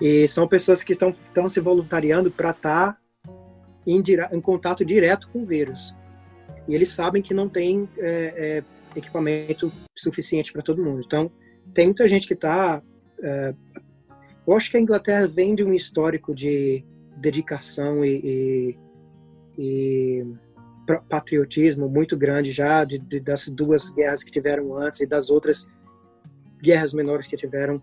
E 0.00 0.26
são 0.26 0.48
pessoas 0.48 0.82
que 0.82 0.94
estão 0.94 1.48
se 1.50 1.60
voluntariando 1.60 2.30
para 2.30 2.52
estar 2.52 2.92
tá 2.94 3.01
em, 3.86 4.02
em, 4.32 4.40
contato 4.40 4.84
direto 4.84 5.28
com 5.28 5.42
o 5.42 5.46
vírus. 5.46 5.94
E 6.68 6.74
eles 6.74 6.90
sabem 6.90 7.22
que 7.22 7.34
não 7.34 7.48
tem 7.48 7.88
é, 7.98 8.34
é, 8.58 8.64
equipamento 8.96 9.72
suficiente 9.96 10.52
para 10.52 10.62
todo 10.62 10.82
mundo. 10.82 11.02
Então, 11.04 11.30
tem 11.74 11.86
muita 11.86 12.06
gente 12.06 12.26
que 12.26 12.34
está. 12.34 12.82
É, 13.22 13.54
eu 14.46 14.56
acho 14.56 14.70
que 14.70 14.76
a 14.76 14.80
Inglaterra 14.80 15.26
vem 15.26 15.54
de 15.54 15.64
um 15.64 15.72
histórico 15.72 16.34
de 16.34 16.84
dedicação 17.16 18.04
e, 18.04 18.20
e, 18.24 18.78
e 19.58 20.26
patriotismo 21.08 21.88
muito 21.88 22.16
grande 22.16 22.50
já 22.52 22.84
de, 22.84 22.98
de, 22.98 23.20
das 23.20 23.48
duas 23.48 23.90
guerras 23.90 24.24
que 24.24 24.30
tiveram 24.30 24.76
antes 24.76 25.00
e 25.00 25.06
das 25.06 25.30
outras 25.30 25.68
guerras 26.60 26.92
menores 26.92 27.26
que 27.26 27.36
tiveram. 27.36 27.82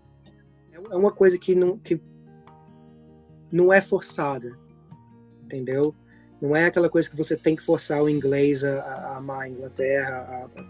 É 0.72 0.96
uma 0.96 1.12
coisa 1.12 1.38
que 1.38 1.54
não, 1.54 1.78
que 1.78 2.00
não 3.50 3.72
é 3.72 3.80
forçada, 3.80 4.56
entendeu? 5.50 5.94
Não 6.40 6.54
é 6.54 6.66
aquela 6.66 6.88
coisa 6.88 7.10
que 7.10 7.16
você 7.16 7.36
tem 7.36 7.56
que 7.56 7.62
forçar 7.62 8.02
o 8.02 8.08
inglês 8.08 8.64
a, 8.64 8.80
a 8.80 9.16
amar 9.18 9.42
a 9.42 9.48
Inglaterra, 9.48 10.48
a, 10.56 10.62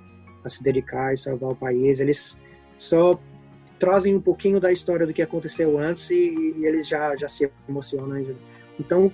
a 0.45 0.49
se 0.49 0.65
dedicar 0.65 1.13
e 1.13 1.17
salvar 1.17 1.51
o 1.51 1.57
país. 1.57 2.01
Eles 2.01 2.39
só 2.77 3.21
trazem 3.79 4.15
um 4.17 4.21
pouquinho 4.21 4.59
da 4.59 4.73
história 4.73 5.07
do 5.07 5.13
que 5.13 5.23
aconteceu 5.23 5.79
antes 5.79 6.11
e, 6.11 6.55
e 6.59 6.67
eles 6.67 6.89
já, 6.89 7.15
já 7.17 7.29
se 7.29 7.51
emocionam. 7.69 8.27
Então, 8.79 9.13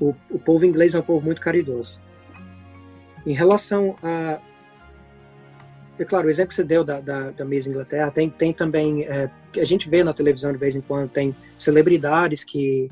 o, 0.00 0.14
o 0.30 0.38
povo 0.38 0.64
inglês 0.64 0.94
é 0.94 0.98
um 0.98 1.02
povo 1.02 1.24
muito 1.24 1.40
caridoso. 1.40 2.00
Em 3.26 3.32
relação 3.32 3.96
a 4.02 4.40
é 5.98 6.04
claro, 6.06 6.28
o 6.28 6.30
exemplo 6.30 6.48
que 6.48 6.54
você 6.54 6.64
deu 6.64 6.82
da, 6.82 6.98
da, 6.98 7.30
da 7.30 7.44
Miss 7.44 7.66
Inglaterra, 7.66 8.10
tem, 8.10 8.30
tem 8.30 8.54
também, 8.54 9.02
é, 9.04 9.30
a 9.54 9.64
gente 9.64 9.86
vê 9.86 10.02
na 10.02 10.14
televisão 10.14 10.50
de 10.50 10.56
vez 10.56 10.74
em 10.74 10.80
quando, 10.80 11.10
tem 11.10 11.36
celebridades 11.58 12.42
que, 12.42 12.90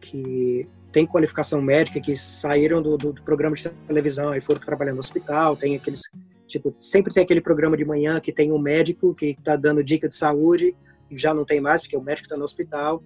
que 0.00 0.68
têm 0.94 1.04
qualificação 1.04 1.60
médica, 1.60 2.00
que 2.00 2.14
saíram 2.14 2.80
do, 2.80 2.96
do, 2.96 3.12
programa 3.22 3.56
de 3.56 3.68
televisão 3.68 4.32
e 4.32 4.40
foram 4.40 4.60
trabalhar 4.60 4.92
no 4.92 5.00
hospital, 5.00 5.56
tem 5.56 5.74
aqueles, 5.74 6.02
tipo, 6.46 6.72
sempre 6.78 7.12
tem 7.12 7.24
aquele 7.24 7.40
programa 7.40 7.76
de 7.76 7.84
manhã 7.84 8.20
que 8.20 8.32
tem 8.32 8.52
um 8.52 8.58
médico 8.60 9.12
que 9.12 9.30
está 9.30 9.56
dando 9.56 9.82
dica 9.82 10.08
de 10.08 10.14
saúde, 10.14 10.74
e 11.10 11.18
já 11.18 11.34
não 11.34 11.44
tem 11.44 11.60
mais, 11.60 11.82
porque 11.82 11.96
o 11.96 12.00
médico 12.00 12.26
está 12.26 12.36
no 12.36 12.44
hospital. 12.44 13.02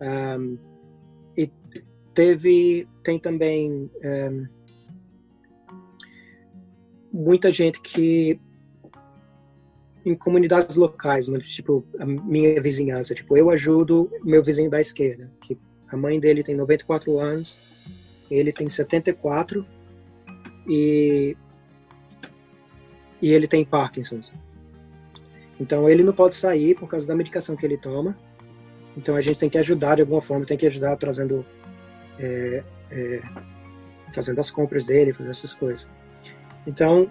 Um, 0.00 0.56
e 1.36 1.50
teve 2.14 2.88
tem 3.04 3.18
também 3.18 3.90
é, 4.02 4.30
muita 7.12 7.52
gente 7.52 7.80
que 7.82 8.40
em 10.04 10.14
comunidades 10.14 10.76
locais, 10.76 11.28
né, 11.28 11.38
tipo 11.40 11.84
a 12.00 12.06
minha 12.06 12.60
vizinhança, 12.60 13.14
tipo 13.14 13.36
eu 13.36 13.50
ajudo 13.50 14.10
meu 14.24 14.42
vizinho 14.42 14.70
da 14.70 14.80
esquerda, 14.80 15.30
que 15.42 15.56
a 15.92 15.96
mãe 15.96 16.18
dele 16.18 16.42
tem 16.42 16.54
94 16.54 17.18
anos, 17.18 17.58
ele 18.30 18.52
tem 18.52 18.68
74 18.68 19.66
e 20.68 21.36
e 23.20 23.32
ele 23.32 23.46
tem 23.46 23.64
Parkinson's. 23.64 24.32
Então 25.60 25.88
ele 25.88 26.02
não 26.02 26.12
pode 26.12 26.34
sair 26.34 26.74
por 26.74 26.88
causa 26.88 27.06
da 27.06 27.14
medicação 27.14 27.54
que 27.54 27.64
ele 27.64 27.76
toma. 27.76 28.18
Então 28.96 29.14
a 29.14 29.20
gente 29.20 29.38
tem 29.38 29.48
que 29.48 29.58
ajudar 29.58 29.94
de 29.94 30.00
alguma 30.00 30.20
forma, 30.20 30.44
tem 30.44 30.56
que 30.56 30.66
ajudar 30.66 30.96
trazendo 30.96 31.46
é, 32.18 32.64
é, 32.90 33.22
fazendo 34.12 34.40
as 34.40 34.50
compras 34.50 34.84
dele, 34.84 35.12
fazendo 35.12 35.30
essas 35.30 35.54
coisas. 35.54 35.90
Então 36.66 37.10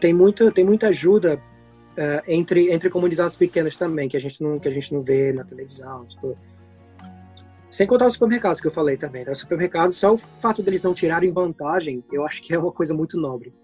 tem 0.00 0.14
muita 0.14 0.52
tem 0.52 0.64
muita 0.64 0.88
ajuda 0.88 1.36
uh, 1.36 2.22
entre 2.26 2.70
entre 2.72 2.88
comunidades 2.88 3.36
pequenas 3.36 3.76
também 3.76 4.08
que 4.08 4.16
a 4.16 4.20
gente 4.20 4.42
não 4.42 4.58
que 4.58 4.68
a 4.68 4.72
gente 4.72 4.92
não 4.92 5.02
vê 5.02 5.32
na 5.32 5.44
televisão. 5.44 6.06
Tipo, 6.06 6.38
sem 7.70 7.86
contar 7.86 8.06
os 8.06 8.14
supermercados 8.14 8.60
que 8.60 8.66
eu 8.66 8.72
falei 8.72 8.96
também. 8.96 9.24
Né? 9.24 9.32
Os 9.32 9.40
supermercados, 9.40 9.96
só 9.96 10.14
o 10.14 10.18
fato 10.18 10.62
deles 10.62 10.82
não 10.82 10.94
tirarem 10.94 11.32
vantagem, 11.32 12.02
eu 12.12 12.24
acho 12.24 12.42
que 12.42 12.54
é 12.54 12.58
uma 12.58 12.72
coisa 12.72 12.94
muito 12.94 13.18
nobre. 13.18 13.54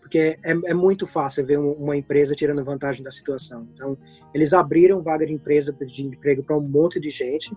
Porque 0.00 0.38
é, 0.42 0.52
é 0.66 0.74
muito 0.74 1.06
fácil 1.06 1.46
ver 1.46 1.58
uma 1.58 1.96
empresa 1.96 2.34
tirando 2.34 2.64
vantagem 2.64 3.02
da 3.02 3.12
situação. 3.12 3.68
Então, 3.74 3.96
eles 4.34 4.52
abriram 4.52 5.00
vaga 5.02 5.24
de 5.24 5.32
empresa 5.32 5.72
de 5.72 6.04
emprego 6.04 6.42
para 6.42 6.56
um 6.56 6.60
monte 6.60 6.98
de 6.98 7.10
gente 7.10 7.54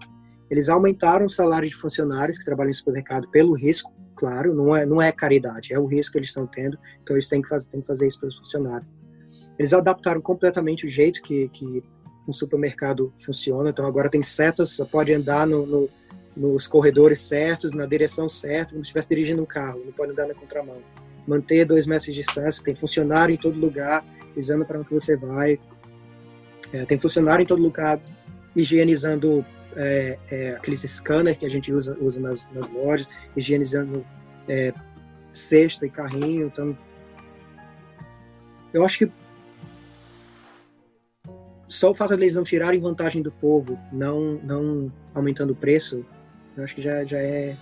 eles 0.54 0.70
aumentaram 0.70 1.26
o 1.26 1.30
salário 1.32 1.68
de 1.68 1.74
funcionários 1.74 2.38
que 2.38 2.46
trabalham 2.46 2.70
em 2.70 2.74
supermercado 2.74 3.28
pelo 3.30 3.56
risco, 3.56 3.92
claro, 4.16 4.54
não 4.54 4.76
é, 4.76 4.86
não 4.86 5.02
é 5.02 5.12
caridade, 5.12 5.74
é 5.74 5.80
o 5.80 5.88
risco 5.88 6.12
que 6.12 6.20
eles 6.20 6.30
estão 6.30 6.46
tendo, 6.46 6.78
então 7.02 7.16
eles 7.16 7.28
têm 7.28 7.42
que 7.42 7.50
fazer, 7.50 7.72
têm 7.72 7.82
que 7.82 7.88
fazer 7.88 8.08
isso 8.08 8.20
para 8.20 8.30
os 8.30 8.38
funcionários. 8.38 8.88
Eles 9.58 9.74
adaptaram 9.74 10.22
completamente 10.22 10.86
o 10.86 10.90
jeito 10.90 11.24
que, 11.24 11.50
que 11.50 11.82
um 12.28 12.34
supermercado 12.34 13.14
funciona, 13.24 13.70
então 13.70 13.86
agora 13.86 14.10
tem 14.10 14.24
setas, 14.24 14.72
só 14.72 14.86
pode 14.86 15.14
andar 15.14 15.46
no, 15.46 15.66
no, 15.66 15.90
nos 16.36 16.68
corredores 16.68 17.20
certos, 17.22 17.74
na 17.74 17.86
direção 17.86 18.30
certa, 18.30 18.72
como 18.72 18.84
se 18.84 18.90
estivesse 18.90 19.10
dirigindo 19.10 19.42
um 19.42 19.46
carro, 19.46 19.82
não 19.86 19.92
pode 19.92 20.12
andar 20.12 20.28
na 20.28 20.34
contramão. 20.34 20.78
Manter 21.28 21.66
dois 21.66 21.88
metros 21.88 22.06
de 22.06 22.22
distância, 22.22 22.64
tem 22.64 22.76
funcionário 22.76 23.34
em 23.34 23.38
todo 23.38 23.60
lugar, 23.60 24.06
avisando 24.32 24.66
para 24.66 24.80
onde 24.80 24.90
você 24.90 25.16
vai, 25.16 25.60
é, 26.72 26.86
tem 26.86 26.98
funcionário 26.98 27.44
em 27.44 27.46
todo 27.46 27.62
lugar 27.62 28.02
higienizando 28.56 29.46
é, 29.76 30.18
é, 30.30 30.50
aqueles 30.52 30.82
scanners 30.82 31.38
que 31.38 31.46
a 31.46 31.50
gente 31.50 31.72
usa, 31.74 31.98
usa 32.00 32.20
nas, 32.20 32.50
nas 32.52 32.70
lojas, 32.70 33.10
higienizando 33.36 34.06
é, 34.48 34.74
cesta 35.32 35.86
e 35.86 35.90
carrinho. 35.90 36.48
Então, 36.48 36.78
eu 38.74 38.86
acho 38.86 38.98
que 39.00 39.12
só 41.74 41.90
o 41.90 41.96
fato 41.96 42.16
de 42.16 42.22
eles 42.22 42.36
não 42.36 42.44
tirarem 42.44 42.80
vantagem 42.80 43.24
do 43.24 43.32
povo, 43.32 43.80
não, 43.92 44.36
não 44.44 44.92
aumentando 45.14 45.54
o 45.54 45.56
preço, 45.56 46.06
eu 46.56 46.64
acho 46.64 46.76
que 46.76 46.82
já, 46.84 47.04
já 47.04 47.18
é 47.18 47.56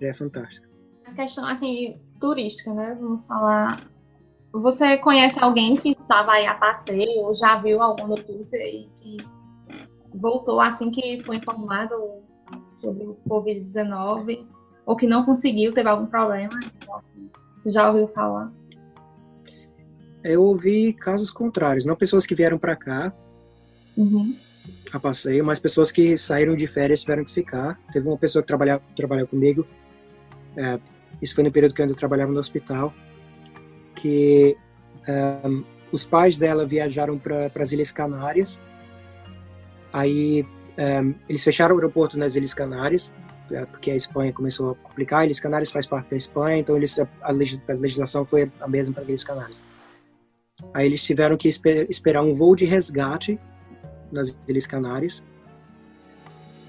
já 0.00 0.08
é 0.08 0.14
fantástico. 0.14 0.66
A 1.04 1.12
questão 1.12 1.46
assim 1.46 2.00
turística, 2.20 2.72
né? 2.72 2.96
Vamos 3.00 3.26
falar. 3.26 3.88
Você 4.52 4.96
conhece 4.98 5.42
alguém 5.42 5.76
que 5.76 5.90
estava 5.90 6.32
aí 6.32 6.46
a 6.46 6.54
passeio, 6.54 7.22
ou 7.22 7.34
já 7.34 7.56
viu 7.56 7.82
alguma 7.82 8.10
notícia 8.10 8.56
e 8.56 8.88
que 8.98 9.16
voltou 10.14 10.60
assim 10.60 10.92
que 10.92 11.24
foi 11.24 11.36
informado 11.36 11.94
sobre 12.80 13.04
o 13.04 13.16
Covid-19, 13.28 14.46
ou 14.86 14.96
que 14.96 15.08
não 15.08 15.24
conseguiu, 15.24 15.74
teve 15.74 15.88
algum 15.88 16.06
problema. 16.06 16.56
Então, 16.76 16.94
assim, 16.94 17.28
você 17.60 17.70
já 17.70 17.88
ouviu 17.88 18.06
falar? 18.08 18.52
Eu 20.24 20.42
ouvi 20.42 20.92
casos 20.92 21.30
contrários, 21.30 21.84
não 21.84 21.94
pessoas 21.94 22.26
que 22.26 22.34
vieram 22.34 22.58
para 22.58 22.74
cá 22.74 23.12
uhum. 23.96 24.34
a 24.92 24.98
passeio, 24.98 25.44
mas 25.44 25.60
pessoas 25.60 25.92
que 25.92 26.16
saíram 26.16 26.56
de 26.56 26.66
férias 26.66 27.02
tiveram 27.02 27.24
que 27.24 27.32
ficar. 27.32 27.78
Teve 27.92 28.08
uma 28.08 28.18
pessoa 28.18 28.42
que 28.42 28.48
trabalhava, 28.48 28.82
trabalhou 28.96 29.26
comigo, 29.26 29.66
é, 30.56 30.80
isso 31.20 31.34
foi 31.34 31.44
no 31.44 31.52
período 31.52 31.74
que 31.74 31.82
eu 31.82 31.84
ainda 31.84 31.96
trabalhava 31.96 32.32
no 32.32 32.40
hospital, 32.40 32.92
que 33.94 34.56
um, 35.06 35.60
é, 35.60 35.64
os 35.92 36.06
pais 36.06 36.38
dela 36.38 36.66
viajaram 36.66 37.18
para 37.18 37.50
as 37.54 37.70
Ilhas 37.70 37.92
Canárias 37.92 38.58
Aí 39.94 40.44
um, 40.76 41.14
eles 41.28 41.44
fecharam 41.44 41.76
o 41.76 41.78
aeroporto 41.78 42.18
nas 42.18 42.34
Ilhas 42.34 42.52
Canárias, 42.52 43.12
é, 43.52 43.64
porque 43.64 43.92
a 43.92 43.96
Espanha 43.96 44.32
começou 44.32 44.72
a 44.72 44.74
complicar, 44.74 45.24
Ilhas 45.24 45.38
Canárias 45.38 45.70
faz 45.70 45.86
parte 45.86 46.10
da 46.10 46.16
Espanha, 46.16 46.58
então 46.58 46.76
eles, 46.76 47.00
a 47.22 47.30
legislação 47.30 48.26
foi 48.26 48.50
a 48.60 48.66
mesma 48.66 48.92
para 48.92 49.04
Ilhas 49.04 49.22
Canárias. 49.22 49.56
Aí 50.74 50.86
eles 50.86 51.04
tiveram 51.04 51.36
que 51.36 51.48
esperar 51.48 52.22
um 52.22 52.34
voo 52.34 52.56
de 52.56 52.64
resgate 52.64 53.38
nas 54.10 54.36
Ilhas 54.48 54.66
Canárias, 54.66 55.22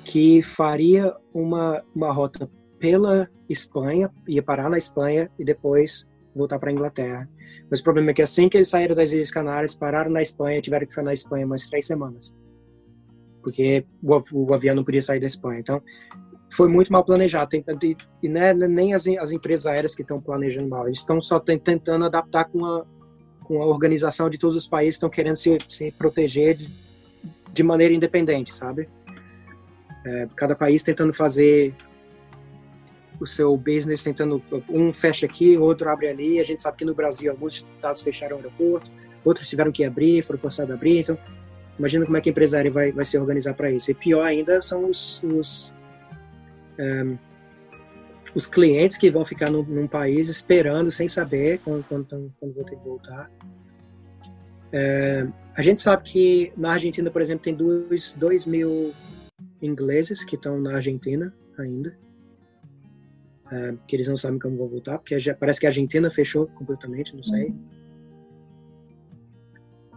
que 0.03 0.43
faria 0.43 1.15
uma, 1.33 1.83
uma 1.93 2.13
rota 2.13 2.47
pela 2.79 3.27
Espanha, 3.49 4.11
ia 4.27 4.43
parar 4.43 4.69
na 4.69 4.77
Espanha 4.77 5.29
e 5.39 5.43
depois 5.43 6.07
voltar 6.35 6.59
para 6.59 6.69
a 6.69 6.73
Inglaterra. 6.73 7.27
Mas 7.69 7.79
o 7.79 7.83
problema 7.83 8.11
é 8.11 8.13
que 8.13 8.21
assim 8.21 8.47
que 8.47 8.57
eles 8.57 8.69
saíram 8.69 8.95
das 8.95 9.11
Ilhas 9.11 9.31
Canárias, 9.31 9.75
pararam 9.75 10.11
na 10.11 10.21
Espanha, 10.21 10.61
tiveram 10.61 10.85
que 10.85 10.91
ficar 10.91 11.03
na 11.03 11.13
Espanha 11.13 11.47
mais 11.47 11.67
três 11.67 11.87
semanas. 11.87 12.31
Porque 13.41 13.85
o, 14.03 14.21
o 14.33 14.53
avião 14.53 14.75
não 14.75 14.83
podia 14.83 15.01
sair 15.01 15.19
da 15.19 15.27
Espanha. 15.27 15.61
Então, 15.61 15.81
foi 16.51 16.67
muito 16.67 16.91
mal 16.91 17.03
planejado. 17.03 17.55
E, 17.55 17.97
e 18.21 18.29
né, 18.29 18.53
nem 18.53 18.93
as, 18.93 19.07
as 19.07 19.31
empresas 19.31 19.65
aéreas 19.65 19.95
que 19.95 20.03
estão 20.03 20.21
planejando 20.21 20.69
mal. 20.69 20.87
Eles 20.87 20.99
estão 20.99 21.19
só 21.21 21.39
tentando 21.39 22.05
adaptar 22.05 22.45
com 22.45 22.65
a, 22.65 22.85
com 23.47 23.61
a 23.61 23.65
organização 23.65 24.29
de 24.29 24.37
todos 24.37 24.55
os 24.55 24.67
países, 24.67 24.95
estão 24.95 25.09
querendo 25.09 25.35
se, 25.35 25.57
se 25.69 25.91
proteger 25.91 26.55
de, 26.55 26.69
de 27.53 27.63
maneira 27.63 27.93
independente, 27.93 28.55
sabe? 28.55 28.89
É, 30.05 30.27
cada 30.35 30.55
país 30.55 30.83
tentando 30.83 31.13
fazer 31.13 31.73
o 33.19 33.25
seu 33.25 33.55
business 33.55 34.03
tentando 34.03 34.41
um 34.69 34.91
fecha 34.91 35.25
aqui, 35.25 35.57
outro 35.57 35.89
abre 35.89 36.07
ali. 36.07 36.39
A 36.39 36.43
gente 36.43 36.61
sabe 36.61 36.77
que 36.77 36.85
no 36.85 36.93
Brasil 36.93 37.31
alguns 37.31 37.65
estados 37.75 38.01
fecharam 38.01 38.35
o 38.35 38.39
aeroporto, 38.39 38.91
outros 39.23 39.49
tiveram 39.49 39.71
que 39.71 39.83
abrir, 39.83 40.23
foram 40.23 40.39
forçados 40.39 40.71
a 40.71 40.75
abrir. 40.75 40.99
Então, 40.99 41.17
imagina 41.77 42.05
como 42.05 42.17
é 42.17 42.21
que 42.21 42.29
a 42.29 42.31
empresária 42.31 42.71
vai, 42.71 42.91
vai 42.91 43.05
se 43.05 43.17
organizar 43.17 43.53
para 43.53 43.69
isso. 43.69 43.91
E 43.91 43.93
pior 43.93 44.23
ainda 44.23 44.61
são 44.61 44.89
os, 44.89 45.21
os, 45.23 45.73
um, 46.79 47.17
os 48.35 48.45
clientes 48.45 48.97
que 48.97 49.09
vão 49.09 49.25
ficar 49.25 49.49
num, 49.49 49.63
num, 49.63 49.87
país 49.87 50.29
esperando, 50.29 50.91
sem 50.91 51.07
saber 51.07 51.59
quando, 51.63 51.83
quando, 51.85 52.33
quando 52.39 52.53
vão 52.53 52.63
ter 52.63 52.75
que 52.75 52.83
voltar. 52.83 53.31
É, 54.71 55.25
a 55.55 55.61
gente 55.61 55.79
sabe 55.79 56.03
que 56.03 56.53
na 56.57 56.73
Argentina, 56.73 57.09
por 57.09 57.21
exemplo, 57.21 57.45
tem 57.45 57.55
dois, 57.55 58.45
mil 58.45 58.93
ingleses 59.61 60.23
que 60.23 60.35
estão 60.35 60.59
na 60.59 60.75
Argentina 60.75 61.33
ainda 61.57 61.97
uh, 63.45 63.77
que 63.87 63.95
eles 63.95 64.07
não 64.07 64.17
sabem 64.17 64.39
como 64.39 64.57
vão 64.57 64.67
voltar, 64.67 64.97
porque 64.97 65.19
já, 65.19 65.33
parece 65.33 65.59
que 65.59 65.65
a 65.65 65.69
Argentina 65.69 66.09
fechou 66.09 66.47
completamente, 66.47 67.15
não 67.15 67.23
sei. 67.23 67.53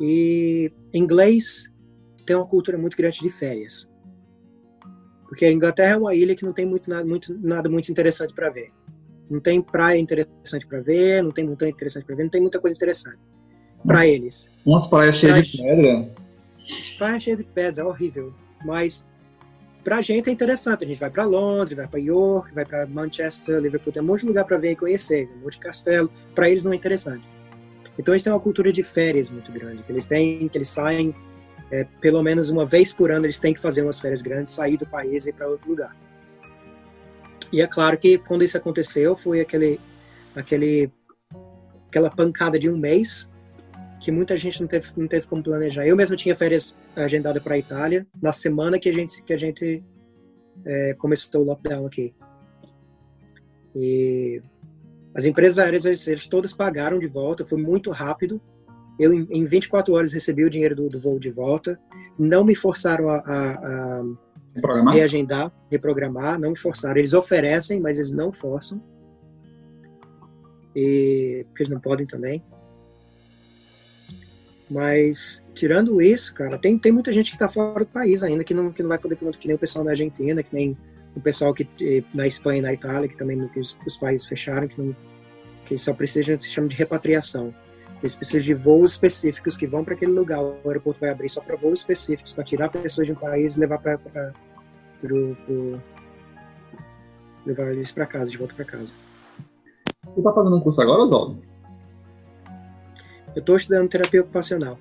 E 0.01 0.73
inglês 0.95 1.73
tem 2.27 2.37
uma 2.37 2.47
cultura 2.47 2.79
muito 2.79 2.97
grande 2.97 3.21
de 3.21 3.31
férias. 3.31 3.91
Porque 5.29 5.45
a 5.45 5.53
Inglaterra 5.53 5.93
é 5.93 5.97
uma 5.97 6.15
ilha 6.15 6.35
que 6.35 6.45
não 6.45 6.53
tem 6.53 6.65
muito, 6.65 6.89
nada, 6.89 7.05
muito, 7.05 7.39
nada 7.39 7.69
muito 7.69 7.91
interessante 7.93 8.35
para 8.35 8.49
ver. 8.49 8.73
Não 9.31 9.41
tem 9.41 9.61
praia 9.61 9.99
interessante 9.99 10.67
para 10.67 10.81
ver, 10.81 11.23
não 11.23 11.31
tem 11.31 11.47
montanha 11.47 11.71
interessante 11.71 12.05
para 12.07 12.17
ver, 12.17 12.23
não 12.25 12.31
tem 12.31 12.41
muita 12.41 12.59
coisa 12.59 12.77
interessante 12.77 13.19
para 13.87 14.07
eles. 14.07 14.51
Umas 14.65 14.87
praias 14.87 15.17
cheias 15.17 15.47
de 15.49 15.63
pedra. 15.63 16.11
Praia 16.97 17.21
cheia 17.21 17.37
de 17.37 17.45
pedra, 17.45 17.87
horrível. 17.87 18.33
Mas 18.65 19.07
para 19.85 19.97
a 19.97 20.03
gente 20.03 20.29
é 20.29 20.33
interessante. 20.33 20.85
A 20.85 20.87
gente 20.87 20.99
vai 20.99 21.11
para 21.11 21.25
Londres, 21.25 21.77
vai 21.77 21.87
para 21.87 22.01
York, 22.01 22.55
vai 22.55 22.65
para 22.65 22.87
Manchester, 22.87 23.61
Liverpool, 23.61 23.93
tem 23.93 24.03
um 24.03 24.07
monte 24.07 24.21
de 24.21 24.27
lugar 24.27 24.45
para 24.45 24.57
ver 24.57 24.73
e 24.73 24.77
conhecer, 24.77 25.29
um 25.37 25.45
monte 25.45 25.55
de 25.55 25.61
castelo. 25.61 26.11
Para 26.35 26.49
eles 26.49 26.65
não 26.65 26.73
é 26.73 26.77
interessante. 26.77 27.25
Então 27.99 28.15
eles 28.15 28.23
têm 28.23 28.33
uma 28.33 28.41
cultura 28.41 28.73
de 28.73 28.83
férias 28.83 29.31
muito 29.31 29.53
grande. 29.53 29.83
Que 29.83 29.93
eles 29.93 30.07
têm, 30.07 30.49
que 30.49 30.59
eles 30.59 30.69
saem 30.69 31.15
é, 31.71 31.85
pelo 32.01 32.23
menos 32.23 32.51
uma 32.51 32.67
vez 32.67 32.93
por 32.93 33.11
ano. 33.11 33.27
Eles 33.27 33.39
têm 33.39 33.55
que 33.55 33.61
fazer 33.61 33.83
umas 33.83 34.01
férias 34.01 34.23
grandes, 34.23 34.53
sair 34.53 34.77
do 34.77 34.87
país 34.87 35.27
e 35.27 35.31
ir 35.31 35.33
para 35.33 35.49
outro 35.49 35.69
lugar. 35.69 35.97
E 37.53 37.63
é 37.63 37.67
claro 37.67 37.97
que 37.97 38.19
quando 38.19 38.45
isso 38.45 38.57
aconteceu 38.57 39.17
foi 39.17 39.41
aquele, 39.41 39.81
aquele, 40.35 40.91
aquela 41.89 42.11
pancada 42.11 42.59
de 42.59 42.69
um 42.69 42.77
mês 42.77 43.29
que 44.01 44.13
muita 44.13 44.37
gente 44.37 44.61
não 44.61 44.69
teve, 44.69 44.89
não 44.97 45.09
teve 45.09 45.27
como 45.27 45.43
planejar. 45.43 45.87
Eu 45.87 45.97
mesmo 45.97 46.17
tinha 46.17 46.37
férias 46.37 46.77
agendadas 46.95 47.43
para 47.43 47.55
a 47.55 47.59
Itália 47.59 48.07
na 48.21 48.33
semana 48.33 48.79
que 48.79 48.89
a 48.89 48.93
gente, 48.93 49.23
que 49.23 49.33
a 49.33 49.39
gente 49.39 49.83
é, 50.65 50.95
começou 50.95 51.43
o 51.43 51.45
lockdown 51.45 51.87
aqui. 51.87 52.15
E 53.75 54.43
as 55.15 55.25
empresas 55.25 55.59
aéreas, 55.59 55.85
eles, 55.85 56.07
eles 56.07 56.29
todas 56.29 56.53
pagaram 56.53 56.99
de 56.99 57.07
volta, 57.07 57.45
foi 57.45 57.61
muito 57.61 57.91
rápido. 57.91 58.41
Eu, 58.99 59.13
em, 59.13 59.27
em 59.31 59.45
24 59.45 59.95
horas, 59.95 60.13
recebi 60.13 60.45
o 60.45 60.51
dinheiro 60.51 60.75
do, 60.75 60.89
do, 60.89 61.01
voo 61.01 61.19
de 61.19 61.31
volta. 61.31 61.79
Não 62.19 62.45
me 62.45 62.55
forçaram 62.55 63.09
a, 63.09 63.19
a, 63.19 63.53
a 64.01 64.05
reprogramar? 64.55 64.95
reagendar, 64.95 65.53
reprogramar, 65.71 66.41
não 66.41 66.51
me 66.51 66.59
forçaram. 66.59 66.99
Eles 66.99 67.15
oferecem, 67.15 67.81
mas 67.81 67.99
eles 67.99 68.13
não 68.13 68.33
forçam. 68.33 68.83
E, 70.75 71.45
porque 71.49 71.63
eles 71.63 71.73
não 71.73 71.81
podem 71.81 72.07
também. 72.07 72.43
Mas, 74.71 75.43
tirando 75.55 76.03
isso, 76.03 76.35
cara, 76.35 76.59
tem, 76.59 76.79
tem 76.79 76.93
muita 76.93 77.13
gente 77.13 77.31
que 77.31 77.37
está 77.37 77.49
fora 77.49 77.85
do 77.85 77.91
país 77.91 78.23
ainda, 78.23 78.45
que 78.45 78.53
não, 78.53 78.71
que 78.71 78.83
não 78.83 78.89
vai 78.89 78.99
poder 78.99 79.17
que 79.17 79.47
nem 79.47 79.57
o 79.57 79.59
pessoal 79.59 79.85
na 79.85 79.93
Argentina, 79.93 80.43
que 80.43 80.55
nem 80.55 80.77
o 81.17 81.21
pessoal 81.21 81.55
que 81.55 81.67
eh, 81.81 82.05
na 82.13 82.27
Espanha 82.27 82.59
e 82.59 82.63
na 82.63 82.73
Itália, 82.75 83.09
que 83.09 83.17
também 83.17 83.49
que 83.49 83.59
os, 83.59 83.79
os 83.87 83.97
países 83.97 84.27
fecharam, 84.27 84.69
que, 84.69 84.81
não, 84.81 84.95
que 85.65 85.77
só 85.79 85.95
precisam, 85.95 86.39
se 86.39 86.49
chama 86.49 86.69
de 86.69 86.77
repatriação. 86.77 87.55
Eles 88.01 88.15
precisam 88.17 88.41
de 88.41 88.55
voos 88.55 88.93
específicos 88.93 89.57
que 89.57 89.67
vão 89.67 89.85
para 89.85 89.95
aquele 89.95 90.13
lugar. 90.13 90.41
O 90.41 90.61
aeroporto 90.67 91.01
vai 91.01 91.11
abrir 91.11 91.29
só 91.29 91.41
para 91.41 91.57
voos 91.57 91.81
específicos, 91.81 92.33
para 92.33 92.45
tirar 92.45 92.69
pessoas 92.69 93.07
de 93.07 93.13
um 93.13 93.17
país 93.17 93.57
e 93.57 93.61
levar 93.61 93.79
para 93.79 93.99
levar 97.45 97.73
eles 97.73 97.91
para 97.91 98.07
casa, 98.07 98.31
de 98.31 98.39
volta 98.39 98.55
para 98.55 98.65
casa. 98.65 98.93
Você 100.05 100.21
está 100.21 100.33
fazendo 100.33 100.57
um 100.57 100.61
curso 100.61 100.81
agora, 100.81 101.03
Oswaldo? 101.03 101.43
Eu 103.35 103.41
estou 103.41 103.57
estudando 103.57 103.89
terapia 103.89 104.21
ocupacional. 104.21 104.79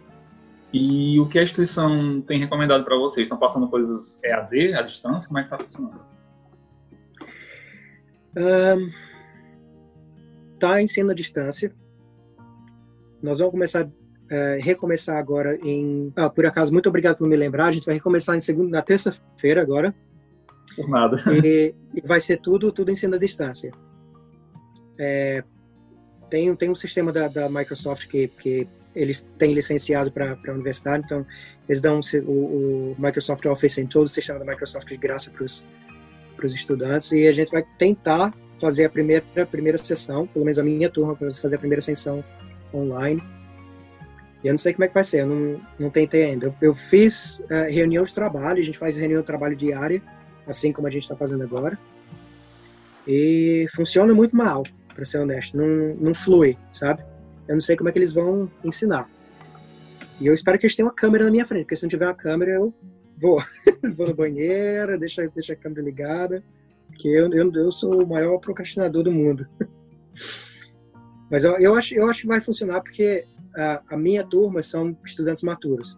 E 0.72 1.20
o 1.20 1.28
que 1.28 1.40
a 1.40 1.44
instituição 1.44 2.22
tem 2.22 2.40
recomendado 2.40 2.84
para 2.84 2.98
vocês? 2.98 3.26
Estão 3.26 3.38
passando 3.38 3.68
coisas 3.68 4.22
EAD, 4.24 4.74
à 4.74 4.82
distância? 4.82 5.28
Como 5.28 5.40
é 5.40 5.44
que 5.44 5.54
está 5.54 5.64
funcionando? 5.64 6.02
Um, 8.38 8.92
tá 10.60 10.82
ensino 10.82 11.12
à 11.12 11.14
distância. 11.14 11.74
Nós 13.22 13.40
vamos 13.40 13.52
começar 13.52 13.86
uh, 14.32 14.62
recomeçar 14.62 15.18
agora 15.18 15.58
em. 15.64 16.12
Ah, 16.16 16.30
por 16.30 16.46
acaso, 16.46 16.72
muito 16.72 16.90
obrigado 16.90 17.18
por 17.18 17.28
me 17.28 17.36
lembrar. 17.36 17.68
A 17.68 17.72
gente 17.72 17.86
vai 17.86 17.96
recomeçar 17.96 18.36
em 18.36 18.42
segunda, 18.42 18.70
na 18.70 18.82
terça-feira 18.82 19.62
agora. 19.62 19.96
Por 20.76 20.90
nada. 20.90 21.18
E, 21.44 21.74
e, 21.96 22.02
vai 22.02 22.20
ser 22.20 22.38
tudo, 22.38 22.72
tudo 22.72 22.92
ensino 22.92 23.16
à 23.16 23.18
distância. 23.18 23.72
É, 25.00 25.44
tem, 26.30 26.54
tem 26.56 26.70
um 26.70 26.76
sistema 26.76 27.12
da, 27.12 27.28
da 27.28 27.50
Microsoft 27.50 28.08
que, 28.08 28.28
que 28.28 28.68
eles 28.96 29.28
têm 29.38 29.54
licenciado 29.54 30.12
para 30.12 30.38
a 30.48 30.52
universidade, 30.52 31.04
então 31.06 31.26
eles 31.68 31.82
dão 31.82 32.00
o, 32.26 32.32
o 32.32 32.96
Microsoft 32.98 33.46
Office 33.46 33.78
em 33.78 33.88
todo 33.88 34.06
o 34.06 34.10
sistema 34.10 34.40
da 34.40 34.46
Microsoft 34.46 34.88
de 34.88 34.98
graça 34.98 35.32
para 35.32 35.44
os 35.44 36.54
estudantes 36.54 37.12
e 37.12 37.28
a 37.28 37.32
gente 37.32 37.52
vai 37.52 37.64
tentar 37.78 38.34
fazer 38.60 38.86
a 38.86 38.90
primeira, 38.90 39.24
a 39.40 39.46
primeira 39.46 39.78
sessão, 39.78 40.26
pelo 40.28 40.46
menos 40.46 40.58
a 40.58 40.64
minha 40.64 40.90
turma, 40.90 41.16
para 41.16 41.32
fazer 41.32 41.58
a 41.58 41.60
primeira 41.60 41.82
sessão 41.82 42.24
online. 42.74 43.24
E 44.44 44.48
eu 44.48 44.54
não 44.54 44.58
sei 44.58 44.74
como 44.74 44.86
é 44.86 44.88
que 44.88 44.94
vai 44.94 45.04
ser, 45.04 45.22
eu 45.22 45.28
não, 45.28 45.62
não 45.80 45.90
tentei 45.90 46.26
ainda. 46.26 46.48
Eu, 46.48 46.56
eu 46.62 46.76
fiz 46.76 47.40
uh, 47.40 47.70
reunião 47.70 48.04
de 48.04 48.14
trabalho, 48.14 48.60
a 48.60 48.64
gente 48.64 48.78
faz 48.78 48.98
reunião 48.98 49.22
de 49.22 49.28
trabalho 49.28 49.56
diária, 49.56 50.02
assim 50.46 50.72
como 50.72 50.88
a 50.88 50.92
gente 50.92 51.04
está 51.04 51.16
fazendo 51.16 51.44
agora. 51.44 51.78
E 53.08 53.66
funciona 53.74 54.14
muito 54.14 54.36
mal 54.36 54.64
para 54.94 55.06
ser 55.06 55.20
honesto. 55.20 55.58
Não, 55.58 55.96
não 55.96 56.14
flui, 56.14 56.58
sabe? 56.74 57.04
Eu 57.48 57.56
não 57.56 57.62
sei 57.62 57.76
como 57.76 57.90
é 57.90 57.92
que 57.92 58.00
eles 58.00 58.14
vão 58.14 58.52
ensinar. 58.64 59.10
E 60.20 60.28
eu 60.28 60.34
espero 60.34 60.58
que 60.58 60.66
eles 60.66 60.76
tenham 60.76 60.88
uma 60.88 60.96
câmera 60.96 61.26
na 61.26 61.32
minha 61.32 61.46
frente, 61.46 61.64
porque 61.64 61.76
se 61.76 61.84
não 61.84 61.90
tiver 61.90 62.06
uma 62.06 62.14
câmera, 62.14 62.52
eu 62.52 62.74
vou. 63.18 63.42
vou 63.96 64.08
no 64.08 64.14
banheiro, 64.14 65.00
deixa, 65.00 65.28
deixa 65.30 65.54
a 65.54 65.56
câmera 65.56 65.82
ligada, 65.82 66.44
porque 66.88 67.08
eu, 67.08 67.32
eu, 67.32 67.52
eu 67.54 67.72
sou 67.72 68.04
o 68.04 68.08
maior 68.08 68.38
procrastinador 68.40 69.04
do 69.04 69.12
mundo. 69.12 69.48
Mas 71.30 71.44
eu, 71.44 71.58
eu, 71.60 71.76
acho, 71.76 71.96
eu 71.96 72.10
acho 72.10 72.22
que 72.22 72.28
vai 72.28 72.42
funcionar 72.42 72.82
porque 72.82 73.26
a, 73.56 73.84
a 73.90 73.98
minha 73.98 74.24
turma 74.24 74.62
são 74.62 74.98
estudantes 75.06 75.44
maturos. 75.44 75.98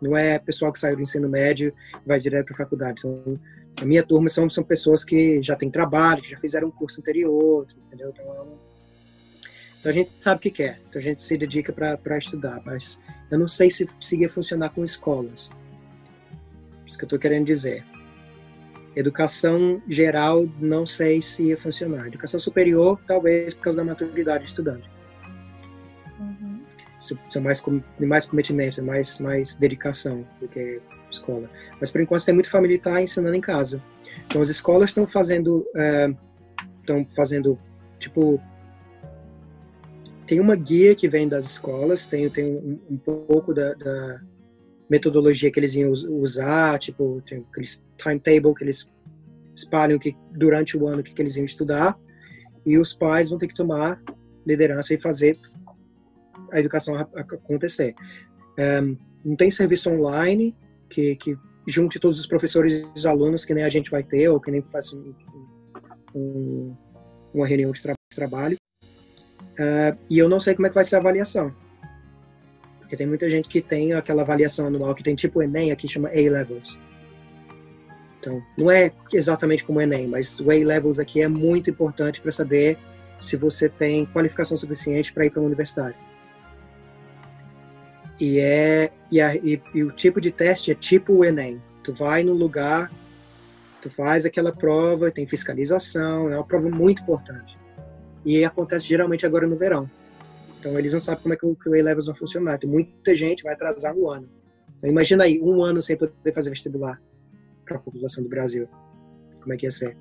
Não 0.00 0.16
é 0.16 0.38
pessoal 0.38 0.72
que 0.72 0.78
saiu 0.78 0.96
do 0.96 1.02
ensino 1.02 1.28
médio 1.28 1.72
e 2.04 2.08
vai 2.08 2.18
direto 2.18 2.46
para 2.46 2.54
a 2.54 2.58
faculdade. 2.58 2.98
Então, 2.98 3.40
a 3.80 3.84
minha 3.84 4.02
turma 4.02 4.28
são, 4.28 4.48
são 4.48 4.64
pessoas 4.64 5.04
que 5.04 5.42
já 5.42 5.56
têm 5.56 5.70
trabalho, 5.70 6.22
que 6.22 6.30
já 6.30 6.38
fizeram 6.38 6.68
um 6.68 6.70
curso 6.70 7.00
anterior, 7.00 7.66
entendeu? 7.86 8.10
Então, 8.10 8.24
é 8.32 8.66
então 9.80 9.90
a 9.90 9.94
gente 9.94 10.12
sabe 10.18 10.38
o 10.38 10.40
que 10.40 10.50
quer, 10.50 10.80
então 10.88 10.98
a 10.98 11.02
gente 11.02 11.20
se 11.20 11.38
dedica 11.38 11.72
para 11.72 12.18
estudar, 12.18 12.60
mas 12.66 13.00
eu 13.30 13.38
não 13.38 13.46
sei 13.46 13.70
se, 13.70 13.88
se 14.00 14.18
ia 14.18 14.28
funcionar 14.28 14.70
com 14.70 14.84
escolas. 14.84 15.50
Isso 16.84 16.98
que 16.98 17.04
eu 17.04 17.06
estou 17.06 17.18
querendo 17.18 17.46
dizer. 17.46 17.84
Educação 18.96 19.82
geral, 19.86 20.48
não 20.58 20.86
sei 20.86 21.20
se 21.20 21.44
ia 21.44 21.58
funcionar. 21.58 22.06
Educação 22.06 22.40
superior, 22.40 22.98
talvez 23.06 23.54
por 23.54 23.64
causa 23.64 23.78
da 23.78 23.84
maturidade 23.84 24.44
do 24.44 24.48
estudante. 24.48 24.90
Uhum. 26.18 26.62
são 27.30 27.42
mais 27.42 27.62
mais 28.00 28.26
cometimento, 28.26 28.82
mais 28.82 29.20
mais 29.20 29.54
dedicação 29.54 30.26
do 30.40 30.48
que 30.48 30.80
escola. 31.10 31.50
Mas 31.78 31.90
por 31.90 32.00
enquanto 32.00 32.24
tem 32.24 32.34
que 32.40 32.72
está 32.74 33.02
ensinando 33.02 33.36
em 33.36 33.40
casa. 33.40 33.82
Então 34.24 34.40
as 34.40 34.48
escolas 34.48 34.90
estão 34.90 35.06
fazendo 35.06 35.66
estão 36.80 37.02
uh, 37.02 37.14
fazendo 37.14 37.58
tipo 37.98 38.40
tem 40.26 40.40
uma 40.40 40.56
guia 40.56 40.94
que 40.94 41.08
vem 41.08 41.28
das 41.28 41.44
escolas, 41.44 42.04
tem, 42.04 42.28
tem 42.28 42.44
um, 42.44 42.80
um 42.90 42.96
pouco 42.96 43.54
da, 43.54 43.74
da, 43.74 44.20
metodologia 44.88 45.50
que 45.50 45.58
eles 45.58 45.74
iam 45.74 45.90
usar, 45.90 46.78
tipo, 46.78 47.22
tem 47.28 47.44
aqueles 47.50 47.82
timetable 47.96 48.54
que 48.54 48.64
eles 48.64 48.88
espalham 49.54 49.98
que 49.98 50.16
durante 50.32 50.76
o 50.76 50.86
ano 50.86 51.02
que, 51.02 51.12
que 51.12 51.22
eles 51.22 51.36
iam 51.36 51.44
estudar, 51.44 51.98
e 52.64 52.78
os 52.78 52.92
pais 52.92 53.28
vão 53.30 53.38
ter 53.38 53.48
que 53.48 53.54
tomar 53.54 54.00
liderança 54.46 54.94
e 54.94 55.00
fazer 55.00 55.36
a 56.52 56.60
educação 56.60 56.96
acontecer. 56.96 57.94
Um, 58.58 58.96
não 59.24 59.36
tem 59.36 59.50
serviço 59.50 59.90
online 59.90 60.54
que, 60.88 61.16
que 61.16 61.36
junte 61.66 61.98
todos 61.98 62.20
os 62.20 62.26
professores 62.26 62.74
e 62.74 62.86
os 62.94 63.06
alunos 63.06 63.44
que 63.44 63.54
nem 63.54 63.64
a 63.64 63.68
gente 63.68 63.90
vai 63.90 64.02
ter, 64.02 64.28
ou 64.28 64.40
que 64.40 64.50
nem 64.50 64.62
faz 64.62 64.92
um, 64.92 65.14
um, 66.14 66.76
uma 67.34 67.46
reunião 67.46 67.72
de, 67.72 67.82
tra 67.82 67.94
trabalho. 68.14 68.56
Uh, 68.82 69.98
e 70.08 70.18
eu 70.18 70.28
não 70.28 70.38
sei 70.38 70.54
como 70.54 70.66
é 70.66 70.68
que 70.70 70.74
vai 70.74 70.84
ser 70.84 70.96
a 70.96 70.98
avaliação. 70.98 71.52
Porque 72.86 72.96
tem 72.96 73.06
muita 73.06 73.28
gente 73.28 73.48
que 73.48 73.60
tem 73.60 73.94
aquela 73.94 74.22
avaliação 74.22 74.68
anual 74.68 74.94
que 74.94 75.02
tem 75.02 75.16
tipo 75.16 75.40
o 75.40 75.42
Enem, 75.42 75.72
aqui 75.72 75.88
chama 75.88 76.08
A-Levels. 76.08 76.78
Então, 78.20 78.40
não 78.56 78.70
é 78.70 78.92
exatamente 79.12 79.64
como 79.64 79.80
o 79.80 79.82
Enem, 79.82 80.06
mas 80.06 80.38
o 80.38 80.48
A-Levels 80.52 81.00
aqui 81.00 81.20
é 81.20 81.26
muito 81.26 81.68
importante 81.68 82.20
para 82.20 82.30
saber 82.30 82.78
se 83.18 83.36
você 83.36 83.68
tem 83.68 84.06
qualificação 84.06 84.56
suficiente 84.56 85.12
para 85.12 85.26
ir 85.26 85.30
para 85.30 85.40
uma 85.40 85.46
universidade. 85.46 85.96
E, 88.20 88.38
é, 88.38 88.92
e, 89.10 89.20
a, 89.20 89.34
e, 89.34 89.60
e 89.74 89.82
o 89.82 89.90
tipo 89.90 90.20
de 90.20 90.30
teste 90.30 90.70
é 90.70 90.74
tipo 90.76 91.12
o 91.12 91.24
Enem. 91.24 91.60
Tu 91.82 91.92
vai 91.92 92.22
no 92.22 92.34
lugar, 92.34 92.88
tu 93.82 93.90
faz 93.90 94.24
aquela 94.24 94.52
prova, 94.52 95.10
tem 95.10 95.26
fiscalização, 95.26 96.30
é 96.30 96.36
uma 96.36 96.44
prova 96.44 96.68
muito 96.70 97.02
importante. 97.02 97.58
E 98.24 98.44
acontece 98.44 98.86
geralmente 98.86 99.26
agora 99.26 99.44
no 99.44 99.56
verão. 99.56 99.90
Então 100.66 100.76
eles 100.76 100.92
não 100.92 100.98
sabem 100.98 101.22
como 101.22 101.32
é 101.32 101.36
que 101.36 101.46
o, 101.46 101.54
que 101.54 101.68
o 101.68 101.74
A-Levels 101.74 102.06
vai 102.06 102.16
funcionar. 102.16 102.58
Tem 102.58 102.68
muita 102.68 103.14
gente 103.14 103.44
vai 103.44 103.54
atrasar 103.54 103.96
um 103.96 104.10
ano. 104.10 104.28
Então, 104.78 104.90
imagina 104.90 105.22
aí, 105.22 105.40
um 105.40 105.62
ano 105.62 105.80
sem 105.80 105.96
poder 105.96 106.32
fazer 106.34 106.50
vestibular 106.50 107.00
para 107.64 107.76
a 107.76 107.80
população 107.80 108.24
do 108.24 108.28
Brasil. 108.28 108.68
Como 109.40 109.54
é 109.54 109.56
que 109.56 109.64
ia 109.64 109.70
ser? 109.70 109.96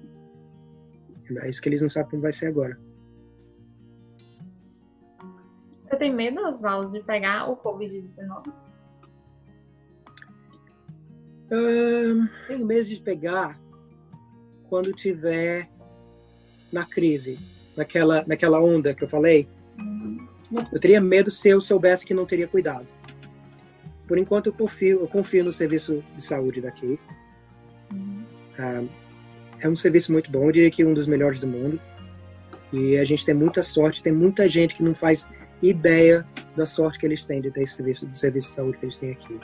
É 1.44 1.50
isso 1.50 1.62
que 1.62 1.70
eles 1.70 1.84
não 1.84 1.90
sabem 1.90 2.10
como 2.10 2.24
vai 2.24 2.32
ser 2.32 2.48
agora. 2.48 2.80
Você 5.80 5.96
tem 5.98 6.12
medo, 6.12 6.42
Oswaldo, 6.42 6.92
de 6.92 7.06
pegar 7.06 7.48
o 7.48 7.58
Covid-19? 7.58 8.52
tenho 12.48 12.66
medo 12.66 12.90
de 12.90 13.00
pegar 13.02 13.62
quando 14.68 14.92
tiver 14.94 15.70
na 16.72 16.84
crise 16.84 17.38
naquela, 17.78 18.26
naquela 18.26 18.60
onda 18.60 18.96
que 18.96 19.04
eu 19.04 19.08
falei, 19.08 19.48
eu 20.72 20.80
teria 20.80 21.02
medo 21.02 21.30
se 21.32 21.50
eu 21.50 21.60
soubesse 21.62 22.06
que 22.06 22.14
não 22.14 22.26
teria 22.26 22.48
cuidado. 22.48 22.88
Por 24.08 24.18
enquanto, 24.18 24.48
eu 24.48 24.54
confio, 24.54 25.02
eu 25.02 25.08
confio 25.08 25.44
no 25.44 25.52
serviço 25.52 26.04
de 26.16 26.24
saúde 26.24 26.62
daqui. 26.62 27.00
Uh, 27.92 28.88
é 29.60 29.68
um 29.68 29.76
serviço 29.76 30.12
muito 30.12 30.30
bom, 30.30 30.46
eu 30.46 30.52
diria 30.52 30.72
que 30.72 30.86
um 30.86 30.94
dos 30.94 31.08
melhores 31.08 31.40
do 31.40 31.48
mundo. 31.48 31.80
E 32.72 32.98
a 32.98 33.06
gente 33.06 33.26
tem 33.26 33.34
muita 33.34 33.64
sorte, 33.64 34.04
tem 34.04 34.14
muita 34.14 34.48
gente 34.50 34.76
que 34.76 34.84
não 34.84 34.94
faz 34.94 35.28
ideia 35.62 36.26
da 36.56 36.66
sorte 36.66 37.00
que 37.00 37.06
eles 37.06 37.26
têm 37.26 37.42
de 37.42 37.50
ter 37.52 37.64
esse 37.64 37.76
serviço, 37.76 38.06
do 38.06 38.18
serviço 38.18 38.50
de 38.50 38.56
saúde 38.56 38.78
que 38.78 38.86
eles 38.86 38.98
têm 38.98 39.12
aqui. 39.12 39.40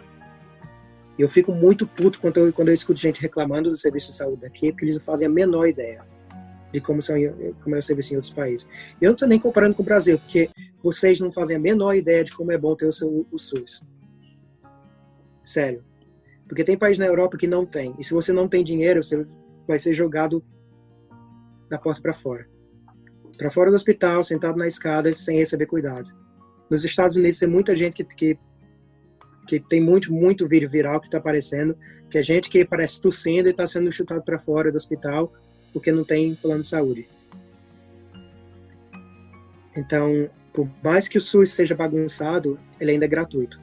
Eu 1.18 1.28
fico 1.28 1.53
muito 1.53 1.86
puto 1.86 2.20
quando 2.20 2.38
eu, 2.38 2.53
quando 2.53 2.70
eu 2.70 2.74
escuto 2.74 2.99
gente 2.99 3.22
reclamando 3.22 3.70
do 3.70 3.76
serviço 3.76 4.12
de 4.12 4.18
saúde 4.18 4.41
daqui, 4.41 4.72
porque 4.72 4.86
eles 4.86 4.95
não 4.95 5.03
fazem 5.03 5.28
a 5.28 5.30
menor 5.30 5.68
ideia 5.68 6.03
de 6.72 6.80
como, 6.80 7.01
são, 7.01 7.16
como 7.64 7.76
é 7.76 7.80
o 7.80 7.82
serviço 7.82 8.14
em 8.14 8.18
outros 8.18 8.34
países. 8.34 8.68
Eu 8.99 9.07
não 9.07 9.14
estou 9.14 9.28
nem 9.28 9.39
comparando 9.39 9.76
com 9.76 9.84
o 9.84 9.86
Brasil, 9.86 10.18
porque 10.18 10.49
vocês 10.84 11.20
não 11.20 11.32
fazem 11.32 11.58
a 11.58 11.60
menor 11.60 11.96
ideia 11.96 12.24
de 12.24 12.32
como 12.32 12.52
é 12.52 12.58
bom 12.58 12.76
ter 12.76 12.88
o, 12.88 12.92
seu, 12.92 13.28
o 13.32 13.38
SUS. 13.38 13.84
Sério. 15.44 15.84
Porque 16.48 16.64
tem 16.64 16.78
país 16.78 16.98
na 16.98 17.06
Europa 17.06 17.38
que 17.38 17.48
não 17.48 17.66
tem. 17.66 17.96
E 17.98 18.04
se 18.04 18.14
você 18.14 18.34
não 18.34 18.48
tem 18.48 18.64
dinheiro, 18.64 19.04
você 19.04 19.26
vai 19.68 19.80
ser 19.80 19.94
jogado 19.94 20.44
da 21.70 21.78
porta 21.78 22.02
para 22.02 22.14
fora. 22.14 22.48
Para 23.38 23.52
fora 23.52 23.70
do 23.70 23.76
hospital, 23.76 24.24
sentado 24.24 24.58
na 24.58 24.68
escada, 24.68 25.14
sem 25.14 25.38
receber 25.38 25.66
cuidado. 25.66 26.14
Nos 26.70 26.84
Estados 26.84 27.16
Unidos 27.16 27.40
tem 27.40 27.48
muita 27.48 27.76
gente 27.76 28.04
que, 28.04 28.04
que, 28.04 28.40
que 29.48 29.60
tem 29.60 29.82
muito, 29.82 30.12
muito 30.12 30.48
vírus 30.48 30.72
viral 30.72 31.00
que 31.00 31.08
está 31.08 31.18
aparecendo, 31.18 31.78
que 32.10 32.18
é 32.18 32.24
gente 32.24 32.50
que 32.50 32.66
parece 32.66 33.02
tossindo 33.02 33.48
e 33.48 33.52
está 33.52 33.66
sendo 33.66 33.92
chutado 33.92 34.22
para 34.24 34.40
fora 34.40 34.72
do 34.72 34.78
hospital 34.78 35.32
porque 35.74 35.92
não 35.92 36.04
tem 36.04 36.36
plano 36.36 36.62
de 36.62 36.68
saúde. 36.68 37.08
Então, 39.76 40.30
por 40.54 40.70
mais 40.84 41.08
que 41.08 41.18
o 41.18 41.22
SUS 41.22 41.52
seja 41.52 41.76
bagunçado, 41.76 42.60
ele 42.80 42.91
ainda 42.91 43.06
é 43.06 43.08
gratuito. 43.08 43.60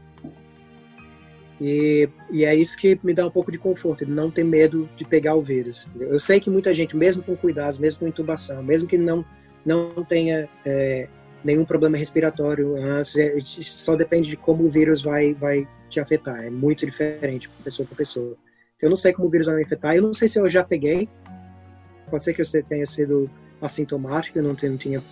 E, 1.61 2.09
e 2.31 2.45
é 2.45 2.55
isso 2.55 2.77
que 2.79 2.99
me 3.03 3.13
dá 3.13 3.27
um 3.27 3.31
pouco 3.31 3.51
de 3.51 3.59
conforto, 3.59 4.07
de 4.07 4.13
não 4.13 4.31
ter 4.31 4.45
medo 4.45 4.89
de 4.97 5.05
pegar 5.05 5.35
o 5.35 5.43
vírus. 5.43 5.87
Eu 5.99 6.21
sei 6.21 6.39
que 6.41 6.49
muita 6.49 6.73
gente, 6.73 6.97
mesmo 6.97 7.23
com 7.23 7.37
cuidados, 7.37 7.79
mesmo 7.79 8.01
com 8.01 8.09
intubação, 8.09 8.63
mesmo 8.63 8.89
que 8.89 8.97
não, 8.97 9.25
não 9.67 10.05
tenha 10.05 10.49
é, 10.65 11.09
nenhum 11.43 11.65
problema 11.65 11.97
respiratório 11.97 12.77
é, 12.77 13.03
só 13.45 13.97
depende 13.97 14.31
de 14.31 14.37
como 14.37 14.65
o 14.65 14.71
vírus 14.71 15.03
vai, 15.03 15.35
vai 15.35 15.67
te 15.89 15.99
afetar. 15.99 16.45
É 16.45 16.51
muito 16.51 16.87
diferente 16.87 17.51
pessoa 17.65 17.87
para 17.87 17.97
pessoa. 17.97 18.37
Eu 18.81 18.89
não 18.89 18.97
sei 18.97 19.13
como 19.13 19.27
o 19.27 19.31
vírus 19.31 19.49
vai 19.49 19.57
me 19.57 19.65
afetar. 19.65 19.97
Eu 19.97 20.03
não 20.03 20.15
sei 20.15 20.29
se 20.29 20.39
eu 20.39 20.49
já 20.49 20.63
peguei, 20.63 21.09
Pode 22.11 22.25
ser 22.25 22.35
que 22.35 22.45
você 22.45 22.63
tenha 22.63 22.87
sido 22.87 23.31
assintomático, 23.61 24.41
não, 24.41 24.51
não 24.51 24.77
tinha, 24.77 25.03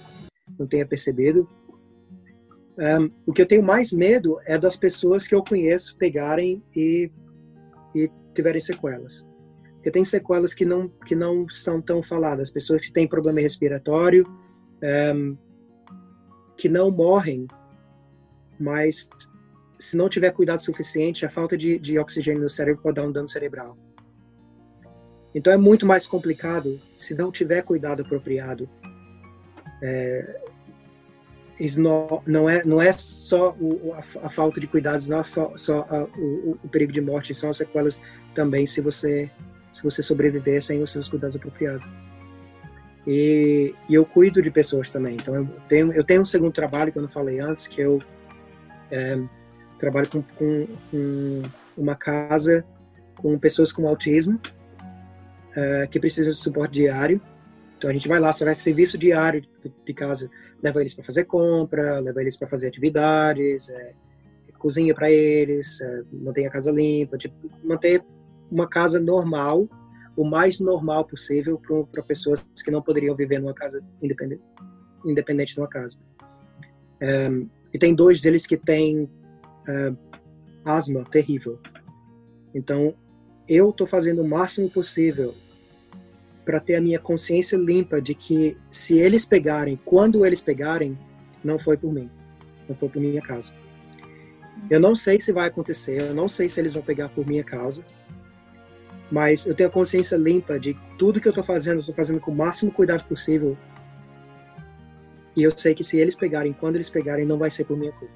não 0.59 0.67
tenha 0.67 0.87
percebido. 0.87 1.49
Um, 2.79 3.11
o 3.27 3.33
que 3.33 3.41
eu 3.41 3.47
tenho 3.47 3.63
mais 3.63 3.93
medo 3.93 4.39
é 4.47 4.59
das 4.59 4.77
pessoas 4.77 5.27
que 5.27 5.35
eu 5.35 5.43
conheço 5.43 5.97
pegarem 5.97 6.63
e, 6.75 7.11
e 7.95 8.11
tiverem 8.35 8.61
sequelas. 8.61 9.25
Porque 9.75 9.91
tem 9.91 10.05
sequelas 10.05 10.53
que 10.53 10.65
não, 10.65 10.89
que 10.89 11.15
não 11.15 11.49
são 11.49 11.81
tão 11.81 12.03
faladas. 12.03 12.51
Pessoas 12.51 12.85
que 12.85 12.93
têm 12.93 13.09
problema 13.09 13.41
respiratório, 13.41 14.27
um, 15.15 15.37
que 16.57 16.69
não 16.69 16.91
morrem, 16.91 17.47
mas 18.59 19.09
se 19.79 19.97
não 19.97 20.09
tiver 20.09 20.31
cuidado 20.33 20.61
suficiente, 20.61 21.25
a 21.25 21.31
falta 21.31 21.57
de, 21.57 21.79
de 21.79 21.99
oxigênio 21.99 22.43
no 22.43 22.51
cérebro 22.51 22.83
pode 22.83 22.97
dar 22.97 23.07
um 23.07 23.13
dano 23.13 23.29
cerebral. 23.29 23.77
Então 25.35 25.53
é 25.53 25.57
muito 25.57 25.87
mais 25.87 26.07
complicado 26.07 26.81
se 26.97 27.15
não 27.15 27.31
tiver 27.31 27.63
cuidado 27.63 28.03
apropriado. 28.03 28.69
É, 29.83 30.41
não, 31.79 32.23
não, 32.27 32.49
é, 32.49 32.65
não 32.65 32.81
é 32.81 32.93
só 32.93 33.57
o, 33.59 33.93
a, 33.95 34.27
a, 34.27 34.31
falta 34.31 34.61
de 34.61 34.67
cuidados, 34.67 35.07
não 35.07 35.21
é 35.21 35.25
só 35.25 35.87
a, 35.89 36.05
o, 36.19 36.59
o, 36.63 36.69
perigo 36.69 36.93
de 36.93 37.01
morte, 37.01 37.35
são 37.35 37.51
as 37.51 37.57
sequelas 37.57 38.03
também 38.35 38.67
se 38.67 38.81
você, 38.81 39.31
se 39.73 39.83
você 39.83 40.03
sobreviver 40.03 40.63
sem 40.63 40.83
os 40.83 40.93
seus 40.93 41.09
cuidados 41.09 41.37
apropriados. 41.37 41.87
E, 43.07 43.75
e, 43.89 43.95
eu 43.95 44.05
cuido 44.05 44.43
de 44.43 44.51
pessoas 44.51 44.91
também. 44.91 45.15
Então 45.15 45.35
eu 45.35 45.49
tenho, 45.69 45.93
eu 45.93 46.05
tenho 46.05 46.23
um 46.23 46.27
segundo 46.27 46.53
trabalho 46.53 46.93
que 46.93 46.99
eu 46.99 47.03
não 47.03 47.09
falei 47.09 47.41
antes, 47.41 47.69
que 47.69 47.81
eu 47.81 48.03
é, 48.91 49.19
trabalho 49.79 50.09
com, 50.09 50.23
com, 50.23 50.67
com 50.91 51.43
uma 51.77 51.95
casa 51.95 52.65
com 53.17 53.39
pessoas 53.39 53.73
com 53.73 53.89
autismo 53.89 54.41
uh, 54.77 55.89
que 55.91 55.99
precisam 55.99 56.31
de 56.31 56.39
suporte 56.39 56.75
diário. 56.75 57.21
Então 57.77 57.91
a 57.91 57.93
gente 57.93 58.09
vai 58.09 58.21
lá, 58.21 58.31
vai 58.31 58.55
serviço 58.55 58.97
diário 58.97 59.43
de 59.85 59.95
casa, 59.95 60.31
leva 60.63 60.81
eles 60.81 60.95
para 60.95 61.05
fazer 61.05 61.25
compra, 61.25 62.01
leva 62.01 62.21
eles 62.21 62.37
para 62.37 62.49
fazer 62.49 62.69
atividades, 62.69 63.69
é, 63.71 63.95
cozinha 64.59 64.95
para 64.95 65.11
eles, 65.11 65.81
é, 65.81 66.03
mantém 66.13 66.47
a 66.47 66.51
casa 66.51 66.73
limpa, 66.73 67.17
tipo, 67.17 67.35
manter 67.63 68.05
uma 68.51 68.69
casa 68.69 68.99
normal, 68.99 69.69
o 70.17 70.25
mais 70.25 70.59
normal 70.61 71.05
possível 71.05 71.61
para 71.93 72.03
pessoas 72.03 72.45
que 72.65 72.71
não 72.71 72.83
poderiam 72.83 73.15
viver 73.15 73.39
numa 73.39 73.55
casa 73.55 73.85
independente, 74.03 74.43
independente 75.05 75.55
de 75.55 75.61
uma 75.61 75.69
casa. 75.69 76.01
É, 77.01 77.29
e 77.73 77.79
tem 77.79 77.95
dois 77.95 78.21
deles 78.21 78.47
que 78.47 78.57
têm 78.57 79.11
asma 80.65 81.05
terrível. 81.11 81.61
Então 82.55 82.95
eu 83.49 83.71
estou 83.71 83.87
fazendo 83.87 84.23
o 84.23 84.29
máximo 84.29 84.71
possível 84.71 85.35
para 86.47 86.61
ter 86.61 86.77
a 86.77 86.81
minha 86.81 87.01
consciência 87.01 87.57
limpa 87.57 88.01
de 88.01 88.15
que 88.15 88.57
se 88.71 88.97
eles 88.97 89.27
pegarem, 89.27 89.79
quando 89.85 90.25
eles 90.25 90.41
pegarem, 90.41 90.97
não 91.43 91.59
foi 91.59 91.77
por 91.77 91.93
mim, 91.93 92.09
não 92.69 92.77
foi 92.77 92.89
por 92.89 93.03
minha 93.03 93.21
causa. 93.21 93.53
Eu 94.71 94.79
não 94.79 94.95
sei 94.95 95.21
se 95.21 95.33
vai 95.33 95.49
acontecer, 95.49 96.01
eu 96.01 96.15
não 96.15 96.29
sei 96.29 96.49
se 96.49 96.61
eles 96.61 96.73
vão 96.73 96.85
pegar 96.85 97.09
por 97.09 97.27
minha 97.27 97.43
causa, 97.43 97.85
mas 99.11 99.45
eu 99.45 99.57
tenho 99.57 99.69
a 99.69 99.73
consciência 99.73 100.17
limpa 100.17 100.59
de 100.59 100.79
tudo 100.97 101.21
que 101.21 101.27
eu 101.27 101.31
estou 101.31 101.45
fazendo, 101.45 101.81
estou 101.81 101.95
fazendo 101.95 102.21
com 102.21 102.31
o 102.31 102.37
máximo 102.37 102.71
cuidado 102.71 103.05
possível. 103.09 103.59
E 105.37 105.43
eu 105.43 105.51
sei 105.57 105.75
que 105.75 105.83
se 105.83 105.99
eles 105.99 106.15
pegarem, 106.15 106.53
quando 106.53 106.77
eles 106.77 106.89
pegarem, 106.89 107.27
não 107.27 107.37
vai 107.37 107.51
ser 107.51 107.65
por 107.65 107.77
minha 107.77 107.93
culpa. 107.93 108.15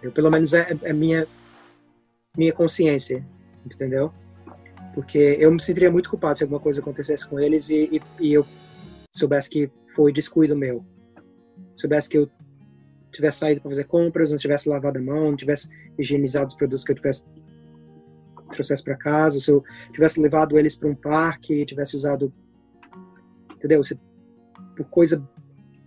Eu, 0.00 0.12
pelo 0.12 0.30
menos 0.30 0.54
é, 0.54 0.76
é 0.82 0.92
minha 0.92 1.26
minha 2.36 2.52
consciência, 2.52 3.24
entendeu? 3.64 4.12
Porque 4.94 5.36
eu 5.40 5.50
me 5.50 5.60
sentiria 5.60 5.90
muito 5.90 6.08
culpado 6.08 6.38
se 6.38 6.44
alguma 6.44 6.60
coisa 6.60 6.80
acontecesse 6.80 7.28
com 7.28 7.40
eles 7.40 7.68
e, 7.68 7.88
e, 7.92 8.02
e 8.20 8.32
eu 8.32 8.46
soubesse 9.12 9.50
que 9.50 9.70
foi 9.94 10.12
descuido 10.12 10.56
meu. 10.56 10.84
Soubesse 11.74 12.08
que 12.08 12.18
eu 12.18 12.30
tivesse 13.12 13.38
saído 13.38 13.60
para 13.60 13.70
fazer 13.70 13.84
compras, 13.84 14.30
não 14.30 14.38
tivesse 14.38 14.68
lavado 14.68 14.98
a 14.98 15.02
mão, 15.02 15.30
não 15.30 15.36
tivesse 15.36 15.68
higienizado 15.98 16.48
os 16.48 16.56
produtos 16.56 16.84
que 16.84 16.92
eu 16.92 16.96
tivesse 16.96 17.26
trouxesse 18.50 18.84
para 18.84 18.96
casa, 18.96 19.40
se 19.40 19.50
eu 19.50 19.64
tivesse 19.92 20.20
levado 20.20 20.56
eles 20.58 20.76
para 20.76 20.88
um 20.88 20.94
parque, 20.94 21.64
tivesse 21.66 21.96
usado, 21.96 22.32
entendeu? 23.52 23.82
Se, 23.82 23.98
por 24.76 24.86
coisa 24.88 25.22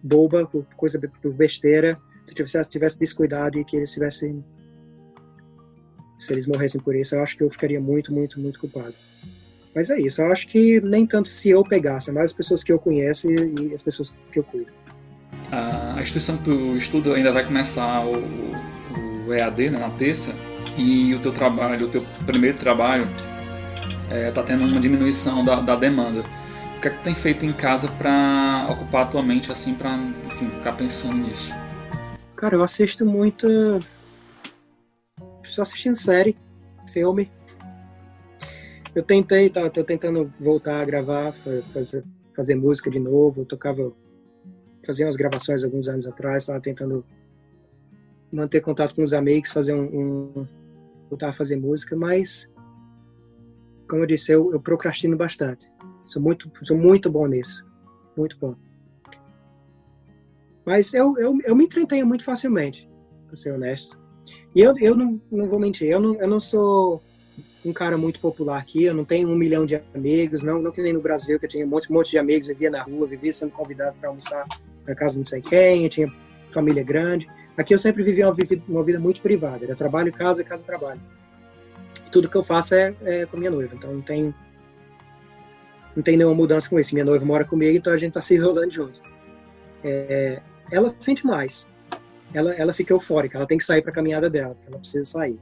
boba, 0.03 0.45
por 0.45 0.66
coisa 0.76 0.99
por 0.99 1.34
besteira, 1.34 1.99
se 2.26 2.32
eu 2.32 2.36
tivesse, 2.36 2.70
tivesse 2.70 2.99
descuidado 2.99 3.58
e 3.60 3.66
que 3.66 3.78
eles 3.78 3.91
tivessem 3.91 4.43
se 6.18 6.34
eles 6.34 6.47
morressem 6.47 6.82
por 6.82 6.95
isso, 6.95 7.15
eu 7.15 7.22
acho 7.22 7.38
que 7.38 7.43
eu 7.43 7.49
ficaria 7.49 7.80
muito, 7.80 8.13
muito, 8.13 8.39
muito 8.39 8.59
culpado. 8.59 8.93
Mas 9.76 9.89
é 9.89 9.99
isso, 9.99 10.22
eu 10.22 10.32
acho 10.32 10.47
que 10.47 10.82
nem 10.82 11.05
tanto 11.05 11.32
se 11.32 11.49
eu 11.49 11.63
pegasse, 11.63 12.11
mais 12.11 12.32
as 12.32 12.34
pessoas 12.34 12.63
que 12.63 12.72
eu 12.72 12.80
conheço 12.80 13.30
e, 13.32 13.74
as 13.74 13.84
pessoas 13.84 14.13
que 14.32 14.39
eu 14.39 14.43
cuido. 14.43 14.72
A 15.51 16.01
instituição 16.01 16.38
que 16.38 16.45
tu 16.45 16.76
estuda 16.76 17.13
ainda 17.13 17.32
vai 17.32 17.45
começar 17.45 18.03
o, 18.05 19.28
o 19.28 19.34
EAD 19.34 19.70
né, 19.70 19.80
na 19.80 19.91
terça, 19.91 20.34
e 20.78 21.13
o 21.15 21.20
teu 21.20 21.32
trabalho, 21.32 21.88
o 21.88 21.89
teu 21.89 22.05
primeiro 22.26 22.57
trabalho, 22.57 23.07
está 24.03 24.15
é, 24.15 24.32
tá 24.32 24.43
tendo 24.43 24.65
uma 24.65 24.80
diminuição 24.80 25.43
da, 25.43 25.59
da 25.59 25.76
demanda. 25.76 26.24
O 26.78 26.82
que 26.82 26.88
é 26.88 26.91
que 26.91 26.97
tu 26.97 27.03
tem 27.03 27.15
feito 27.15 27.45
em 27.45 27.53
casa 27.53 27.88
para 27.88 28.68
ocupar 28.70 29.03
a 29.03 29.05
tua 29.07 29.24
mente, 29.24 29.51
assim, 29.51 29.74
para 29.74 29.97
ficar 30.30 30.74
pensando 30.74 31.18
nisso? 31.18 31.53
Cara, 32.36 32.55
eu 32.55 32.63
assisto 32.63 33.03
muito 33.03 33.80
só 35.50 35.62
assistindo 35.62 35.95
série, 35.95 36.38
filme. 36.91 37.32
Eu 38.95 39.04
tentei, 39.04 39.50
tá, 39.50 39.70
tô 39.70 39.84
tentando 39.84 40.34
voltar 40.39 40.82
a 40.82 40.86
gravar, 40.86 41.34
fazer, 41.74 42.04
fazer 42.36 42.56
música 42.56 42.89
de 42.89 43.00
novo. 43.00 43.41
Eu 43.41 43.45
tocava, 43.45 43.91
fazia 44.86 45.06
umas 45.06 45.16
gravações 45.16 45.64
alguns 45.64 45.88
anos 45.88 46.08
atrás, 46.08 46.43
estava 46.43 46.60
tentando 46.60 47.06
manter 48.32 48.62
contato 48.62 48.95
com 48.95 49.04
os 49.04 49.14
amigos, 49.14 49.52
fazer 49.52 49.74
um, 49.74 49.84
um 50.39 50.48
voltar 51.10 51.30
a 51.30 51.34
fazer 51.34 51.56
música, 51.56 51.95
mas 51.95 52.50
como 53.88 54.04
eu 54.04 54.08
disse, 54.08 54.32
eu, 54.32 54.52
eu 54.52 54.60
procrastino 54.60 55.16
bastante. 55.16 55.72
Sou 56.06 56.22
muito, 56.22 56.52
sou 56.64 56.78
muito 56.78 57.10
bom 57.10 57.26
nisso, 57.26 57.66
muito 58.16 58.38
bom. 58.38 58.56
Mas 60.66 60.93
eu, 60.93 61.18
eu, 61.18 61.38
eu 61.45 61.56
me 61.56 61.64
entretenho 61.64 62.06
muito 62.06 62.24
facilmente, 62.24 62.89
para 63.26 63.38
ser 63.38 63.54
honesto. 63.54 63.98
E 64.55 64.61
eu, 64.61 64.73
eu 64.80 64.95
não, 64.95 65.21
não 65.32 65.47
vou 65.47 65.59
mentir, 65.59 65.88
eu 65.88 65.99
não, 65.99 66.15
eu 66.15 66.28
não 66.28 66.39
sou 66.39 67.01
um 67.65 67.73
cara 67.73 67.97
muito 67.97 68.19
popular 68.19 68.57
aqui, 68.57 68.84
eu 68.84 68.93
não 68.93 69.03
tenho 69.03 69.30
um 69.30 69.36
milhão 69.36 69.65
de 69.65 69.82
amigos, 69.93 70.43
não, 70.43 70.61
não 70.61 70.71
que 70.71 70.82
nem 70.82 70.93
no 70.93 71.01
Brasil, 71.01 71.39
que 71.39 71.45
eu 71.45 71.49
tinha 71.49 71.65
um 71.65 71.69
monte, 71.69 71.91
um 71.91 71.95
monte 71.95 72.11
de 72.11 72.17
amigos, 72.17 72.47
vivia 72.47 72.69
na 72.69 72.82
rua, 72.82 73.07
vivia 73.07 73.34
sendo 73.34 73.51
convidado 73.51 73.95
para 73.99 74.09
almoçar 74.09 74.45
na 74.86 74.95
casa 74.95 75.13
de 75.13 75.19
não 75.19 75.25
sei 75.25 75.41
quem, 75.41 75.84
eu 75.84 75.89
tinha 75.89 76.13
família 76.51 76.84
grande. 76.84 77.28
Aqui 77.57 77.73
eu 77.73 77.80
sempre 77.80 78.03
vivi 78.03 78.23
uma 78.23 78.36
uma 78.67 78.84
vida 78.84 78.99
muito 78.99 79.21
privada, 79.21 79.65
era 79.65 79.75
trabalho, 79.75 80.11
casa, 80.11 80.43
casa, 80.43 80.65
trabalho. 80.65 81.01
Tudo 82.11 82.30
que 82.30 82.38
eu 82.38 82.43
faço 82.43 82.75
é, 82.75 82.95
é 83.03 83.25
com 83.25 83.38
minha 83.38 83.51
noiva, 83.51 83.75
então 83.75 83.91
não 83.93 84.01
tem 84.01 84.34
não 85.95 86.03
tem 86.03 86.15
nenhuma 86.15 86.36
mudança 86.36 86.69
com 86.69 86.80
isso. 86.80 86.93
Minha 86.93 87.05
noiva 87.05 87.25
mora 87.25 87.43
comigo, 87.43 87.75
então 87.75 87.91
a 87.91 87.97
gente 87.97 88.13
tá 88.13 88.21
se 88.21 88.36
isolando 88.36 88.71
junto. 88.71 89.01
É, 89.84 90.41
ela 90.71 90.93
sente 90.99 91.25
mais 91.25 91.67
ela, 92.34 92.53
ela 92.53 92.73
fica 92.73 92.93
eufórica, 92.93 93.38
ela 93.38 93.47
tem 93.47 93.57
que 93.57 93.63
sair 93.63 93.82
para 93.82 93.91
a 93.91 93.93
caminhada 93.93 94.30
dela, 94.30 94.57
ela 94.65 94.78
precisa 94.78 95.03
sair. 95.03 95.39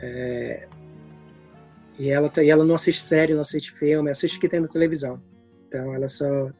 É, 0.00 0.68
e, 1.98 2.10
ela, 2.10 2.32
e 2.38 2.50
ela 2.50 2.64
não 2.64 2.74
assiste 2.74 3.02
série, 3.02 3.34
não 3.34 3.40
assiste 3.40 3.72
filme, 3.72 4.10
assiste 4.10 4.36
o 4.38 4.40
que 4.40 4.48
tem 4.48 4.60
na 4.60 4.68
televisão. 4.68 5.22
Então 5.68 5.94
ela 5.94 6.08
só. 6.08 6.50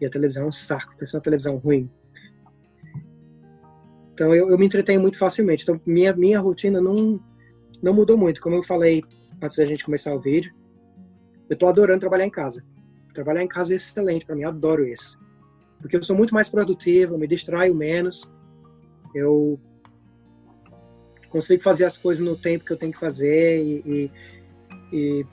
E 0.00 0.04
a 0.04 0.10
televisão 0.10 0.44
é 0.44 0.46
um 0.46 0.52
saco, 0.52 0.94
pensa 0.98 1.16
uma 1.16 1.22
televisão 1.22 1.56
ruim. 1.56 1.90
Então 4.12 4.34
eu, 4.34 4.50
eu 4.50 4.58
me 4.58 4.66
entretenho 4.66 5.00
muito 5.00 5.18
facilmente. 5.18 5.62
Então 5.62 5.80
minha, 5.86 6.12
minha 6.14 6.40
rotina 6.40 6.80
não, 6.80 7.20
não 7.82 7.94
mudou 7.94 8.16
muito. 8.16 8.40
Como 8.40 8.56
eu 8.56 8.62
falei 8.62 9.02
antes 9.42 9.56
da 9.56 9.66
gente 9.66 9.84
começar 9.84 10.14
o 10.14 10.20
vídeo, 10.20 10.54
eu 11.48 11.54
estou 11.54 11.68
adorando 11.68 12.00
trabalhar 12.00 12.26
em 12.26 12.30
casa. 12.30 12.64
Trabalhar 13.14 13.42
em 13.42 13.48
casa 13.48 13.72
é 13.72 13.76
excelente 13.76 14.26
para 14.26 14.36
mim, 14.36 14.44
adoro 14.44 14.86
isso 14.86 15.18
porque 15.86 15.96
eu 15.96 16.02
sou 16.02 16.16
muito 16.16 16.34
mais 16.34 16.48
produtivo, 16.48 17.14
eu 17.14 17.18
me 17.18 17.28
distraio 17.28 17.72
menos, 17.72 18.28
eu 19.14 19.56
consigo 21.28 21.62
fazer 21.62 21.84
as 21.84 21.96
coisas 21.96 22.24
no 22.24 22.36
tempo 22.36 22.64
que 22.64 22.72
eu 22.72 22.76
tenho 22.76 22.92
que 22.92 22.98
fazer 22.98 23.62
e, 23.62 23.82
e, 23.86 24.10
e 24.92 25.26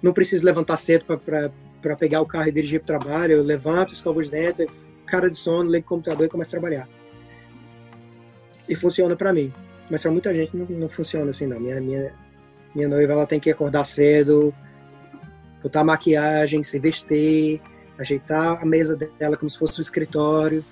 não 0.00 0.12
preciso 0.12 0.46
levantar 0.46 0.76
cedo 0.76 1.04
para 1.04 1.96
pegar 1.96 2.20
o 2.20 2.26
carro 2.26 2.46
e 2.46 2.52
dirigir 2.52 2.80
para 2.80 2.96
o 2.96 3.00
trabalho. 3.00 3.32
Eu 3.32 3.42
levanto, 3.42 3.92
escovo 3.92 4.20
os 4.20 4.30
dentes, 4.30 4.72
cara 5.04 5.28
de 5.28 5.36
sono, 5.36 5.68
ligo 5.68 5.84
o 5.84 5.88
computador 5.88 6.26
e 6.26 6.30
começo 6.30 6.50
a 6.50 6.60
trabalhar. 6.60 6.88
E 8.68 8.76
funciona 8.76 9.16
para 9.16 9.32
mim. 9.32 9.52
Mas 9.90 10.00
para 10.00 10.12
muita 10.12 10.32
gente 10.32 10.56
não, 10.56 10.64
não, 10.66 10.88
funciona 10.88 11.28
assim, 11.30 11.48
não. 11.48 11.58
Minha, 11.58 11.80
minha, 11.80 12.14
minha 12.72 12.86
noiva 12.86 13.14
ela 13.14 13.26
tem 13.26 13.40
que 13.40 13.50
acordar 13.50 13.84
cedo, 13.84 14.54
botar 15.60 15.82
maquiagem, 15.82 16.62
se 16.62 16.78
vestir, 16.78 17.60
ajeitar 17.98 18.62
a 18.62 18.66
mesa 18.66 18.96
dela 19.18 19.36
como 19.36 19.48
se 19.48 19.58
fosse 19.58 19.80
um 19.80 19.82
escritório, 19.82 20.64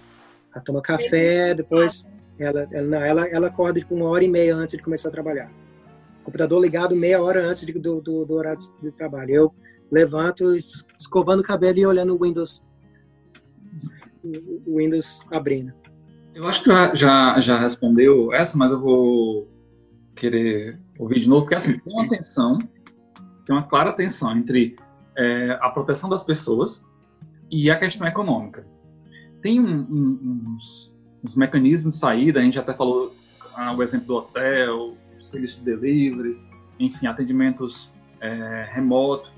ela 0.55 0.65
toma 0.65 0.83
café, 0.83 1.55
depois 1.55 2.07
ela, 2.39 2.69
ela, 2.71 2.87
não, 2.87 2.99
ela, 2.99 3.29
ela 3.29 3.47
acorda 3.49 3.81
tipo, 3.81 3.95
uma 3.95 4.07
hora 4.07 4.25
e 4.25 4.29
meia 4.29 4.55
antes 4.55 4.77
de 4.77 4.83
começar 4.83 5.09
a 5.09 5.13
trabalhar. 5.13 5.51
computador 6.25 6.61
ligado 6.61 6.97
meia 6.97 7.23
hora 7.23 7.45
antes 7.45 7.65
de, 7.65 7.73
do, 7.73 8.01
do, 8.01 8.25
do, 8.25 8.35
horário 8.35 8.59
de 8.83 8.91
trabalho. 8.93 9.31
Eu 9.31 9.55
levanto, 9.91 10.55
escovando 10.55 11.41
o 11.41 11.45
cabelo 11.45 11.79
e 11.79 11.87
olhando 11.87 12.15
o 12.15 12.23
Windows, 12.23 12.65
o 14.67 14.79
Windows 14.79 15.25
abrindo. 15.31 15.73
Eu 16.35 16.47
acho 16.47 16.63
que 16.63 16.71
já, 16.71 16.95
já, 16.95 17.41
já 17.41 17.61
respondeu 17.61 18.33
essa, 18.33 18.57
mas 18.57 18.71
eu 18.71 18.81
vou 18.81 19.49
querer 20.17 20.81
ouvir 20.99 21.21
de 21.21 21.29
novo, 21.29 21.43
porque 21.43 21.57
assim, 21.57 21.79
tem 21.79 21.93
uma 21.93 22.09
tensão, 22.09 22.57
tem 23.45 23.55
uma 23.55 23.67
clara 23.67 23.93
tensão 23.93 24.35
entre 24.37 24.77
é, 25.17 25.59
a 25.61 25.69
proteção 25.69 26.09
das 26.09 26.23
pessoas 26.23 26.85
e 27.53 27.71
a 27.71 27.79
questão 27.79 28.07
econômica. 28.07 28.67
Tem 29.43 29.61
um, 29.61 29.83
um, 29.83 30.45
uns, 30.49 30.91
uns, 31.23 31.37
mecanismos 31.37 31.95
de 31.95 32.01
saída, 32.01 32.41
a 32.41 32.43
gente 32.43 32.59
até 32.59 32.73
falou 32.73 33.15
ah, 33.55 33.75
o 33.77 33.83
exemplo 33.83 34.07
do 34.07 34.17
hotel, 34.17 34.97
serviço 35.21 35.59
de 35.59 35.67
delivery, 35.67 36.41
enfim, 36.81 37.07
atendimentos 37.07 37.93
é, 38.21 38.67
remoto, 38.73 39.31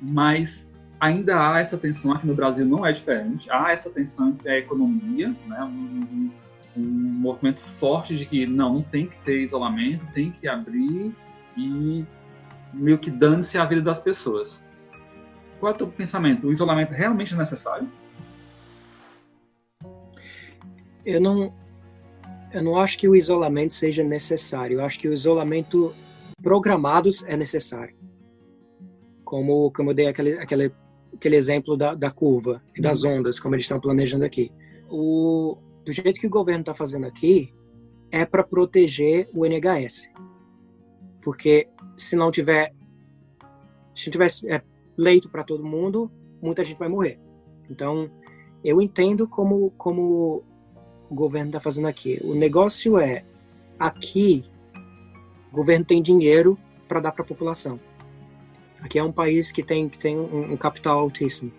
mas 0.00 0.72
ainda 0.98 1.52
há 1.52 1.60
essa 1.60 1.76
tensão 1.76 2.12
aqui 2.12 2.26
no 2.26 2.34
Brasil 2.34 2.64
não 2.64 2.86
é 2.86 2.92
diferente, 2.92 3.50
há 3.50 3.70
essa 3.70 3.90
tensão 3.90 4.30
entre 4.30 4.50
a 4.50 4.58
economia, 4.58 5.36
né, 5.46 5.62
um, 5.64 6.30
um 6.76 6.82
movimento 6.82 7.60
forte 7.60 8.16
de 8.16 8.24
que 8.24 8.46
não, 8.46 8.74
não 8.74 8.82
tem 8.82 9.06
que 9.06 9.18
ter 9.24 9.42
isolamento, 9.42 10.04
tem 10.12 10.30
que 10.30 10.48
abrir 10.48 11.14
e 11.56 12.04
meio 12.72 12.98
que 12.98 13.10
dane-se 13.10 13.58
a 13.58 13.64
vida 13.64 13.82
das 13.82 14.00
pessoas. 14.00 14.64
Qual 15.58 15.72
é 15.72 15.74
o 15.74 15.78
teu 15.78 15.88
pensamento? 15.88 16.46
O 16.46 16.52
isolamento 16.52 16.90
realmente 16.90 17.34
é 17.34 17.36
necessário? 17.36 17.88
Eu 21.04 21.20
não, 21.20 21.52
eu 22.52 22.62
não 22.62 22.76
acho 22.76 22.98
que 22.98 23.08
o 23.08 23.16
isolamento 23.16 23.72
seja 23.72 24.04
necessário. 24.04 24.78
Eu 24.78 24.84
acho 24.84 24.98
que 24.98 25.08
o 25.08 25.12
isolamento 25.12 25.94
programados 26.42 27.24
é 27.24 27.36
necessário. 27.36 27.94
Como, 29.24 29.70
como 29.72 29.90
eu 29.90 29.94
dei 29.94 30.06
aquele, 30.06 30.38
aquele, 30.38 30.72
aquele 31.14 31.36
exemplo 31.36 31.76
da, 31.76 31.94
da 31.94 32.10
curva 32.10 32.62
das 32.78 33.02
uhum. 33.02 33.18
ondas, 33.18 33.40
como 33.40 33.54
eles 33.54 33.64
estão 33.64 33.80
planejando 33.80 34.24
aqui. 34.24 34.52
O, 34.90 35.58
do 35.84 35.92
jeito 35.92 36.20
que 36.20 36.26
o 36.26 36.30
governo 36.30 36.60
está 36.60 36.74
fazendo 36.74 37.06
aqui, 37.06 37.52
é 38.10 38.24
para 38.24 38.44
proteger 38.44 39.28
o 39.34 39.44
NHS. 39.44 40.08
Porque 41.22 41.68
se 41.96 42.16
não 42.16 42.30
tiver. 42.30 42.72
Se 43.94 44.10
tivesse 44.10 44.48
é, 44.48 44.62
leito 44.98 45.28
para 45.28 45.44
todo 45.44 45.64
mundo, 45.64 46.10
muita 46.42 46.64
gente 46.64 46.78
vai 46.78 46.88
morrer. 46.88 47.20
Então, 47.70 48.10
eu 48.64 48.82
entendo 48.82 49.28
como, 49.28 49.70
como 49.78 50.42
o 51.08 51.14
governo 51.14 51.50
está 51.50 51.60
fazendo 51.60 51.86
aqui. 51.86 52.18
O 52.22 52.34
negócio 52.34 52.98
é, 52.98 53.24
aqui, 53.78 54.44
o 55.52 55.56
governo 55.56 55.84
tem 55.84 56.02
dinheiro 56.02 56.58
para 56.88 57.00
dar 57.00 57.12
para 57.12 57.22
a 57.22 57.26
população. 57.26 57.78
Aqui 58.80 58.98
é 58.98 59.02
um 59.02 59.12
país 59.12 59.52
que 59.52 59.62
tem, 59.62 59.88
que 59.88 59.98
tem 59.98 60.18
um, 60.18 60.52
um 60.52 60.56
capital 60.56 60.98
altíssimo. 60.98 61.52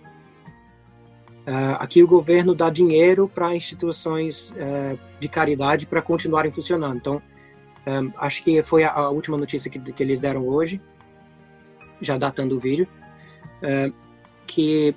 Uh, 1.50 1.76
aqui 1.80 2.04
o 2.04 2.08
governo 2.08 2.54
dá 2.54 2.70
dinheiro 2.70 3.28
para 3.28 3.56
instituições 3.56 4.52
uh, 4.52 5.00
de 5.20 5.28
caridade 5.28 5.88
para 5.88 6.02
continuarem 6.02 6.52
funcionando. 6.52 6.98
Então, 6.98 7.22
um, 7.88 8.08
eh, 8.08 8.14
acho 8.18 8.44
que 8.44 8.62
foi 8.62 8.84
a, 8.84 8.92
a 8.92 9.10
última 9.10 9.38
notícia 9.38 9.72
que, 9.72 9.80
que, 9.80 10.04
eles 10.04 10.20
deram 10.20 10.48
hoje, 10.48 10.80
já 12.00 12.18
datando 12.18 12.56
o 12.56 12.60
vídeo, 12.60 12.88
é, 13.62 13.92
que 14.48 14.96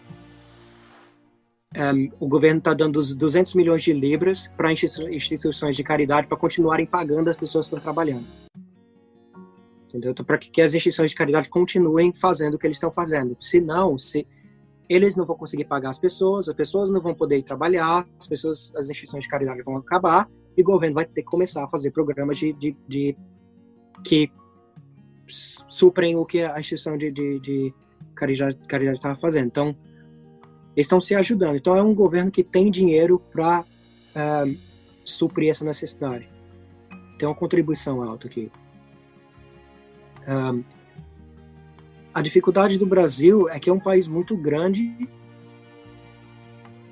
um, 1.77 2.11
o 2.21 2.29
governo 2.29 2.59
está 2.59 2.75
dando 2.75 3.01
200 3.01 3.55
milhões 3.55 3.83
de 3.83 3.93
libras 3.93 4.47
para 4.57 4.73
instituições 4.73 5.77
de 5.77 5.83
caridade 5.83 6.27
para 6.27 6.37
continuarem 6.37 6.87
pagando 6.87 7.31
as 7.31 7.37
pessoas 7.37 7.67
que 7.67 7.75
estão 7.75 7.81
trabalhando. 7.81 8.27
Entendeu? 9.89 10.13
Então, 10.13 10.25
para 10.25 10.39
que 10.39 10.61
as 10.61 10.75
instituições 10.75 11.11
de 11.11 11.17
caridade 11.17 11.49
continuem 11.49 12.13
fazendo 12.13 12.55
o 12.55 12.59
que 12.59 12.67
eles 12.67 12.77
estão 12.77 12.91
fazendo. 12.91 13.37
Se 13.41 13.61
não, 13.61 13.99
se 13.99 14.27
eles 14.89 15.17
não 15.17 15.27
vão 15.27 15.37
conseguir 15.37 15.65
pagar 15.65 15.91
as 15.91 15.99
pessoas, 15.99 16.49
as 16.49 16.55
pessoas 16.55 16.91
não 16.91 17.01
vão 17.01 17.15
poder 17.15 17.43
trabalhar, 17.43 18.05
as 18.19 18.27
pessoas, 18.27 18.75
as 18.77 18.89
instituições 18.89 19.25
de 19.25 19.29
caridade 19.29 19.63
vão 19.63 19.77
acabar 19.77 20.29
e 20.57 20.63
o 20.63 20.65
governo 20.65 20.95
vai 20.95 21.05
ter 21.05 21.23
que 21.23 21.29
começar 21.29 21.65
a 21.65 21.69
fazer 21.69 21.91
programas 21.91 22.39
de, 22.39 22.53
de, 22.55 22.77
de 22.87 23.17
que 24.05 24.31
suprem 25.27 26.17
o 26.17 26.27
que 26.27 26.43
a 26.43 26.59
instituição 26.59 26.97
de, 26.97 27.11
de, 27.11 27.41
de 27.41 27.75
caridade 28.27 28.97
estava 28.97 29.19
fazendo. 29.19 29.47
Então, 29.47 29.77
eles 30.77 30.87
estão 30.87 31.01
se 31.01 31.15
ajudando. 31.15 31.57
Então, 31.57 31.77
é 31.77 31.83
um 31.83 31.95
governo 31.95 32.31
que 32.31 32.43
tem 32.43 32.71
dinheiro 32.71 33.19
para 33.19 33.65
ah, 34.15 34.45
suprir 35.05 35.51
essa 35.51 35.65
necessidade. 35.65 36.29
Tem 37.19 37.29
uma 37.29 37.35
contribuição 37.35 38.03
alta 38.03 38.27
aqui. 38.27 38.51
Um, 40.27 40.63
a 42.15 42.21
dificuldade 42.21 42.79
do 42.79 42.87
Brasil 42.87 43.49
é 43.49 43.59
que 43.59 43.71
é 43.71 43.73
um 43.73 43.81
país 43.81 44.07
muito 44.07 44.37
grande, 44.37 45.09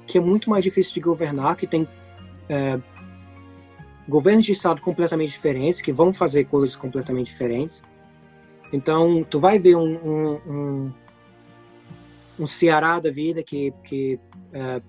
que 0.07 0.19
é 0.19 0.21
muito 0.21 0.49
mais 0.49 0.63
difícil 0.63 0.95
de 0.95 1.01
governar, 1.01 1.57
que 1.57 1.67
tem 1.67 1.87
é, 2.49 2.81
governos 4.09 4.45
de 4.45 4.53
estado 4.53 4.81
completamente 4.81 5.31
diferentes, 5.31 5.81
que 5.81 5.93
vão 5.93 6.13
fazer 6.13 6.45
coisas 6.45 6.75
completamente 6.75 7.27
diferentes. 7.27 7.83
Então, 8.73 9.25
tu 9.25 9.39
vai 9.39 9.59
ver 9.59 9.77
um, 9.77 9.95
um, 9.97 10.41
um, 10.47 10.93
um 12.41 12.47
Ceará 12.47 12.99
da 12.99 13.11
vida 13.11 13.43
que, 13.43 13.73
que 13.85 14.19
é, 14.53 14.83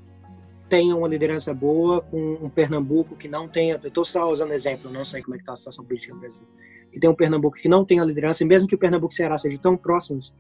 tenha 0.70 0.96
uma 0.96 1.08
liderança 1.08 1.54
boa, 1.54 2.02
com 2.02 2.34
um 2.42 2.50
Pernambuco 2.50 3.16
que 3.16 3.28
não 3.28 3.48
tenha. 3.48 3.80
Eu 3.84 3.88
estou 3.90 4.06
só 4.06 4.32
usando 4.32 4.54
exemplo, 4.54 4.90
não 4.90 5.06
sei 5.06 5.22
como 5.22 5.36
é 5.36 5.38
que 5.38 5.44
está 5.44 5.54
a 5.54 5.56
situação 5.56 5.86
política 5.86 6.14
no 6.14 6.20
Brasil 6.20 6.44
que 6.92 7.00
tem 7.00 7.10
um 7.10 7.16
Pernambuco 7.16 7.58
que 7.58 7.70
não 7.70 7.86
tem 7.86 8.00
a 8.00 8.06
liderança, 8.06 8.44
e 8.44 8.48
mesmo 8.48 8.68
que 8.68 8.76
o 8.76 8.78
Pernambuco 8.78 9.14
e 9.14 9.16
o 9.16 9.18
Ceará 9.18 9.38
sejam 9.38 9.60
tão 9.60 9.78
próximos, 9.78 10.36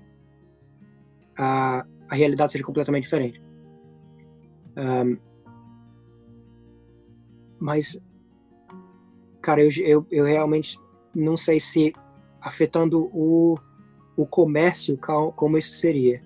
a, 1.38 1.86
a 2.10 2.16
realidade 2.16 2.52
seja 2.52 2.64
completamente 2.64 3.04
diferente. 3.04 3.42
Um, 4.76 5.18
mas, 7.58 8.02
cara, 9.42 9.62
eu, 9.62 9.70
eu, 9.80 10.08
eu, 10.12 10.26
realmente 10.26 10.78
não 11.16 11.38
sei 11.38 11.60
se 11.60 11.94
afetando 12.42 13.10
o, 13.14 13.58
o 14.18 14.26
comércio, 14.26 14.98
como 15.36 15.58
isso 15.58 15.74
seria. 15.76 16.22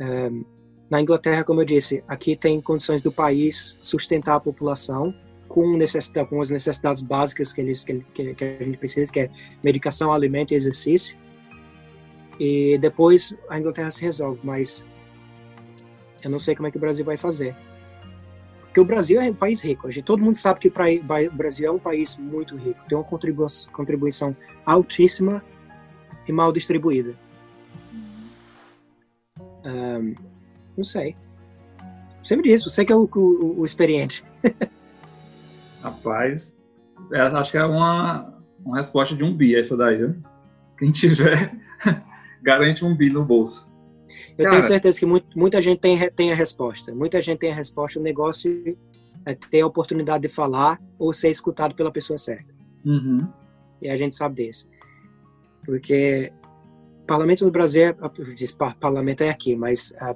Um, 0.00 0.44
na 0.88 1.00
Inglaterra, 1.00 1.42
como 1.42 1.60
eu 1.60 1.64
disse, 1.64 2.04
aqui 2.06 2.36
tem 2.36 2.60
condições 2.60 3.02
do 3.02 3.10
país 3.10 3.78
sustentar 3.82 4.36
a 4.36 4.40
população, 4.40 5.14
com, 5.48 5.76
necessidade, 5.76 6.28
com 6.28 6.40
as 6.40 6.50
necessidades 6.50 7.02
básicas 7.02 7.52
que, 7.52 7.60
eles, 7.60 7.84
que, 7.84 8.00
que, 8.12 8.34
a 8.44 8.64
gente 8.64 8.78
precisa, 8.78 9.12
que 9.12 9.20
é 9.20 9.30
medicação, 9.62 10.12
alimento 10.12 10.52
e 10.52 10.54
exercício. 10.54 11.16
E 12.38 12.78
depois 12.78 13.36
a 13.48 13.58
Inglaterra 13.58 13.90
se 13.90 14.04
resolve, 14.04 14.40
mas 14.44 14.86
eu 16.22 16.30
não 16.30 16.38
sei 16.38 16.54
como 16.54 16.68
é 16.68 16.70
que 16.70 16.76
o 16.76 16.80
Brasil 16.80 17.04
vai 17.04 17.16
fazer. 17.16 17.56
Porque 18.60 18.80
o 18.80 18.84
Brasil 18.84 19.20
é 19.20 19.30
um 19.30 19.34
país 19.34 19.62
rico. 19.62 19.90
Gente, 19.90 20.04
todo 20.04 20.22
mundo 20.22 20.36
sabe 20.36 20.60
que 20.60 20.68
o 20.68 21.32
Brasil 21.32 21.66
é 21.66 21.70
um 21.70 21.78
país 21.78 22.18
muito 22.18 22.56
rico. 22.56 22.78
Tem 22.88 22.98
uma 22.98 23.04
contribuição 23.04 24.36
altíssima 24.66 25.42
e 26.28 26.32
mal 26.32 26.52
distribuída. 26.52 27.16
Um, 29.66 30.14
não 30.76 30.84
sei. 30.84 31.16
Me 32.30 32.42
diz, 32.42 32.64
você 32.64 32.84
que 32.84 32.92
é 32.92 32.96
o, 32.96 33.08
o, 33.14 33.60
o 33.60 33.64
experiente. 33.64 34.24
Rapaz, 35.82 36.56
é, 37.12 37.20
acho 37.20 37.52
que 37.52 37.58
é 37.58 37.64
uma, 37.64 38.34
uma 38.64 38.76
resposta 38.76 39.14
de 39.14 39.22
um 39.22 39.34
bi 39.34 39.54
essa 39.54 39.76
daí, 39.76 39.98
né? 39.98 40.16
Quem 40.78 40.90
tiver, 40.90 41.54
garante 42.42 42.84
um 42.84 42.96
bi 42.96 43.10
no 43.10 43.24
bolso. 43.24 43.72
Eu 44.30 44.44
Cara, 44.44 44.50
tenho 44.50 44.62
certeza 44.62 44.98
que 44.98 45.06
muito, 45.06 45.38
muita 45.38 45.60
gente 45.60 45.80
tem, 45.80 46.10
tem 46.10 46.32
a 46.32 46.34
resposta. 46.34 46.94
Muita 46.94 47.20
gente 47.20 47.38
tem 47.38 47.52
a 47.52 47.54
resposta. 47.54 47.98
O 47.98 48.02
negócio 48.02 48.76
é 49.24 49.34
ter 49.34 49.60
a 49.60 49.66
oportunidade 49.66 50.22
de 50.22 50.28
falar 50.28 50.80
ou 50.98 51.12
ser 51.12 51.30
escutado 51.30 51.74
pela 51.74 51.90
pessoa 51.90 52.18
certa. 52.18 52.54
Uhum. 52.84 53.26
E 53.82 53.88
a 53.88 53.96
gente 53.96 54.14
sabe 54.14 54.46
disso. 54.46 54.68
Porque 55.64 56.32
parlamento 57.06 57.44
no 57.44 57.50
Brasil, 57.50 57.84
é, 57.84 57.94
parlamento 58.78 59.22
é 59.22 59.30
aqui, 59.30 59.56
mas 59.56 59.94
a, 60.00 60.14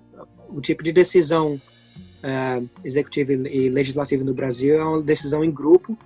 o 0.49 0.61
tipo 0.61 0.83
de 0.83 0.93
decisão 0.93 1.55
uh, 1.55 2.69
executiva 2.85 3.33
e 3.33 3.69
legislativa 3.69 4.25
no 4.25 4.35
Brasil 4.35 4.79
é 4.79 4.85
uma 4.85 5.03
decisão 5.03 5.45
em 5.45 5.51
grupo 5.51 5.97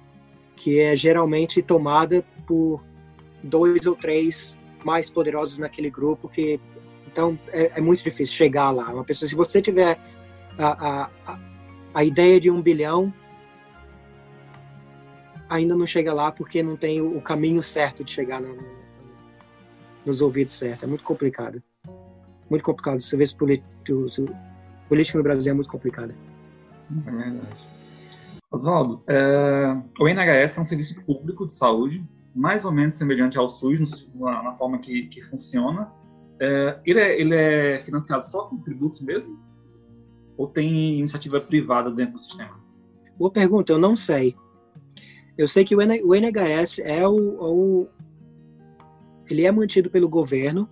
que 0.57 0.79
é 0.79 0.95
geralmente 0.95 1.63
tomada 1.63 2.25
por 2.47 2.83
dois 3.43 3.87
ou 3.87 3.97
três 3.97 4.59
mais 4.85 5.11
poderosos 5.11 5.59
naquele 5.59 5.91
grupo 5.91 6.29
que 6.29 6.61
então 7.11 7.39
é, 7.49 7.79
é 7.79 7.81
muito 7.81 8.03
difícil 8.03 8.35
chegar 8.35 8.71
lá. 8.71 8.93
Uma 8.93 9.05
pessoa 9.05 9.29
se 9.29 9.35
você 9.35 9.63
tiver 9.63 9.99
a, 10.59 11.09
a, 11.27 11.41
a 11.95 12.05
ideia 12.05 12.41
de 12.41 12.51
um 12.51 12.61
bilhão 12.61 13.13
ainda 15.49 15.77
não 15.77 15.87
chega 15.87 16.13
lá 16.13 16.33
porque 16.33 16.63
não 16.63 16.77
tem 16.77 17.01
o, 17.01 17.21
caminho 17.21 17.63
certo 17.63 18.03
de 18.03 18.11
chegar 18.11 18.41
no, 18.41 18.57
nos 20.05 20.21
ouvidos 20.21 20.55
certos 20.55 20.85
é 20.85 20.87
muito 20.87 21.05
complicado 21.05 21.63
muito 22.49 22.63
complicado 22.63 23.01
você 23.01 23.17
vê 23.17 23.25
políticos 23.37 24.21
política 24.89 25.19
no 25.19 25.25
Brasil 25.25 25.51
é 25.51 25.55
muito 25.55 25.71
complicada. 25.71 26.15
É 27.07 27.11
verdade. 27.11 27.69
Oswaldo, 28.51 29.03
é, 29.09 29.77
o 29.99 30.09
NHS 30.09 30.59
é 30.59 30.61
um 30.61 30.65
serviço 30.65 31.03
público 31.05 31.47
de 31.47 31.55
saúde, 31.55 32.05
mais 32.35 32.65
ou 32.65 32.73
menos 32.73 32.95
semelhante 32.95 33.37
ao 33.37 33.49
SUS 33.49 34.09
na, 34.15 34.43
na 34.43 34.53
forma 34.55 34.79
que, 34.79 35.07
que 35.07 35.23
funciona. 35.23 35.91
É, 36.41 36.79
ele, 36.85 37.01
é, 37.01 37.21
ele 37.21 37.35
é 37.35 37.83
financiado 37.83 38.25
só 38.25 38.45
com 38.45 38.59
tributos 38.59 39.01
mesmo? 39.01 39.39
Ou 40.37 40.49
tem 40.49 40.99
iniciativa 40.99 41.41
privada 41.41 41.91
dentro 41.91 42.15
do 42.15 42.19
sistema? 42.19 42.61
Boa 43.17 43.31
pergunta, 43.31 43.73
eu 43.73 43.79
não 43.79 43.97
sei. 43.97 44.37
Eu 45.37 45.49
sei 45.49 45.65
que 45.65 45.75
o 45.75 46.15
NHS 46.15 46.81
é 46.81 47.07
o, 47.07 47.15
o 47.15 47.89
ele 49.29 49.47
é 49.47 49.53
mantido 49.53 49.91
pelo 49.91 50.09
governo, 50.09 50.69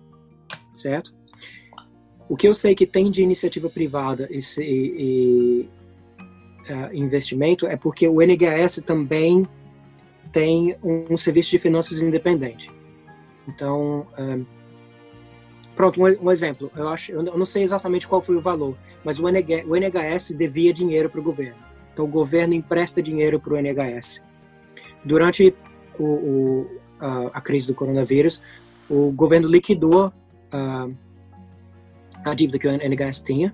certo? 0.73 1.13
O 2.29 2.35
que 2.35 2.47
eu 2.47 2.53
sei 2.53 2.73
que 2.73 2.85
tem 2.85 3.11
de 3.11 3.21
iniciativa 3.21 3.69
privada 3.69 4.27
e, 4.31 4.39
e 4.57 5.69
uh, 6.71 6.95
investimento 6.95 7.67
é 7.67 7.75
porque 7.75 8.07
o 8.07 8.21
NHS 8.21 8.81
também 8.85 9.45
tem 10.31 10.75
um, 10.83 11.13
um 11.13 11.17
serviço 11.17 11.51
de 11.51 11.59
finanças 11.59 12.01
independente. 12.01 12.71
Então, 13.47 14.07
um, 14.17 14.45
ah, 14.45 14.45
pronto, 15.75 16.01
um, 16.01 16.27
um, 16.27 16.31
exemplo. 16.31 16.71
Eu 16.75 16.87
acho, 16.87 17.11
eu 17.11 17.21
não 17.21 17.45
sei 17.45 17.63
exatamente 17.63 18.07
qual 18.07 18.21
foi 18.21 18.35
o 18.35 18.41
valor, 18.41 18.75
mas 19.03 19.19
o, 19.19 19.25
o 19.25 19.75
NHS 19.75 20.31
devia 20.31 20.73
dinheiro 20.73 21.09
para 21.09 21.19
o 21.19 21.23
governo. 21.23 21.61
Então, 21.93 22.05
o 22.05 22.07
governo 22.07 22.53
empresta 22.53 23.01
dinheiro 23.01 23.39
para 23.39 23.53
o 23.53 23.57
NHS. 23.57 24.23
Durante 25.05 25.53
o, 25.99 26.03
o, 26.03 26.81
a, 27.03 27.37
a, 27.37 27.41
crise 27.41 27.67
do 27.67 27.75
coronavírus, 27.75 28.41
o 28.89 29.11
governo 29.11 29.47
liquidou 29.47 30.07
uh, 30.07 30.95
a 32.23 32.33
dívida 32.33 32.57
que 32.57 32.67
o 32.67 32.71
NHS 32.71 33.21
tinha, 33.21 33.53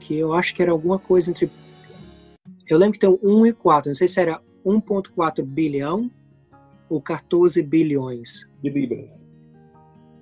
que 0.00 0.18
eu 0.18 0.32
acho 0.32 0.54
que 0.54 0.62
era 0.62 0.72
alguma 0.72 0.98
coisa 0.98 1.30
entre. 1.30 1.50
Eu 2.68 2.78
lembro 2.78 2.94
que 2.94 3.06
tem 3.06 3.18
1 3.22 3.46
e 3.46 3.52
4, 3.52 3.90
não 3.90 3.94
sei 3.94 4.08
se 4.08 4.20
era 4.20 4.40
1,4 4.66 5.42
bilhão 5.44 6.10
ou 6.88 7.00
14 7.00 7.62
bilhões. 7.62 8.48
De 8.62 8.70
libras. 8.70 9.26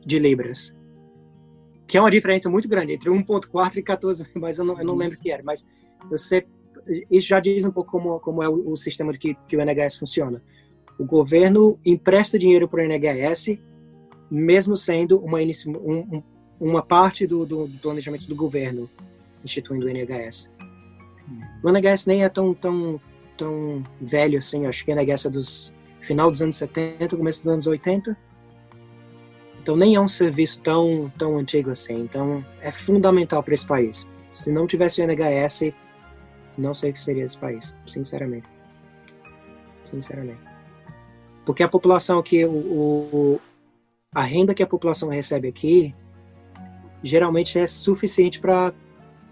De 0.04 0.18
libras. 0.18 0.74
Que 1.86 1.96
é 1.96 2.00
uma 2.00 2.10
diferença 2.10 2.50
muito 2.50 2.68
grande 2.68 2.92
entre 2.92 3.10
1,4 3.10 3.76
e 3.76 3.82
14, 3.82 4.26
mas 4.36 4.58
eu 4.58 4.64
não, 4.64 4.78
eu 4.78 4.84
não 4.84 4.94
lembro 4.94 5.18
o 5.18 5.20
que 5.20 5.30
era. 5.30 5.42
Mas 5.42 5.66
eu 6.10 6.18
sei, 6.18 6.46
isso 7.10 7.28
já 7.28 7.40
diz 7.40 7.64
um 7.64 7.70
pouco 7.70 7.90
como, 7.90 8.20
como 8.20 8.42
é 8.42 8.48
o, 8.48 8.72
o 8.72 8.76
sistema 8.76 9.12
que, 9.12 9.34
que 9.48 9.56
o 9.56 9.60
NHS 9.60 9.96
funciona. 9.96 10.42
O 11.00 11.04
governo 11.06 11.78
empresta 11.84 12.38
dinheiro 12.38 12.68
para 12.68 12.82
o 12.82 12.84
NHS, 12.84 13.58
mesmo 14.30 14.76
sendo 14.76 15.18
uma, 15.18 15.38
um, 15.38 16.16
um 16.16 16.22
uma 16.60 16.82
parte 16.82 17.26
do, 17.26 17.46
do, 17.46 17.66
do 17.66 17.78
planejamento 17.78 18.26
do 18.26 18.36
governo 18.36 18.88
instituindo 19.42 19.86
o 19.86 19.88
NHS. 19.88 20.50
O 21.64 21.70
NHS 21.70 22.06
nem 22.06 22.22
é 22.22 22.28
tão, 22.28 22.52
tão, 22.52 23.00
tão 23.36 23.82
velho 23.98 24.38
assim, 24.38 24.66
acho 24.66 24.84
que 24.84 24.92
o 24.92 24.94
NHS 24.94 25.26
é 25.26 25.30
dos 25.30 25.74
final 26.02 26.30
dos 26.30 26.42
anos 26.42 26.56
70, 26.56 27.16
começo 27.16 27.44
dos 27.44 27.52
anos 27.52 27.66
80. 27.66 28.16
Então 29.62 29.74
nem 29.74 29.94
é 29.94 30.00
um 30.00 30.08
serviço 30.08 30.60
tão, 30.60 31.10
tão 31.18 31.38
antigo 31.38 31.70
assim. 31.70 31.98
Então 32.02 32.44
é 32.60 32.70
fundamental 32.70 33.42
para 33.42 33.54
esse 33.54 33.66
país. 33.66 34.06
Se 34.34 34.52
não 34.52 34.66
tivesse 34.66 35.00
o 35.00 35.04
NHS, 35.04 35.72
não 36.58 36.74
sei 36.74 36.90
o 36.90 36.92
que 36.92 37.00
seria 37.00 37.24
desse 37.24 37.38
país, 37.38 37.74
sinceramente. 37.86 38.46
Sinceramente. 39.90 40.49
Porque 41.44 41.62
a 41.62 41.68
população 41.68 42.18
aqui, 42.18 42.44
o, 42.44 42.50
o, 42.50 43.40
a 44.14 44.22
renda 44.22 44.54
que 44.54 44.62
a 44.62 44.66
população 44.66 45.08
recebe 45.08 45.48
aqui 45.48 45.94
geralmente 47.02 47.58
é 47.58 47.66
suficiente 47.66 48.40
para 48.40 48.74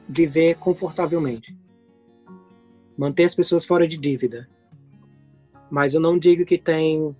viver 0.09 0.57
confortavelmente. 0.57 1.57
Manter 2.97 3.25
as 3.25 3.35
pessoas 3.35 3.65
fora 3.65 3.87
de 3.87 3.99
dívida. 3.99 4.49
Mas 5.71 5.95
eu 5.95 6.01
não 6.01 6.19
digo 6.19 6.45
que 6.45 6.57
tem 6.57 7.15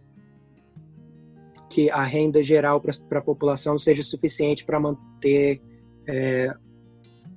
que 1.69 1.91
a 1.91 2.03
renda 2.03 2.43
geral 2.43 2.81
para 2.81 3.19
a 3.19 3.23
população 3.23 3.79
seja 3.79 4.03
suficiente 4.03 4.65
para 4.65 4.81
manter 4.81 5.61
é, 6.07 6.55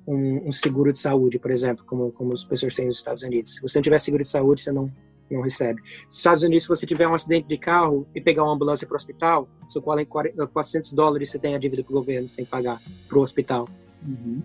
um, 0.06 0.48
um, 0.48 0.52
seguro 0.52 0.90
de 0.90 0.98
saúde, 0.98 1.38
por 1.38 1.50
exemplo, 1.50 1.84
como, 1.84 2.10
como 2.12 2.32
as 2.32 2.44
pessoas 2.44 2.74
têm 2.74 2.86
nos 2.86 2.96
Estados 2.96 3.22
Unidos. 3.22 3.54
Se 3.54 3.60
você 3.60 3.78
não 3.78 3.82
tiver 3.82 3.98
seguro 3.98 4.22
de 4.22 4.30
saúde, 4.30 4.62
você 4.62 4.72
não, 4.72 4.90
não 5.32 5.42
recebe. 5.42 5.80
Nos 6.04 6.16
Estados 6.16 6.42
Unidos, 6.42 6.64
se 6.64 6.68
você 6.68 6.86
tiver 6.86 7.08
um 7.08 7.14
acidente 7.14 7.48
de 7.48 7.56
carro 7.58 8.06
e 8.14 8.20
pegar 8.20 8.44
uma 8.44 8.54
ambulância 8.54 8.86
para 8.86 8.94
o 8.94 8.96
hospital, 8.96 9.48
seu 9.68 9.82
qual 9.82 9.98
em 9.98 10.04
400 10.06 10.92
dólares 10.92 11.30
você 11.30 11.38
tem 11.38 11.54
a 11.54 11.58
dívida 11.58 11.82
para 11.82 11.92
o 11.92 11.94
governo 11.94 12.28
sem 12.28 12.44
pagar 12.44 12.80
para 13.08 13.18
o 13.18 13.22
hospital. 13.22 13.68
Uhum. 14.06 14.42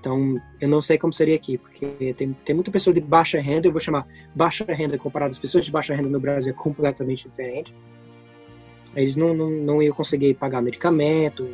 Então, 0.00 0.40
eu 0.60 0.68
não 0.68 0.80
sei 0.80 0.96
como 0.96 1.12
seria 1.12 1.34
aqui, 1.34 1.58
porque 1.58 2.14
tem, 2.14 2.32
tem 2.32 2.54
muita 2.54 2.70
pessoa 2.70 2.94
de 2.94 3.00
baixa 3.00 3.40
renda, 3.40 3.66
eu 3.66 3.72
vou 3.72 3.80
chamar 3.80 4.06
baixa 4.34 4.64
renda 4.64 4.96
comparado 4.96 5.32
às 5.32 5.38
pessoas 5.38 5.64
de 5.64 5.72
baixa 5.72 5.94
renda 5.94 6.08
no 6.08 6.20
Brasil 6.20 6.52
é 6.52 6.56
completamente 6.56 7.28
diferente. 7.28 7.74
Eles 8.94 9.16
não, 9.16 9.34
não, 9.34 9.50
não 9.50 9.82
iam 9.82 9.94
conseguir 9.94 10.34
pagar 10.34 10.62
medicamento, 10.62 11.48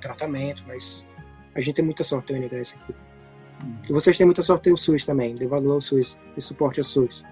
tratamento, 0.00 0.62
mas 0.66 1.06
a 1.54 1.60
gente 1.60 1.76
tem 1.76 1.84
muita 1.84 2.04
sorte 2.04 2.32
no 2.32 2.38
NHS 2.38 2.78
aqui. 2.82 2.94
Hum. 3.64 3.74
E 3.88 3.92
vocês 3.92 4.18
têm 4.18 4.26
muita 4.26 4.42
sorte 4.42 4.70
no 4.70 4.76
SUS 4.76 5.06
também, 5.06 5.34
valor 5.46 5.74
ao 5.74 5.80
SUS 5.80 6.18
e 6.36 6.40
suporte 6.40 6.80
ao 6.80 6.84
SUS. 6.84 7.24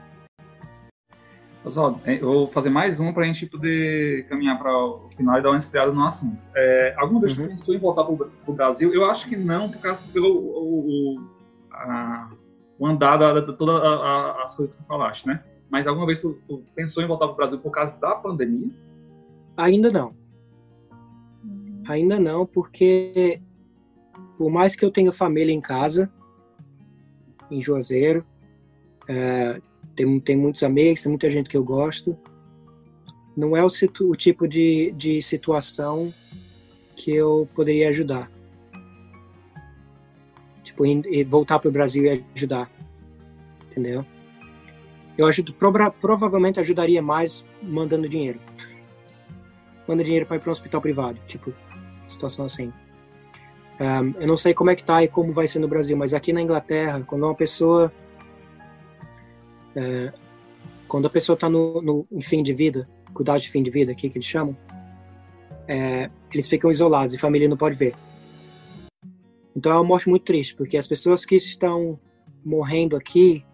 Oswaldo, 1.62 2.00
eu 2.06 2.26
vou 2.26 2.46
fazer 2.48 2.70
mais 2.70 3.00
um 3.00 3.12
para 3.12 3.24
a 3.24 3.26
gente 3.26 3.44
poder 3.44 4.26
caminhar 4.28 4.58
para 4.58 4.74
o 4.74 5.10
final 5.10 5.38
e 5.38 5.42
dar 5.42 5.50
uma 5.50 5.58
espiada 5.58 5.92
no 5.92 6.04
assunto. 6.04 6.38
É, 6.54 6.94
alguma 6.96 7.20
vez 7.20 7.36
uhum. 7.36 7.44
você 7.44 7.50
pensou 7.50 7.74
em 7.74 7.78
voltar 7.78 8.04
para 8.04 8.14
o 8.46 8.52
Brasil? 8.54 8.94
Eu 8.94 9.04
acho 9.04 9.28
que 9.28 9.36
não, 9.36 9.70
por 9.70 9.78
causa 9.78 10.06
pelo 10.10 10.28
o, 10.28 11.16
o, 11.16 11.20
a, 11.70 12.30
o 12.78 12.86
andar 12.86 13.18
de 13.42 13.56
todas 13.56 13.82
as 14.42 14.56
coisas 14.56 14.74
que 14.74 14.82
tu 14.82 14.86
falaste, 14.86 15.26
né? 15.26 15.44
Mas 15.68 15.86
alguma 15.86 16.06
vez 16.06 16.18
tu, 16.18 16.38
tu 16.48 16.64
pensou 16.74 17.02
em 17.02 17.06
voltar 17.06 17.26
para 17.26 17.34
o 17.34 17.36
Brasil 17.36 17.58
por 17.58 17.70
causa 17.70 17.98
da 18.00 18.14
pandemia? 18.14 18.70
Ainda 19.54 19.90
não. 19.90 20.14
Ainda 21.86 22.18
não, 22.18 22.46
porque 22.46 23.40
por 24.38 24.50
mais 24.50 24.74
que 24.74 24.84
eu 24.84 24.90
tenha 24.90 25.12
família 25.12 25.52
em 25.52 25.60
casa, 25.60 26.10
em 27.50 27.60
Juazeiro, 27.60 28.24
é, 29.06 29.60
tem, 30.00 30.20
tem 30.20 30.36
muitos 30.36 30.62
amigos, 30.62 31.02
tem 31.02 31.10
muita 31.10 31.30
gente 31.30 31.48
que 31.48 31.56
eu 31.56 31.64
gosto. 31.64 32.16
Não 33.36 33.56
é 33.56 33.64
o, 33.64 33.68
o 33.68 34.12
tipo 34.12 34.48
de, 34.48 34.92
de 34.92 35.20
situação 35.22 36.12
que 36.96 37.14
eu 37.14 37.48
poderia 37.54 37.90
ajudar. 37.90 38.30
Tipo, 40.64 40.84
voltar 41.26 41.58
para 41.58 41.68
o 41.68 41.72
Brasil 41.72 42.04
e 42.04 42.24
ajudar. 42.34 42.70
Entendeu? 43.66 44.04
Eu 45.16 45.26
ajudo, 45.26 45.52
prova, 45.52 45.90
provavelmente 45.90 46.58
ajudaria 46.58 47.02
mais 47.02 47.44
mandando 47.62 48.08
dinheiro. 48.08 48.40
Manda 49.86 50.02
dinheiro 50.02 50.26
para 50.26 50.36
ir 50.36 50.40
para 50.40 50.50
um 50.50 50.52
hospital 50.52 50.80
privado. 50.80 51.20
Tipo, 51.26 51.52
situação 52.08 52.46
assim. 52.46 52.72
Um, 53.80 54.20
eu 54.20 54.26
não 54.26 54.36
sei 54.36 54.52
como 54.52 54.70
é 54.70 54.76
que 54.76 54.84
tá 54.84 55.02
e 55.02 55.08
como 55.08 55.32
vai 55.32 55.46
ser 55.46 55.58
no 55.58 55.68
Brasil, 55.68 55.96
mas 55.96 56.12
aqui 56.12 56.32
na 56.32 56.42
Inglaterra, 56.42 57.02
quando 57.06 57.24
uma 57.24 57.34
pessoa 57.34 57.92
é, 59.74 60.12
quando 60.88 61.06
a 61.06 61.10
pessoa 61.10 61.34
está 61.34 61.48
no, 61.48 61.80
no, 61.80 62.06
em 62.10 62.22
fim 62.22 62.42
de 62.42 62.52
vida, 62.52 62.88
cuidado 63.12 63.40
de 63.40 63.50
fim 63.50 63.62
de 63.62 63.70
vida, 63.70 63.92
aqui 63.92 64.08
que 64.08 64.18
eles 64.18 64.26
chamam, 64.26 64.56
é, 65.68 66.10
eles 66.32 66.48
ficam 66.48 66.70
isolados 66.70 67.14
e 67.14 67.16
a 67.16 67.20
família 67.20 67.48
não 67.48 67.56
pode 67.56 67.76
ver. 67.76 67.94
Então 69.54 69.72
é 69.72 69.74
uma 69.76 69.84
morte 69.84 70.08
muito 70.08 70.24
triste, 70.24 70.54
porque 70.54 70.76
as 70.76 70.88
pessoas 70.88 71.24
que 71.24 71.36
estão 71.36 71.98
morrendo 72.44 72.96
aqui, 72.96 73.44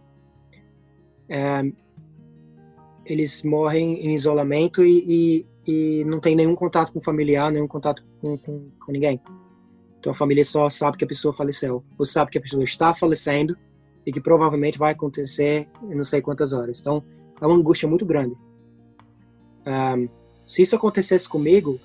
é, 1.29 1.63
eles 3.05 3.43
morrem 3.43 4.07
em 4.07 4.15
isolamento 4.15 4.85
e, 4.85 5.45
e, 5.67 5.71
e, 6.01 6.05
não 6.05 6.21
tem 6.21 6.35
nenhum 6.35 6.55
contato 6.55 6.93
com 6.93 6.99
o 6.99 7.03
familiar, 7.03 7.51
nenhum 7.51 7.69
contato 7.69 8.03
com, 8.21 8.37
com, 8.39 8.71
com 8.79 8.93
ninguém. 8.93 9.21
Então 9.99 10.13
a 10.13 10.15
família 10.15 10.45
só 10.45 10.71
sabe 10.71 10.97
que 10.97 11.05
a 11.05 11.09
pessoa 11.09 11.35
faleceu, 11.35 11.85
ou 11.99 12.07
sabe 12.07 12.31
que 12.31 12.39
a 12.39 12.41
pessoa 12.41 12.63
está 12.63 12.95
falecendo 12.95 13.57
e 14.07 14.13
que 14.13 14.21
provavelmente 14.21 14.79
vai 14.79 14.93
acontecer 14.93 15.69
em 15.83 15.95
não 15.95 16.05
sei 16.05 16.23
quantas 16.23 16.53
horas. 16.53 16.79
Então, 16.81 17.03
é 17.41 17.47
uma 17.47 17.57
angústia 17.57 17.89
muito 17.89 18.07
grande. 18.07 18.37
Um, 19.67 20.09
se 20.47 20.63
isso 20.63 20.77
acontecesse 20.77 21.29
comigo, 21.29 21.81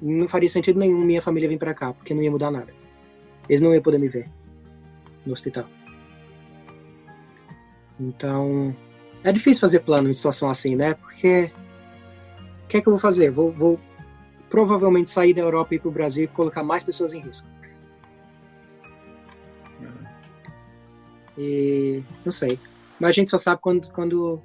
não 0.00 0.26
faria 0.26 0.48
sentido 0.48 0.80
nenhum 0.80 1.04
minha 1.04 1.20
família 1.20 1.48
vir 1.48 1.58
para 1.58 1.74
cá, 1.74 1.92
porque 1.92 2.14
não 2.14 2.22
ia 2.22 2.30
mudar 2.30 2.50
nada. 2.50 2.72
Eles 3.46 3.60
não 3.60 3.74
iam 3.74 3.82
poder 3.82 3.98
me 3.98 4.08
ver 4.08 4.30
no 5.26 5.34
hospital. 5.34 5.66
Então, 7.98 8.74
é 9.22 9.30
difícil 9.30 9.60
fazer 9.60 9.80
plano 9.80 10.08
em 10.08 10.12
situação 10.14 10.48
assim, 10.48 10.74
né? 10.74 10.94
Porque 10.94 11.52
o 12.64 12.66
que 12.66 12.78
é 12.78 12.80
que 12.80 12.88
eu 12.88 12.92
vou 12.92 13.00
fazer? 13.00 13.30
Vou, 13.30 13.52
vou 13.52 13.78
provavelmente 14.48 15.10
sair 15.10 15.34
da 15.34 15.42
Europa 15.42 15.74
e 15.74 15.76
ir 15.76 15.80
para 15.80 15.88
o 15.88 15.92
Brasil 15.92 16.24
e 16.24 16.28
colocar 16.28 16.62
mais 16.62 16.82
pessoas 16.82 17.12
em 17.12 17.20
risco. 17.20 17.46
E 21.42 22.02
não 22.22 22.30
sei. 22.30 22.58
Mas 22.98 23.08
a 23.08 23.12
gente 23.12 23.30
só 23.30 23.38
sabe 23.38 23.62
quando, 23.62 23.90
quando 23.92 24.42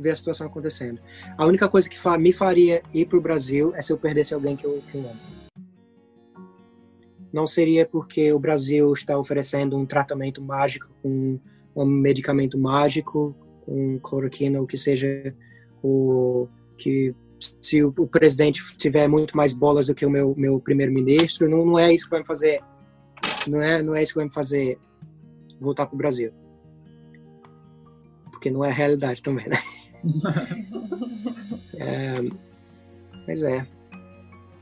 vê 0.00 0.10
a 0.10 0.16
situação 0.16 0.46
acontecendo. 0.46 0.98
A 1.36 1.44
única 1.44 1.68
coisa 1.68 1.88
que 1.88 1.98
me 2.18 2.32
faria 2.32 2.82
ir 2.94 3.06
para 3.06 3.18
o 3.18 3.20
Brasil 3.20 3.74
é 3.74 3.82
se 3.82 3.92
eu 3.92 3.98
perdesse 3.98 4.32
alguém 4.32 4.56
que 4.56 4.64
eu, 4.64 4.82
que 4.90 4.96
eu 4.96 5.02
amo. 5.02 5.20
Não 7.30 7.46
seria 7.46 7.84
porque 7.84 8.32
o 8.32 8.38
Brasil 8.38 8.90
está 8.94 9.18
oferecendo 9.18 9.76
um 9.76 9.84
tratamento 9.84 10.40
mágico, 10.40 10.88
um, 11.04 11.38
um 11.76 11.84
medicamento 11.84 12.56
mágico, 12.56 13.36
com 13.66 13.98
cloroquina, 13.98 14.64
que 14.66 14.78
seja, 14.78 15.34
o 15.82 16.48
que 16.78 17.14
se 17.38 17.84
o, 17.84 17.92
presidente 18.06 18.62
tiver 18.78 19.06
muito 19.06 19.36
mais 19.36 19.52
bolas 19.52 19.86
do 19.86 19.94
que 19.94 20.06
o 20.06 20.10
meu, 20.10 20.34
meu 20.34 20.58
primeiro-ministro, 20.58 21.46
não, 21.48 21.66
não 21.66 21.78
é 21.78 21.92
isso 21.92 22.06
que 22.06 22.10
vai 22.12 22.20
me 22.20 22.26
fazer, 22.26 22.60
não 23.46 23.60
é, 23.60 23.82
não 23.82 23.94
é 23.94 24.02
isso 24.02 24.12
que 24.12 24.18
vai 24.18 24.24
me 24.24 24.32
fazer 24.32 24.78
voltar 25.60 25.86
para 25.86 25.94
o 25.94 25.98
Brasil. 25.98 26.32
Porque 28.30 28.50
não 28.50 28.64
é 28.64 28.68
a 28.68 28.72
realidade 28.72 29.22
também, 29.22 29.46
né? 29.48 29.56
é, 31.76 32.14
mas 33.26 33.42
é. 33.42 33.66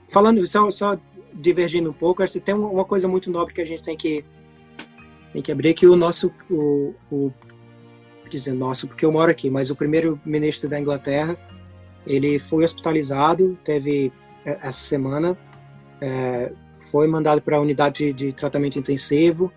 Falando, 0.08 0.44
só, 0.46 0.70
só 0.70 0.98
divergindo 1.34 1.90
um 1.90 1.92
pouco, 1.92 2.22
acho 2.22 2.34
que 2.34 2.40
tem 2.40 2.54
uma 2.54 2.84
coisa 2.84 3.06
muito 3.06 3.30
nobre 3.30 3.54
que 3.54 3.60
a 3.60 3.66
gente 3.66 3.82
tem 3.82 3.96
que, 3.96 4.24
tem 5.32 5.42
que 5.42 5.52
abrir, 5.52 5.74
que 5.74 5.86
o 5.86 5.96
nosso, 5.96 6.32
o, 6.50 6.94
o 7.10 7.32
dizer 8.28 8.52
nosso, 8.52 8.88
porque 8.88 9.04
eu 9.04 9.12
moro 9.12 9.30
aqui, 9.30 9.50
mas 9.50 9.70
o 9.70 9.76
primeiro-ministro 9.76 10.68
da 10.68 10.80
Inglaterra, 10.80 11.36
ele 12.06 12.38
foi 12.38 12.64
hospitalizado, 12.64 13.58
teve 13.64 14.12
é, 14.44 14.58
essa 14.62 14.80
semana, 14.80 15.36
é, 16.00 16.52
foi 16.80 17.06
mandado 17.06 17.40
para 17.42 17.56
a 17.56 17.60
unidade 17.60 18.12
de, 18.12 18.12
de 18.12 18.32
tratamento 18.32 18.78
intensivo, 18.78 19.52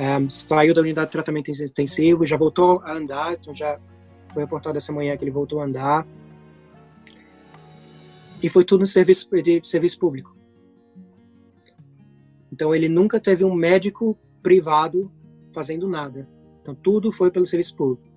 um, 0.00 0.30
saiu 0.30 0.72
da 0.72 0.80
unidade 0.80 1.08
de 1.08 1.12
tratamento 1.12 1.50
intensivo, 1.50 2.24
já 2.24 2.34
voltou 2.34 2.80
a 2.84 2.92
andar, 2.92 3.34
então 3.34 3.54
já 3.54 3.78
foi 4.32 4.44
reportado 4.44 4.78
essa 4.78 4.94
manhã 4.94 5.14
que 5.14 5.22
ele 5.22 5.30
voltou 5.30 5.60
a 5.60 5.64
andar. 5.64 6.06
E 8.42 8.48
foi 8.48 8.64
tudo 8.64 8.80
no 8.80 8.86
serviço 8.86 9.28
de 9.42 9.60
serviço 9.62 9.98
público. 9.98 10.34
Então 12.50 12.74
ele 12.74 12.88
nunca 12.88 13.20
teve 13.20 13.44
um 13.44 13.54
médico 13.54 14.18
privado 14.42 15.12
fazendo 15.52 15.86
nada. 15.86 16.26
Então 16.62 16.74
tudo 16.74 17.12
foi 17.12 17.30
pelo 17.30 17.46
serviço 17.46 17.76
público. 17.76 18.08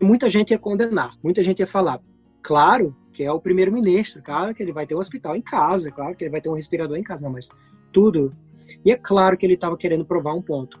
Muita 0.00 0.30
gente 0.30 0.52
ia 0.52 0.58
condenar, 0.58 1.14
muita 1.22 1.42
gente 1.42 1.60
ia 1.60 1.66
falar, 1.66 2.00
claro 2.42 2.96
que 3.12 3.22
é 3.22 3.30
o 3.30 3.40
primeiro-ministro, 3.40 4.22
claro 4.22 4.54
que 4.54 4.62
ele 4.62 4.72
vai 4.72 4.86
ter 4.86 4.94
um 4.94 4.98
hospital 4.98 5.36
em 5.36 5.42
casa, 5.42 5.92
claro 5.92 6.16
que 6.16 6.24
ele 6.24 6.30
vai 6.30 6.40
ter 6.40 6.48
um 6.48 6.54
respirador 6.54 6.96
em 6.96 7.02
casa, 7.02 7.26
não, 7.26 7.32
mas 7.32 7.48
tudo 7.92 8.34
e 8.84 8.90
é 8.90 8.96
claro 8.96 9.36
que 9.36 9.46
ele 9.46 9.54
estava 9.54 9.76
querendo 9.76 10.04
provar 10.04 10.34
um 10.34 10.42
ponto. 10.42 10.80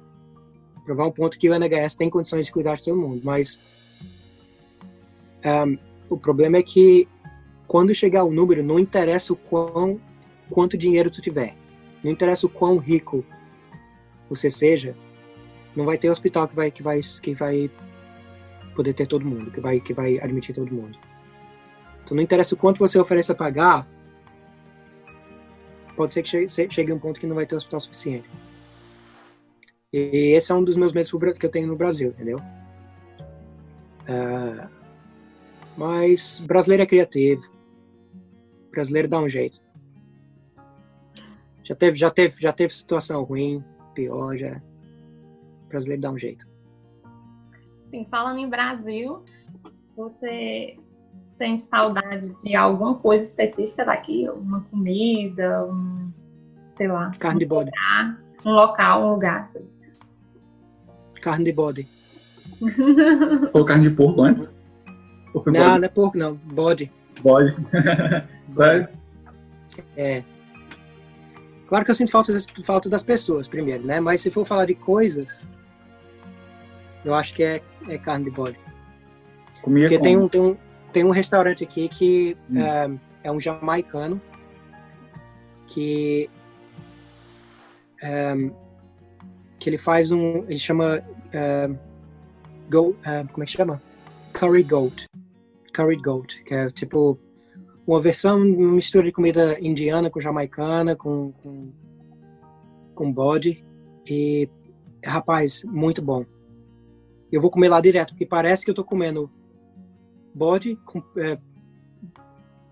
Provar 0.84 1.06
um 1.06 1.12
ponto 1.12 1.38
que 1.38 1.48
o 1.48 1.54
NHS 1.54 1.96
tem 1.96 2.10
condições 2.10 2.46
de 2.46 2.52
cuidar 2.52 2.76
de 2.76 2.84
todo 2.84 2.96
mundo. 2.96 3.20
Mas 3.24 3.60
um, 5.44 5.78
o 6.10 6.16
problema 6.16 6.56
é 6.56 6.62
que 6.62 7.08
quando 7.66 7.94
chegar 7.94 8.24
o 8.24 8.32
número, 8.32 8.62
não 8.62 8.78
interessa 8.78 9.32
o 9.32 9.36
quão, 9.36 10.00
quanto 10.50 10.76
dinheiro 10.76 11.10
tu 11.10 11.22
tiver. 11.22 11.56
Não 12.02 12.10
interessa 12.10 12.46
o 12.46 12.50
quão 12.50 12.76
rico 12.76 13.24
você 14.28 14.50
seja, 14.50 14.96
não 15.74 15.84
vai 15.84 15.96
ter 15.96 16.10
hospital 16.10 16.48
que 16.48 16.54
vai, 16.54 16.70
que 16.70 16.82
vai, 16.82 17.00
que 17.00 17.34
vai 17.34 17.70
poder 18.74 18.94
ter 18.94 19.06
todo 19.06 19.26
mundo, 19.26 19.50
que 19.50 19.60
vai, 19.60 19.80
que 19.80 19.92
vai 19.92 20.18
admitir 20.18 20.54
todo 20.54 20.72
mundo. 20.72 20.98
Então 22.04 22.16
não 22.16 22.22
interessa 22.22 22.54
o 22.54 22.58
quanto 22.58 22.78
você 22.78 22.98
ofereça 22.98 23.34
pagar, 23.34 23.86
pode 25.96 26.12
ser 26.12 26.22
que 26.22 26.48
chegue, 26.48 26.92
um 26.92 26.98
ponto 26.98 27.20
que 27.20 27.26
não 27.26 27.34
vai 27.34 27.46
ter 27.46 27.54
hospital 27.54 27.80
suficiente. 27.80 28.28
E 29.92 30.34
esse 30.34 30.50
é 30.50 30.54
um 30.54 30.64
dos 30.64 30.76
meus 30.76 30.92
medos 30.92 31.10
que 31.38 31.46
eu 31.46 31.50
tenho 31.50 31.66
no 31.66 31.76
Brasil, 31.76 32.10
entendeu? 32.10 32.38
Uh, 34.08 34.68
mas 35.76 36.38
brasileiro 36.38 36.82
é 36.82 36.86
criativo. 36.86 37.42
Brasileiro 38.70 39.08
dá 39.08 39.18
um 39.18 39.28
jeito. 39.28 39.60
Já 41.62 41.76
teve, 41.76 41.96
já 41.96 42.10
teve, 42.10 42.40
já 42.40 42.52
teve 42.52 42.74
situação 42.74 43.22
ruim, 43.22 43.62
pior, 43.94 44.36
já. 44.36 44.60
O 45.64 45.68
brasileiro 45.68 46.02
dá 46.02 46.10
um 46.10 46.18
jeito. 46.18 46.46
Sim, 47.84 48.06
falando 48.10 48.38
em 48.38 48.48
Brasil, 48.48 49.22
você 49.94 50.76
sente 51.24 51.62
saudade 51.62 52.34
de 52.42 52.54
alguma 52.54 52.96
coisa 52.96 53.24
específica 53.24 53.84
daqui? 53.84 54.28
Uma 54.28 54.60
comida, 54.62 55.64
um, 55.64 56.10
sei 56.74 56.88
lá. 56.88 57.10
Carne 57.18 57.40
de 57.40 57.46
um 57.46 57.48
bode. 57.48 57.70
lugar, 57.70 58.22
um 58.44 58.50
local, 58.50 59.02
um 59.04 59.10
lugar. 59.12 59.40
assim. 59.40 59.66
Carne 61.20 61.44
de 61.44 61.52
bode. 61.52 61.88
Ou 63.52 63.64
carne 63.64 63.88
de 63.88 63.94
porco 63.94 64.22
antes? 64.22 64.54
Foi 65.32 65.52
Não, 65.52 65.60
bode? 65.60 65.78
não 65.78 65.84
é 65.84 65.88
porco, 65.88 66.18
não. 66.18 66.34
Bode. 66.34 66.92
Bode. 67.22 67.56
Sério? 68.46 68.88
É. 69.96 70.22
Claro 71.66 71.84
que 71.84 71.90
eu 71.90 71.94
sinto 71.94 72.10
falta 72.10 72.32
das, 72.32 72.46
falta 72.64 72.90
das 72.90 73.02
pessoas, 73.02 73.48
primeiro, 73.48 73.86
né? 73.86 73.98
Mas 73.98 74.20
se 74.20 74.30
for 74.30 74.44
falar 74.44 74.66
de 74.66 74.74
coisas, 74.74 75.48
eu 77.04 77.14
acho 77.14 77.32
que 77.34 77.42
é, 77.42 77.62
é 77.88 77.96
carne 77.96 78.26
de 78.26 78.30
bode. 78.30 78.58
Comia 79.62 79.84
Porque 79.84 79.96
como? 79.98 80.04
tem 80.04 80.18
um, 80.18 80.28
tem, 80.28 80.40
um, 80.40 80.56
tem 80.92 81.04
um 81.04 81.10
restaurante 81.10 81.64
aqui 81.64 81.88
que 81.88 82.36
Hum. 82.50 82.58
é, 82.58 82.90
é 83.24 83.32
um 83.32 83.40
jamaicano 83.40 84.20
que 85.66 86.28
é, 88.02 88.34
que 89.58 89.70
ele 89.70 89.78
faz 89.78 90.12
um 90.12 90.44
ele 90.48 90.58
chama 90.58 91.02
é, 91.32 91.70
go, 92.70 92.96
é, 93.04 93.24
como 93.24 93.42
é 93.42 93.46
que 93.46 93.52
chama? 93.52 93.80
Curry 94.32 94.62
goat. 94.62 95.06
Curry 95.72 95.96
goat 95.96 96.42
que 96.44 96.54
é 96.54 96.70
tipo 96.70 97.18
uma 97.86 98.00
versão 98.00 98.40
uma 98.40 98.72
mistura 98.72 99.04
de 99.04 99.12
comida 99.12 99.58
indiana 99.60 100.10
com 100.10 100.20
jamaicana 100.20 100.94
com 100.94 101.32
com, 101.42 101.72
com 102.94 103.12
bode. 103.12 103.64
E 104.06 104.48
rapaz 105.04 105.62
muito 105.64 106.02
bom. 106.02 106.24
Eu 107.30 107.40
vou 107.40 107.50
comer 107.50 107.68
lá 107.68 107.80
direto 107.80 108.10
porque 108.10 108.26
parece 108.26 108.64
que 108.64 108.70
eu 108.70 108.74
tô 108.74 108.84
comendo 108.84 109.30
bode 110.34 110.76
com, 110.84 111.02
é, 111.18 111.38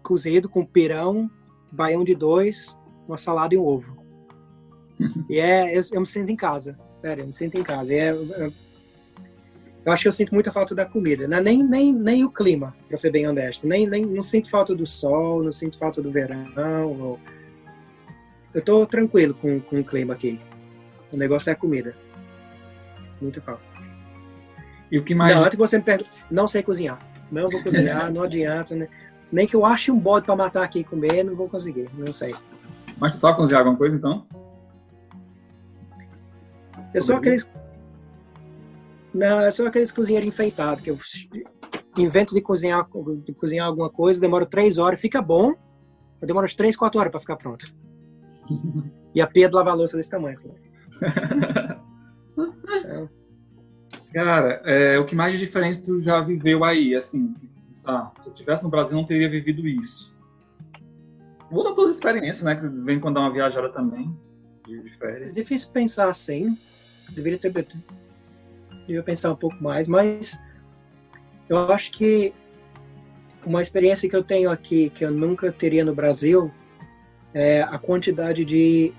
cozido 0.03 0.49
com 0.49 0.65
pirão, 0.65 1.31
baião 1.71 2.05
de 2.05 2.15
dois, 2.15 2.79
uma 3.07 3.17
salada 3.17 3.55
e 3.55 3.59
um 3.59 3.63
ovo. 3.65 3.97
e 5.29 5.39
é, 5.39 5.77
eu, 5.77 5.81
eu 5.93 6.01
me 6.01 6.07
sinto 6.07 6.31
em 6.31 6.37
casa, 6.37 6.79
sério, 7.01 7.23
eu 7.23 7.27
me 7.27 7.35
sinto 7.35 7.59
em 7.59 7.63
casa. 7.63 7.93
É, 7.95 8.09
é- 8.11 8.53
eu 9.83 9.91
acho 9.93 10.03
que 10.03 10.09
eu 10.09 10.13
sinto 10.13 10.35
muita 10.35 10.53
falta 10.53 10.75
da 10.75 10.85
comida, 10.85 11.27
né? 11.27 11.41
nem, 11.41 11.63
nem, 11.67 11.91
nem 11.95 12.23
o 12.23 12.31
clima, 12.31 12.77
para 12.87 12.99
ser 12.99 13.11
bem 13.11 13.27
honesto. 13.27 13.67
Nem, 13.67 13.87
nem, 13.87 14.05
não 14.05 14.23
sinto 14.23 14.51
falta 14.51 14.75
do 14.75 14.87
sol, 14.87 15.43
não 15.43 15.51
sinto 15.51 15.79
falta 15.79 16.03
do 16.03 16.11
verão. 16.13 17.01
ou- 17.01 17.21
Eu 18.53 18.63
tô 18.63 18.85
tranquilo 18.87 19.33
com, 19.33 19.59
com 19.59 19.81
o 19.81 19.85
clima 19.85 20.13
aqui. 20.13 20.39
O 21.11 21.17
negócio 21.17 21.49
é 21.49 21.55
a 21.55 21.57
comida. 21.57 21.97
Muito 23.23 23.41
falta. 23.41 23.63
E 24.93 24.99
o 24.99 25.05
que 25.05 25.15
mais. 25.15 25.35
Não, 25.35 25.45
antes 25.45 25.57
você 25.59 25.79
me 25.79 25.85
não 26.31 26.47
sei 26.47 26.63
cozinhar. 26.63 26.99
Não 27.31 27.49
vou 27.49 27.63
cozinhar, 27.63 28.13
não 28.13 28.23
adianta. 28.23 28.75
Né? 28.75 28.89
Nem 29.31 29.47
que 29.47 29.55
eu 29.55 29.65
ache 29.65 29.91
um 29.91 29.99
bode 29.99 30.27
para 30.27 30.37
matar 30.37 30.65
aqui 30.65 30.81
e 30.81 30.85
comer, 30.85 31.25
não 31.25 31.37
vou 31.37 31.49
conseguir, 31.49 31.89
não 31.97 32.13
sei. 32.13 32.35
Mas 32.99 33.17
sabe 33.17 33.37
cozinhar 33.37 33.61
alguma 33.61 33.77
coisa 33.79 33.97
então? 33.97 34.27
Eu 36.93 37.03
sou 37.03 37.17
aqueles. 37.17 37.51
Não, 39.15 39.41
eu 39.41 39.53
sou 39.53 39.67
aqueles 39.67 39.93
cozinheiros 39.93 40.29
enfeitados, 40.29 40.83
que 40.83 40.91
eu 40.91 40.99
invento 41.97 42.35
de 42.35 42.41
cozinhar, 42.41 42.87
de 43.25 43.33
cozinhar 43.33 43.67
alguma 43.67 43.91
coisa, 43.91 44.21
demora 44.21 44.47
três 44.47 44.79
horas, 44.79 45.01
fica 45.01 45.21
bom, 45.23 45.55
mas 46.21 46.27
demora 46.27 46.45
umas 46.45 46.55
três, 46.55 46.77
quatro 46.77 47.01
horas 47.01 47.11
para 47.11 47.21
ficar 47.21 47.37
pronto. 47.37 47.65
E 49.13 49.21
a 49.21 49.27
pia 49.27 49.49
de 49.49 49.57
lavar 49.57 49.77
louça 49.77 49.97
desse 49.97 50.09
tamanho. 50.09 50.35
Assim. 50.35 50.55
Então, 52.73 53.11
Cara, 54.13 54.61
é, 54.65 54.99
o 54.99 55.05
que 55.05 55.15
mais 55.15 55.33
de 55.33 55.39
diferente 55.39 55.83
tu 55.83 56.01
já 56.01 56.21
viveu 56.21 56.65
aí? 56.65 56.95
Assim, 56.95 57.35
se 57.73 57.89
eu 57.89 58.33
estivesse 58.33 58.63
no 58.63 58.69
Brasil, 58.69 58.97
não 58.97 59.05
teria 59.05 59.31
vivido 59.31 59.67
isso. 59.67 60.15
Ou 61.51 61.65
das 61.65 61.75
tuas 61.75 61.95
experiências, 61.95 62.45
né? 62.45 62.57
Que 62.57 62.67
vem 62.67 62.99
quando 63.01 63.17
dá 63.17 63.21
uma 63.21 63.33
viajada 63.33 63.69
também, 63.71 64.17
de, 64.67 64.83
é 65.03 65.25
difícil 65.27 65.71
pensar 65.73 66.09
assim. 66.09 66.57
Deveria 67.11 67.39
ter 67.39 67.51
deveria 67.51 69.03
pensar 69.03 69.33
um 69.33 69.37
pouco 69.37 69.63
mais, 69.63 69.89
mas 69.89 70.41
eu 71.49 71.73
acho 71.73 71.91
que 71.91 72.33
uma 73.45 73.63
experiência 73.63 74.09
que 74.09 74.15
eu 74.15 74.23
tenho 74.23 74.51
aqui 74.51 74.91
que 74.91 75.05
eu 75.05 75.11
nunca 75.11 75.51
teria 75.51 75.85
no 75.85 75.95
Brasil 75.95 76.53
é 77.35 77.63
a 77.63 77.79
quantidade 77.79 78.45
de 78.45 78.93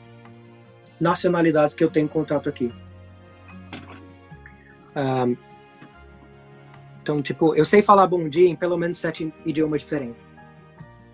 nacionalidades 0.99 1.75
que 1.75 1.83
eu 1.83 1.89
tenho 1.89 2.07
contato 2.07 2.49
aqui. 2.49 2.73
Ahn, 4.95 5.35
então, 7.01 7.21
tipo, 7.21 7.55
eu 7.55 7.65
sei 7.65 7.81
falar 7.81 8.05
bom 8.05 8.29
dia 8.29 8.47
em 8.47 8.55
pelo 8.55 8.77
menos 8.77 8.97
sete 8.97 9.33
idiomas 9.45 9.81
diferentes. 9.81 10.21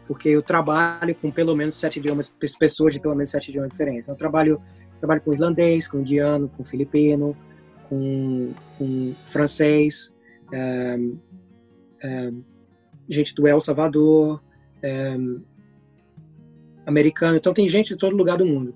Porque 0.06 0.30
eu 0.30 0.42
trabalho 0.42 1.16
com 1.16 1.32
pelo 1.32 1.56
menos 1.56 1.78
sete 1.78 2.00
idiomas, 2.00 2.30
pessoas 2.60 2.94
de 2.94 3.00
pelo 3.00 3.16
menos 3.16 3.30
sete 3.30 3.50
idiomas 3.50 3.72
diferentes. 3.72 4.02
Então, 4.02 4.14
eu 4.14 4.18
trabalho, 4.18 4.62
trabalho 5.00 5.22
com 5.22 5.34
irlandês, 5.34 5.88
com 5.88 6.00
indiano, 6.00 6.50
com 6.50 6.64
filipino, 6.64 7.36
com, 7.90 8.54
com 8.78 9.14
francês, 9.28 10.14
ahn, 10.54 11.18
ahn, 12.04 12.42
gente 13.08 13.34
do 13.34 13.48
El 13.48 13.62
Salvador, 13.62 14.42
ahn, 14.84 15.42
americano. 16.86 17.38
Então, 17.38 17.54
tem 17.54 17.68
gente 17.68 17.90
de 17.90 17.98
todo 17.98 18.16
lugar 18.16 18.38
do 18.38 18.46
mundo. 18.46 18.76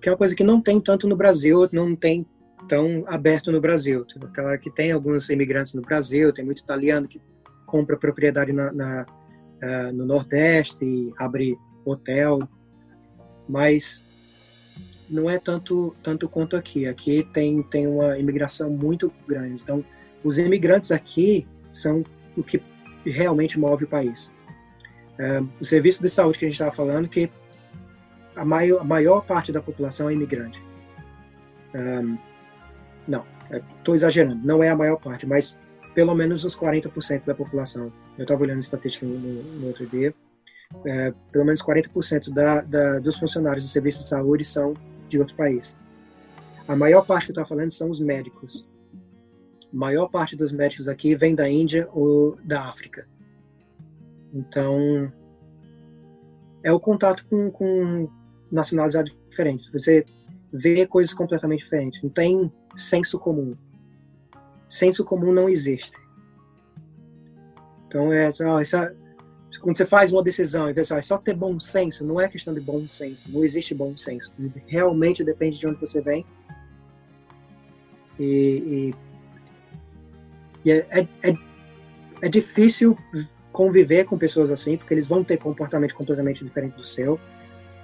Que 0.00 0.08
é 0.08 0.12
uma 0.12 0.18
coisa 0.18 0.34
que 0.34 0.44
não 0.44 0.60
tem 0.60 0.80
tanto 0.80 1.06
no 1.06 1.16
Brasil, 1.16 1.68
não 1.72 1.94
tem 1.94 2.26
tão 2.70 3.02
aberto 3.08 3.50
no 3.50 3.60
Brasil. 3.60 4.06
Claro 4.32 4.56
que 4.60 4.70
tem 4.70 4.92
alguns 4.92 5.28
imigrantes 5.28 5.74
no 5.74 5.82
Brasil, 5.82 6.32
tem 6.32 6.44
muito 6.44 6.62
italiano 6.62 7.08
que 7.08 7.20
compra 7.66 7.96
propriedade 7.96 8.52
na, 8.52 8.72
na, 8.72 9.06
ah, 9.60 9.92
no 9.92 10.06
Nordeste 10.06 10.84
e 10.84 11.12
abre 11.18 11.58
hotel, 11.84 12.48
mas 13.48 14.04
não 15.08 15.28
é 15.28 15.36
tanto 15.36 15.96
tanto 16.00 16.28
quanto 16.28 16.56
aqui. 16.56 16.86
Aqui 16.86 17.26
tem 17.34 17.60
tem 17.64 17.88
uma 17.88 18.16
imigração 18.16 18.70
muito 18.70 19.12
grande. 19.26 19.60
Então, 19.60 19.84
os 20.22 20.38
imigrantes 20.38 20.92
aqui 20.92 21.48
são 21.74 22.04
o 22.36 22.42
que 22.44 22.62
realmente 23.04 23.58
move 23.58 23.84
o 23.84 23.88
país. 23.88 24.30
Ah, 25.18 25.44
o 25.60 25.64
serviço 25.64 26.00
de 26.00 26.08
saúde 26.08 26.38
que 26.38 26.44
a 26.44 26.48
gente 26.48 26.54
estava 26.54 26.70
falando, 26.70 27.08
que 27.08 27.28
a 28.36 28.44
maior, 28.44 28.80
a 28.80 28.84
maior 28.84 29.22
parte 29.22 29.50
da 29.50 29.60
população 29.60 30.08
é 30.08 30.12
imigrante. 30.12 30.62
Ah, 31.74 32.29
não, 33.10 33.24
estou 33.78 33.94
exagerando, 33.94 34.40
não 34.46 34.62
é 34.62 34.68
a 34.68 34.76
maior 34.76 34.96
parte, 34.96 35.26
mas 35.26 35.58
pelo 35.94 36.14
menos 36.14 36.44
os 36.44 36.56
40% 36.56 37.24
da 37.24 37.34
população. 37.34 37.92
Eu 38.16 38.22
estava 38.22 38.42
olhando 38.42 38.60
estatística 38.60 39.04
no, 39.04 39.18
no, 39.18 39.66
outro 39.66 39.86
dia. 39.86 40.14
É, 40.86 41.12
pelo 41.32 41.44
menos 41.44 41.60
40% 41.60 42.32
da, 42.32 42.60
da, 42.60 43.00
dos 43.00 43.16
funcionários 43.16 43.64
do 43.64 43.70
serviço 43.70 44.04
de 44.04 44.08
saúde 44.08 44.44
são 44.44 44.74
de 45.08 45.18
outro 45.18 45.34
país. 45.34 45.76
A 46.68 46.76
maior 46.76 47.04
parte 47.04 47.26
que 47.26 47.32
eu 47.32 47.42
estou 47.42 47.56
falando 47.56 47.70
são 47.70 47.90
os 47.90 48.00
médicos. 48.00 48.68
A 49.72 49.76
maior 49.76 50.08
parte 50.08 50.36
dos 50.36 50.52
médicos 50.52 50.86
aqui 50.86 51.16
vem 51.16 51.34
da 51.34 51.48
Índia 51.50 51.88
ou 51.92 52.38
da 52.44 52.62
África. 52.62 53.08
Então, 54.32 55.12
é 56.62 56.72
o 56.72 56.78
contato 56.78 57.26
com, 57.28 57.50
com 57.50 58.08
nacionalidade 58.50 59.12
diferente. 59.28 59.70
Você 59.72 60.04
vê 60.52 60.86
coisas 60.86 61.12
completamente 61.12 61.64
diferentes. 61.64 62.00
Não 62.00 62.10
tem 62.10 62.52
senso 62.76 63.18
comum. 63.18 63.56
Senso 64.68 65.04
comum 65.04 65.32
não 65.32 65.48
existe. 65.48 65.96
Então, 67.86 68.12
é, 68.12 68.30
ó, 68.44 68.60
essa, 68.60 68.94
quando 69.60 69.76
você 69.76 69.84
faz 69.84 70.12
uma 70.12 70.22
decisão 70.22 70.72
pensa, 70.72 70.94
ó, 70.94 70.98
é 70.98 71.02
só 71.02 71.18
ter 71.18 71.34
bom 71.34 71.58
senso, 71.58 72.06
não 72.06 72.20
é 72.20 72.28
questão 72.28 72.54
de 72.54 72.60
bom 72.60 72.86
senso. 72.86 73.30
Não 73.30 73.42
existe 73.42 73.74
bom 73.74 73.96
senso. 73.96 74.32
Realmente 74.66 75.24
depende 75.24 75.58
de 75.58 75.66
onde 75.66 75.80
você 75.80 76.00
vem. 76.00 76.24
E, 78.18 78.94
e, 78.94 78.94
e 80.64 80.70
é, 80.70 80.86
é, 80.90 81.08
é, 81.30 81.34
é 82.22 82.28
difícil 82.28 82.96
conviver 83.52 84.04
com 84.04 84.16
pessoas 84.16 84.50
assim, 84.50 84.76
porque 84.76 84.94
eles 84.94 85.08
vão 85.08 85.24
ter 85.24 85.38
comportamento 85.38 85.94
completamente 85.94 86.44
diferente 86.44 86.76
do 86.76 86.84
seu 86.84 87.18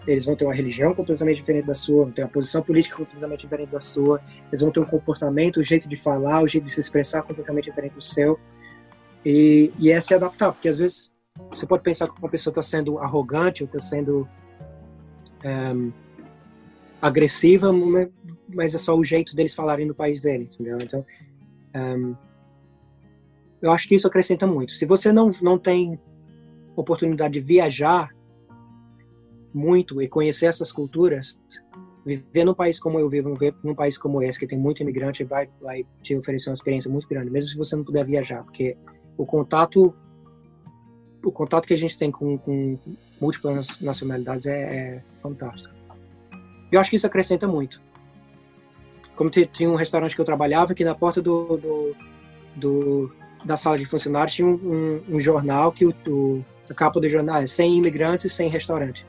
eles 0.07 0.25
vão 0.25 0.37
ter 0.37 0.45
uma 0.45 0.55
religião 0.55 0.95
completamente 0.95 1.39
diferente 1.39 1.67
da 1.67 1.75
sua, 1.75 2.05
vão 2.05 2.13
ter 2.13 2.23
uma 2.23 2.31
posição 2.31 2.63
política 2.63 2.97
completamente 2.97 3.41
diferente 3.41 3.71
da 3.71 3.81
sua, 3.81 4.21
eles 4.49 4.61
vão 4.61 4.71
ter 4.71 4.81
um 4.81 4.85
comportamento, 4.85 5.57
o 5.57 5.61
um 5.61 5.63
jeito 5.65 5.89
de 5.89 5.97
falar, 5.97 6.41
o 6.41 6.45
um 6.45 6.49
jeito 6.49 6.65
de 6.65 6.71
se 6.71 6.81
expressar 6.81 7.23
completamente 7.23 7.65
diferente 7.65 7.95
do 7.95 8.03
seu. 8.03 8.39
E, 9.25 9.73
e 9.79 9.91
é 9.91 10.01
se 10.01 10.15
adaptar, 10.15 10.53
porque 10.53 10.69
às 10.69 10.79
vezes 10.79 11.13
você 11.51 11.67
pode 11.67 11.83
pensar 11.83 12.09
que 12.09 12.19
uma 12.19 12.29
pessoa 12.29 12.53
está 12.53 12.63
sendo 12.63 12.99
arrogante 12.99 13.63
ou 13.63 13.67
está 13.67 13.81
sendo 13.81 14.29
um, 15.45 15.93
agressiva, 17.03 17.73
mas 18.49 18.75
é 18.75 18.79
só 18.79 18.97
o 18.97 19.05
jeito 19.05 19.35
deles 19.35 19.55
falarem 19.55 19.87
no 19.87 19.95
país 19.95 20.23
dele, 20.23 20.49
entendeu? 20.53 20.79
Então, 20.81 21.05
um, 21.75 22.15
eu 23.61 23.73
acho 23.73 23.89
que 23.89 23.97
isso 23.97 24.07
acrescenta 24.07 24.47
muito. 24.47 24.73
Se 24.73 24.87
você 24.87 25.13
não, 25.13 25.31
não 25.43 25.59
tem 25.59 25.99
oportunidade 26.77 27.35
de 27.35 27.41
viajar 27.41 28.16
muito 29.57 30.03
e 30.03 30.09
conhecer 30.09 30.47
essas 30.47 30.71
culturas, 30.71 31.41
viver 32.05 32.45
num 32.45 32.55
país 32.55 32.79
como 32.79 33.01
eu 33.01 33.09
vivo, 33.09 33.37
num 33.65 33.75
país 33.75 33.97
como 33.97 34.23
esse, 34.23 34.39
que 34.39 34.47
tem 34.47 34.59
muito 34.59 34.83
imigrante, 34.83 35.25
vai, 35.25 35.49
vai 35.61 35.85
te 36.03 36.15
oferecer 36.15 36.51
uma 36.51 36.55
experiência 36.55 36.91
muito 36.91 37.09
grande, 37.09 37.31
mesmo 37.31 37.51
se 37.51 37.57
você 37.57 37.75
não 37.75 37.83
puder 37.83 38.05
viajar, 38.05 38.45
porque 38.45 38.77
o 39.17 39.25
contato 39.25 39.95
o 41.25 41.33
contato 41.33 41.67
que 41.67 41.75
a 41.75 41.79
gente 41.79 41.99
tem 41.99 42.11
com, 42.11 42.39
com 42.39 42.79
múltiplas 43.21 43.81
nacionalidades 43.81 44.47
é, 44.47 44.61
é 44.61 45.03
fantástico. 45.21 45.75
Eu 46.71 46.81
acho 46.81 46.89
que 46.89 46.97
isso 46.97 47.07
acrescenta 47.07 47.49
muito. 47.49 47.81
Como 49.17 49.29
tinha 49.31 49.69
um 49.69 49.75
restaurante 49.75 50.15
que 50.15 50.21
eu 50.21 50.25
trabalhava, 50.25 50.75
que 50.75 50.85
na 50.85 50.95
porta 50.95 51.21
do, 51.21 51.57
do, 51.57 51.97
do 52.55 53.13
da 53.45 53.57
sala 53.57 53.77
de 53.77 53.87
funcionários 53.87 54.35
tinha 54.35 54.47
um, 54.47 54.55
um, 54.55 55.17
um 55.17 55.21
jornal 55.21 55.73
que 55.73 55.85
o, 55.85 55.95
o, 56.07 56.45
capa 56.75 57.01
do 57.01 57.09
jornal 57.09 57.39
é 57.39 57.47
sem 57.47 57.77
imigrantes, 57.77 58.33
sem 58.33 58.49
restaurante. 58.49 59.05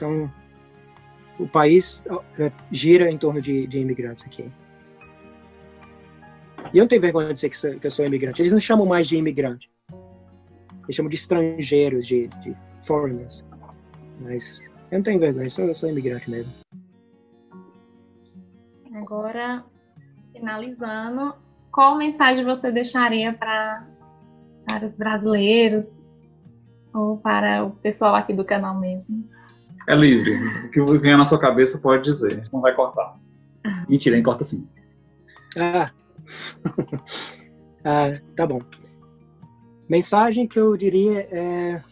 Então, 0.00 0.32
o 1.38 1.46
país 1.46 2.02
é, 2.38 2.50
gira 2.72 3.10
em 3.10 3.18
torno 3.18 3.38
de, 3.38 3.66
de 3.66 3.78
imigrantes 3.78 4.24
aqui. 4.24 4.50
E 6.72 6.78
eu 6.78 6.84
não 6.84 6.88
tenho 6.88 7.02
vergonha 7.02 7.26
de 7.28 7.34
dizer 7.34 7.50
que, 7.50 7.58
sou, 7.58 7.78
que 7.78 7.86
eu 7.86 7.90
sou 7.90 8.06
imigrante. 8.06 8.40
Eles 8.40 8.52
não 8.52 8.60
chamam 8.60 8.86
mais 8.86 9.06
de 9.06 9.18
imigrante. 9.18 9.70
Eles 10.84 10.96
chamam 10.96 11.10
de 11.10 11.16
estrangeiros, 11.16 12.06
de, 12.06 12.28
de 12.28 12.56
foreigners. 12.82 13.44
Mas 14.20 14.66
eu 14.90 14.96
não 14.96 15.02
tenho 15.02 15.20
vergonha, 15.20 15.44
eu 15.44 15.50
sou, 15.50 15.66
eu 15.66 15.74
sou 15.74 15.90
imigrante 15.90 16.30
mesmo. 16.30 16.50
Agora, 18.94 19.66
finalizando, 20.32 21.34
qual 21.70 21.98
mensagem 21.98 22.42
você 22.42 22.72
deixaria 22.72 23.34
para, 23.34 23.86
para 24.66 24.86
os 24.86 24.96
brasileiros 24.96 26.00
ou 26.94 27.18
para 27.18 27.66
o 27.66 27.72
pessoal 27.72 28.14
aqui 28.14 28.32
do 28.32 28.46
canal 28.46 28.80
mesmo? 28.80 29.28
É 29.88 29.94
livre. 29.94 30.34
O 30.66 30.70
que 30.70 30.98
vier 30.98 31.16
na 31.16 31.24
sua 31.24 31.38
cabeça 31.38 31.78
pode 31.78 32.04
dizer. 32.04 32.44
Não 32.52 32.60
vai 32.60 32.74
cortar. 32.74 33.18
Mentira, 33.88 34.14
nem 34.14 34.22
corta 34.22 34.44
sim. 34.44 34.66
Ah. 35.56 35.90
ah, 37.84 38.12
tá 38.36 38.46
bom. 38.46 38.60
Mensagem 39.88 40.46
que 40.46 40.58
eu 40.58 40.76
diria 40.76 41.26
é, 41.32 41.82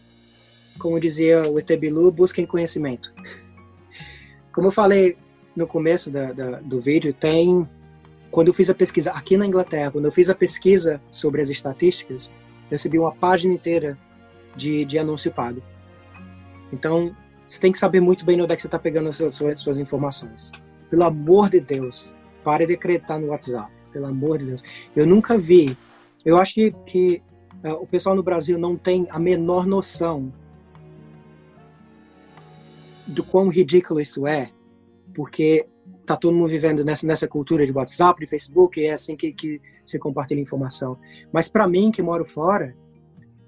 como 0.79 0.99
dizia 0.99 1.41
o 1.49 1.59
Etebilu, 1.59 2.11
busquem 2.11 2.45
conhecimento. 2.45 3.13
Como 4.53 4.67
eu 4.67 4.71
falei 4.71 5.17
no 5.55 5.67
começo 5.67 6.09
da, 6.09 6.31
da, 6.31 6.59
do 6.61 6.79
vídeo, 6.79 7.13
tem 7.13 7.67
quando 8.31 8.49
eu 8.49 8.53
fiz 8.53 8.69
a 8.69 8.75
pesquisa 8.75 9.11
aqui 9.11 9.35
na 9.37 9.45
Inglaterra, 9.45 9.91
quando 9.91 10.05
eu 10.05 10.11
fiz 10.11 10.29
a 10.29 10.35
pesquisa 10.35 11.01
sobre 11.11 11.41
as 11.41 11.49
estatísticas, 11.49 12.33
eu 12.69 12.71
recebi 12.71 12.99
uma 12.99 13.11
página 13.11 13.53
inteira 13.53 13.97
de, 14.55 14.85
de 14.85 14.99
anúncio 14.99 15.31
pago. 15.31 15.61
Então, 16.71 17.15
você 17.49 17.59
tem 17.59 17.71
que 17.71 17.79
saber 17.79 17.99
muito 17.99 18.23
bem 18.23 18.39
onde 18.39 18.53
é 18.53 18.55
que 18.55 18.61
você 18.61 18.67
está 18.67 18.77
pegando 18.77 19.09
as 19.09 19.17
suas, 19.17 19.59
suas, 19.59 19.77
informações. 19.77 20.51
Pelo 20.89 21.03
amor 21.03 21.49
de 21.49 21.59
Deus, 21.59 22.09
pare 22.43 22.67
de 22.67 22.73
acreditar 22.73 23.19
no 23.19 23.27
WhatsApp. 23.27 23.71
Pelo 23.91 24.05
amor 24.05 24.37
de 24.37 24.45
Deus. 24.45 24.63
Eu 24.95 25.07
nunca 25.07 25.35
vi. 25.35 25.75
Eu 26.23 26.37
acho 26.37 26.53
que, 26.53 26.71
que 26.85 27.23
uh, 27.63 27.73
o 27.73 27.87
pessoal 27.87 28.15
no 28.15 28.21
Brasil 28.21 28.59
não 28.59 28.77
tem 28.77 29.07
a 29.09 29.17
menor 29.17 29.65
noção 29.65 30.31
do 33.07 33.23
quão 33.23 33.49
ridículo 33.49 33.99
isso 33.99 34.27
é, 34.27 34.51
porque 35.15 35.67
tá 36.05 36.15
todo 36.15 36.35
mundo 36.35 36.49
vivendo 36.49 36.85
nessa, 36.85 37.07
nessa 37.07 37.27
cultura 37.27 37.65
de 37.65 37.71
WhatsApp, 37.71 38.19
de 38.19 38.27
Facebook, 38.27 38.83
é 38.83 38.93
assim 38.93 39.15
que, 39.15 39.31
que 39.31 39.59
compartilha 39.99 40.39
informação. 40.39 40.99
Mas 41.31 41.49
para 41.49 41.67
mim, 41.67 41.91
que 41.91 42.03
moro 42.03 42.25
fora, 42.25 42.75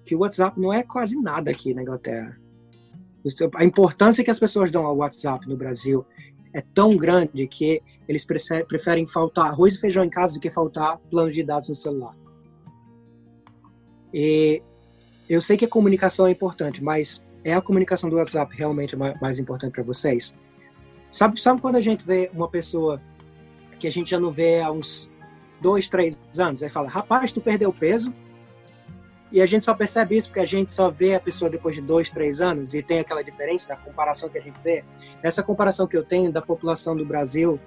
que 0.04 0.16
o 0.16 0.20
WhatsApp 0.20 0.60
não 0.60 0.74
é 0.74 0.82
quase 0.82 1.22
nada 1.22 1.52
aqui 1.52 1.74
na 1.76 1.84
Inglaterra. 1.84 2.40
A 3.56 3.64
importância 3.64 4.24
que 4.24 4.32
as 4.32 4.40
pessoas 4.40 4.72
dão 4.72 4.86
ao 4.86 4.98
WhatsApp 4.98 5.48
no 5.48 5.56
Brasil 5.56 6.06
é 6.54 6.62
tão 6.62 6.98
grande 6.98 7.48
que 7.48 7.82
eles 8.08 8.26
preferem 8.26 9.08
faltar 9.08 9.48
arroz 9.48 9.76
e 9.76 9.80
feijão 9.80 10.04
em 10.04 10.10
casa 10.10 10.34
do 10.34 10.40
que 10.40 10.50
faltar 10.50 10.98
planos 11.10 11.34
de 11.34 11.44
dados 11.44 11.70
no 11.70 11.76
celular. 11.76 12.16
E 14.14 14.62
eu 15.30 15.42
sei 15.42 15.56
que 15.56 15.66
a 15.66 15.70
comunicação 15.70 16.28
é 16.28 16.32
importante, 16.32 16.84
mas 16.84 17.26
é 17.44 17.54
a 17.54 17.62
comunicação 17.62 18.10
do 18.10 18.18
WhatsApp 18.18 18.54
realmente 18.56 18.96
mais 18.96 19.40
importante 19.40 19.72
para 19.72 19.84
vocês? 19.84 20.38
Sabe, 21.10 21.40
sabe 21.40 21.62
quando 21.62 21.76
a 21.76 21.82
gente 21.82 22.06
vê 22.06 22.30
uma 22.34 22.50
pessoa 22.50 23.02
que 23.80 23.88
a 23.88 23.92
gente 23.92 24.12
já 24.12 24.20
não 24.20 24.32
vê 24.32 24.62
há 24.62 24.72
uns 24.72 25.10
dois, 25.62 25.90
três 25.90 26.20
anos, 26.38 26.64
aí 26.64 26.70
fala, 26.70 26.90
rapaz, 26.90 27.32
tu 27.32 27.40
perdeu 27.40 27.72
peso, 27.72 28.14
e 29.32 29.42
a 29.42 29.46
gente 29.46 29.64
só 29.64 29.74
percebe 29.74 30.18
isso 30.18 30.28
porque 30.28 30.42
a 30.42 30.46
gente 30.46 30.72
só 30.72 30.90
vê 30.90 31.16
a 31.16 31.20
pessoa 31.20 31.50
depois 31.50 31.76
de 31.76 31.82
dois, 31.82 32.12
três 32.12 32.42
anos 32.42 32.74
e 32.74 32.84
tem 32.84 33.00
aquela 33.00 33.22
diferença, 33.22 33.74
a 33.74 33.78
comparação 33.78 34.28
que 34.28 34.38
a 34.38 34.42
gente 34.42 34.60
vê. 34.62 34.84
Essa 35.24 35.42
comparação 35.42 35.88
que 35.88 35.96
eu 35.96 36.04
tenho 36.04 36.32
da 36.32 36.42
população 36.42 36.96
do 36.96 37.06
Brasil, 37.06 37.58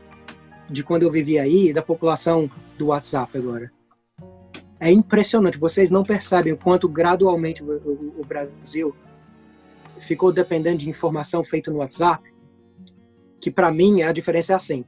de 0.69 0.85
quando 0.85 1.05
eu 1.05 1.11
vivia 1.11 1.43
aí, 1.43 1.69
e 1.69 1.73
da 1.73 1.83
população 1.83 2.51
do 2.77 2.89
WhatsApp 2.89 3.39
agora. 3.39 3.73
É 4.79 4.91
impressionante. 4.91 5.57
Vocês 5.57 5.91
não 5.91 6.05
percebem 6.05 6.53
o 6.53 6.57
quanto 6.59 6.87
gradualmente 6.87 7.63
o, 7.63 7.67
o, 7.67 8.21
o 8.21 8.25
Brasil 8.27 8.95
ficou 10.01 10.31
dependendo 10.31 10.79
de 10.79 10.91
informação 10.91 11.43
feita 11.43 11.71
no 11.71 11.79
WhatsApp. 11.79 12.23
Que 13.41 13.51
para 13.51 13.73
mim 13.73 14.03
a 14.03 14.13
diferença 14.13 14.53
é 14.53 14.57
assim: 14.57 14.85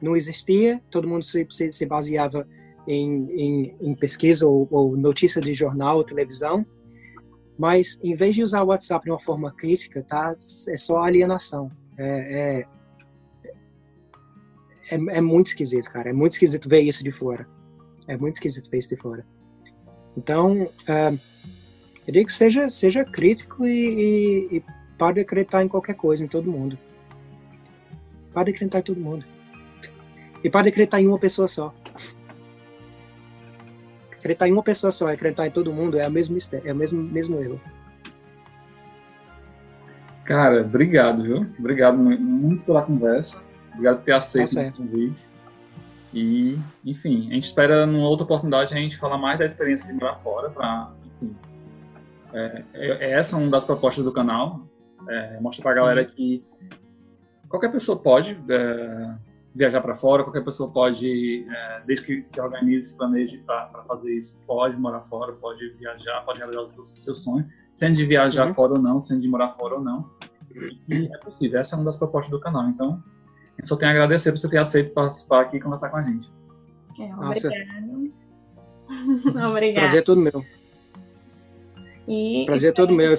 não 0.00 0.14
existia, 0.14 0.80
todo 0.90 1.08
mundo 1.08 1.24
se, 1.24 1.44
se, 1.50 1.72
se 1.72 1.86
baseava 1.86 2.46
em, 2.88 3.30
em, 3.30 3.76
em 3.80 3.94
pesquisa 3.94 4.48
ou, 4.48 4.66
ou, 4.70 4.96
notícia 4.96 5.42
de 5.42 5.52
jornal 5.52 5.98
ou 5.98 6.04
televisão, 6.04 6.64
mas 7.58 7.98
em 8.02 8.16
vez 8.16 8.34
de 8.34 8.42
usar 8.42 8.62
o 8.62 8.68
WhatsApp 8.68 9.04
de 9.04 9.10
uma 9.10 9.20
forma 9.20 9.52
crítica, 9.52 10.02
tá, 10.02 10.34
é 10.68 10.76
só 10.76 11.02
alienação. 11.02 11.70
É, 11.98 12.62
é, 12.62 12.66
é, 14.90 15.18
é, 15.18 15.20
muito 15.20 15.48
esquisito, 15.48 15.90
cara. 15.90 16.08
É 16.08 16.12
muito 16.14 16.32
esquisito 16.32 16.68
ver 16.68 16.80
isso 16.80 17.04
de 17.04 17.12
fora. 17.12 17.46
É 18.06 18.16
muito 18.16 18.34
esquisito 18.34 18.70
ver 18.70 18.78
isso 18.78 18.88
de 18.88 18.96
fora. 18.96 19.26
Então, 20.16 20.62
uh, 20.62 21.20
eu 22.06 22.12
digo 22.12 22.26
que 22.26 22.32
seja, 22.32 22.70
seja 22.70 23.04
crítico 23.04 23.66
e, 23.66 24.48
e, 24.50 24.56
e 24.56 24.64
pare 24.96 25.16
de 25.16 25.20
acreditar 25.20 25.62
em 25.62 25.68
qualquer 25.68 25.94
coisa, 25.94 26.24
em 26.24 26.28
todo 26.28 26.50
mundo. 26.50 26.78
Pare 28.32 28.50
de 28.50 28.56
acreditar 28.56 28.78
em 28.78 28.82
todo 28.82 29.00
mundo. 29.00 29.26
E 30.42 30.48
pare 30.48 30.64
de 30.64 30.70
acreditar 30.70 31.02
em 31.02 31.08
uma 31.08 31.18
pessoa 31.18 31.48
só 31.48 31.74
acreditar 34.18 34.48
em 34.48 34.52
uma 34.52 34.62
pessoa 34.62 34.90
só, 34.90 35.08
acreditar 35.08 35.46
em 35.46 35.50
todo 35.50 35.72
mundo 35.72 35.98
é 35.98 36.06
o 36.06 36.10
mesmo 36.10 36.34
mistério, 36.34 36.68
é 36.68 36.72
o 36.72 36.76
mesmo, 36.76 37.02
mesmo 37.02 37.40
erro. 37.40 37.60
Cara, 40.24 40.60
obrigado, 40.60 41.22
viu? 41.22 41.46
Obrigado 41.58 41.96
muito 41.96 42.64
pela 42.64 42.82
conversa. 42.82 43.40
Obrigado 43.72 43.98
por 43.98 44.04
ter 44.04 44.12
aceito 44.12 44.54
tá 44.54 44.62
o 44.62 44.72
convite. 44.72 45.24
E, 46.12 46.58
enfim, 46.84 47.28
a 47.30 47.34
gente 47.34 47.44
espera 47.44 47.86
numa 47.86 48.08
outra 48.08 48.24
oportunidade 48.24 48.74
a 48.74 48.76
gente 48.76 48.98
falar 48.98 49.18
mais 49.18 49.38
da 49.38 49.44
experiência 49.44 49.86
de 49.86 49.94
morar 49.94 50.16
fora, 50.16 50.50
para, 50.50 50.90
enfim. 51.06 51.34
É, 52.32 52.62
é, 52.74 52.88
é, 52.88 53.10
essa 53.12 53.36
uma 53.36 53.48
das 53.48 53.64
propostas 53.64 54.04
do 54.04 54.12
canal, 54.12 54.60
é, 55.08 55.40
mostrar 55.40 55.62
para 55.62 55.72
a 55.72 55.74
galera 55.74 56.02
uhum. 56.02 56.08
que 56.08 56.44
qualquer 57.48 57.70
pessoa 57.72 57.96
pode 57.98 58.38
é, 58.48 59.14
viajar 59.58 59.80
para 59.80 59.96
fora, 59.96 60.22
qualquer 60.22 60.44
pessoa 60.44 60.70
pode, 60.70 61.44
é, 61.50 61.82
desde 61.84 62.06
que 62.06 62.22
se 62.22 62.40
organize, 62.40 62.90
se 62.90 62.96
planeje 62.96 63.38
para 63.38 63.82
fazer 63.88 64.16
isso, 64.16 64.40
pode 64.46 64.76
morar 64.76 65.00
fora, 65.00 65.32
pode 65.32 65.70
viajar, 65.70 66.20
pode 66.24 66.38
realizar 66.38 66.60
o 66.60 66.68
seu, 66.68 66.84
seu 66.84 67.12
sonho, 67.12 67.44
sendo 67.72 67.96
de 67.96 68.06
viajar 68.06 68.46
uhum. 68.46 68.54
fora 68.54 68.74
ou 68.74 68.78
não, 68.78 69.00
sendo 69.00 69.20
de 69.20 69.26
morar 69.26 69.54
fora 69.54 69.74
ou 69.74 69.80
não. 69.80 70.08
E 70.88 71.12
é 71.12 71.18
possível, 71.18 71.58
essa 71.58 71.74
é 71.74 71.76
uma 71.76 71.84
das 71.84 71.96
propostas 71.96 72.30
do 72.30 72.38
canal. 72.38 72.68
Então, 72.68 73.02
eu 73.58 73.66
só 73.66 73.74
tenho 73.74 73.90
a 73.90 73.94
agradecer 73.94 74.30
por 74.30 74.38
você 74.38 74.48
ter 74.48 74.58
aceito 74.58 74.94
participar 74.94 75.40
aqui 75.42 75.56
e 75.56 75.60
conversar 75.60 75.90
com 75.90 75.96
a 75.96 76.02
gente. 76.02 76.30
É, 77.00 77.12
obrigado. 77.16 78.12
obrigado. 79.50 79.74
Prazer 79.74 79.98
é 79.98 80.04
todo 80.04 80.20
meu. 80.20 80.44
E... 82.06 82.44
Prazer 82.46 82.70
é 82.70 82.72
todo 82.72 82.94
meu. 82.94 83.12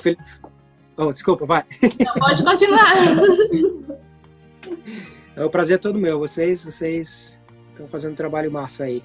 Oh, 0.96 1.12
desculpa, 1.12 1.46
vai. 1.46 1.66
Não, 2.06 2.14
pode 2.14 2.42
continuar. 2.44 2.94
É 5.40 5.46
o 5.46 5.50
prazer 5.50 5.76
é 5.76 5.80
todo 5.80 5.98
meu. 5.98 6.20
Vocês, 6.20 6.66
vocês 6.66 7.40
estão 7.72 7.88
fazendo 7.88 8.12
um 8.12 8.16
trabalho 8.16 8.52
massa 8.52 8.84
aí. 8.84 9.02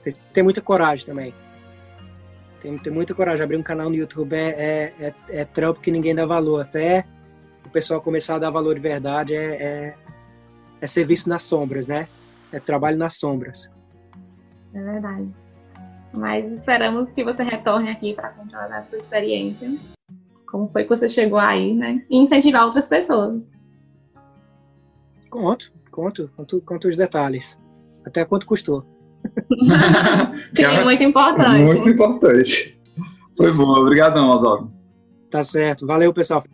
Vocês 0.00 0.16
têm 0.32 0.44
muita 0.44 0.60
coragem 0.60 1.04
também. 1.04 1.34
Tem, 2.60 2.78
tem 2.78 2.92
muita 2.92 3.12
coragem. 3.12 3.42
Abrir 3.42 3.56
um 3.56 3.64
canal 3.64 3.90
no 3.90 3.96
YouTube 3.96 4.32
é, 4.32 4.92
é, 5.00 5.06
é, 5.28 5.40
é 5.40 5.44
trampo 5.44 5.80
que 5.80 5.90
ninguém 5.90 6.14
dá 6.14 6.24
valor. 6.24 6.60
Até 6.60 7.04
o 7.66 7.68
pessoal 7.68 8.00
começar 8.00 8.36
a 8.36 8.38
dar 8.38 8.50
valor 8.50 8.76
de 8.76 8.80
verdade 8.80 9.34
é, 9.34 9.54
é, 9.54 9.94
é 10.80 10.86
serviço 10.86 11.28
nas 11.28 11.42
sombras, 11.42 11.88
né? 11.88 12.06
É 12.52 12.60
trabalho 12.60 12.96
nas 12.96 13.16
sombras. 13.16 13.68
É 14.72 14.80
verdade. 14.80 15.28
Mas 16.12 16.48
esperamos 16.52 17.10
que 17.10 17.24
você 17.24 17.42
retorne 17.42 17.90
aqui 17.90 18.14
para 18.14 18.28
continuar 18.28 18.72
a 18.72 18.82
sua 18.82 18.98
experiência. 18.98 19.68
Como 20.46 20.68
foi 20.68 20.84
que 20.84 20.90
você 20.90 21.08
chegou 21.08 21.40
aí, 21.40 21.74
né? 21.74 22.04
E 22.08 22.18
incentivar 22.18 22.66
outras 22.66 22.86
pessoas. 22.86 23.42
Conto, 25.32 25.72
conto, 25.90 26.30
conto, 26.36 26.60
conto 26.60 26.88
os 26.88 26.96
detalhes. 26.96 27.58
Até 28.04 28.22
quanto 28.22 28.46
custou. 28.46 28.84
Sim, 30.52 30.62
é 30.62 30.84
muito 30.84 31.02
importante. 31.02 31.62
Muito 31.62 31.88
importante. 31.88 32.78
Foi 33.34 33.50
bom. 33.50 33.64
Obrigadão, 33.64 34.28
Oswaldo. 34.28 34.70
Tá 35.30 35.42
certo. 35.42 35.86
Valeu, 35.86 36.12
pessoal. 36.12 36.44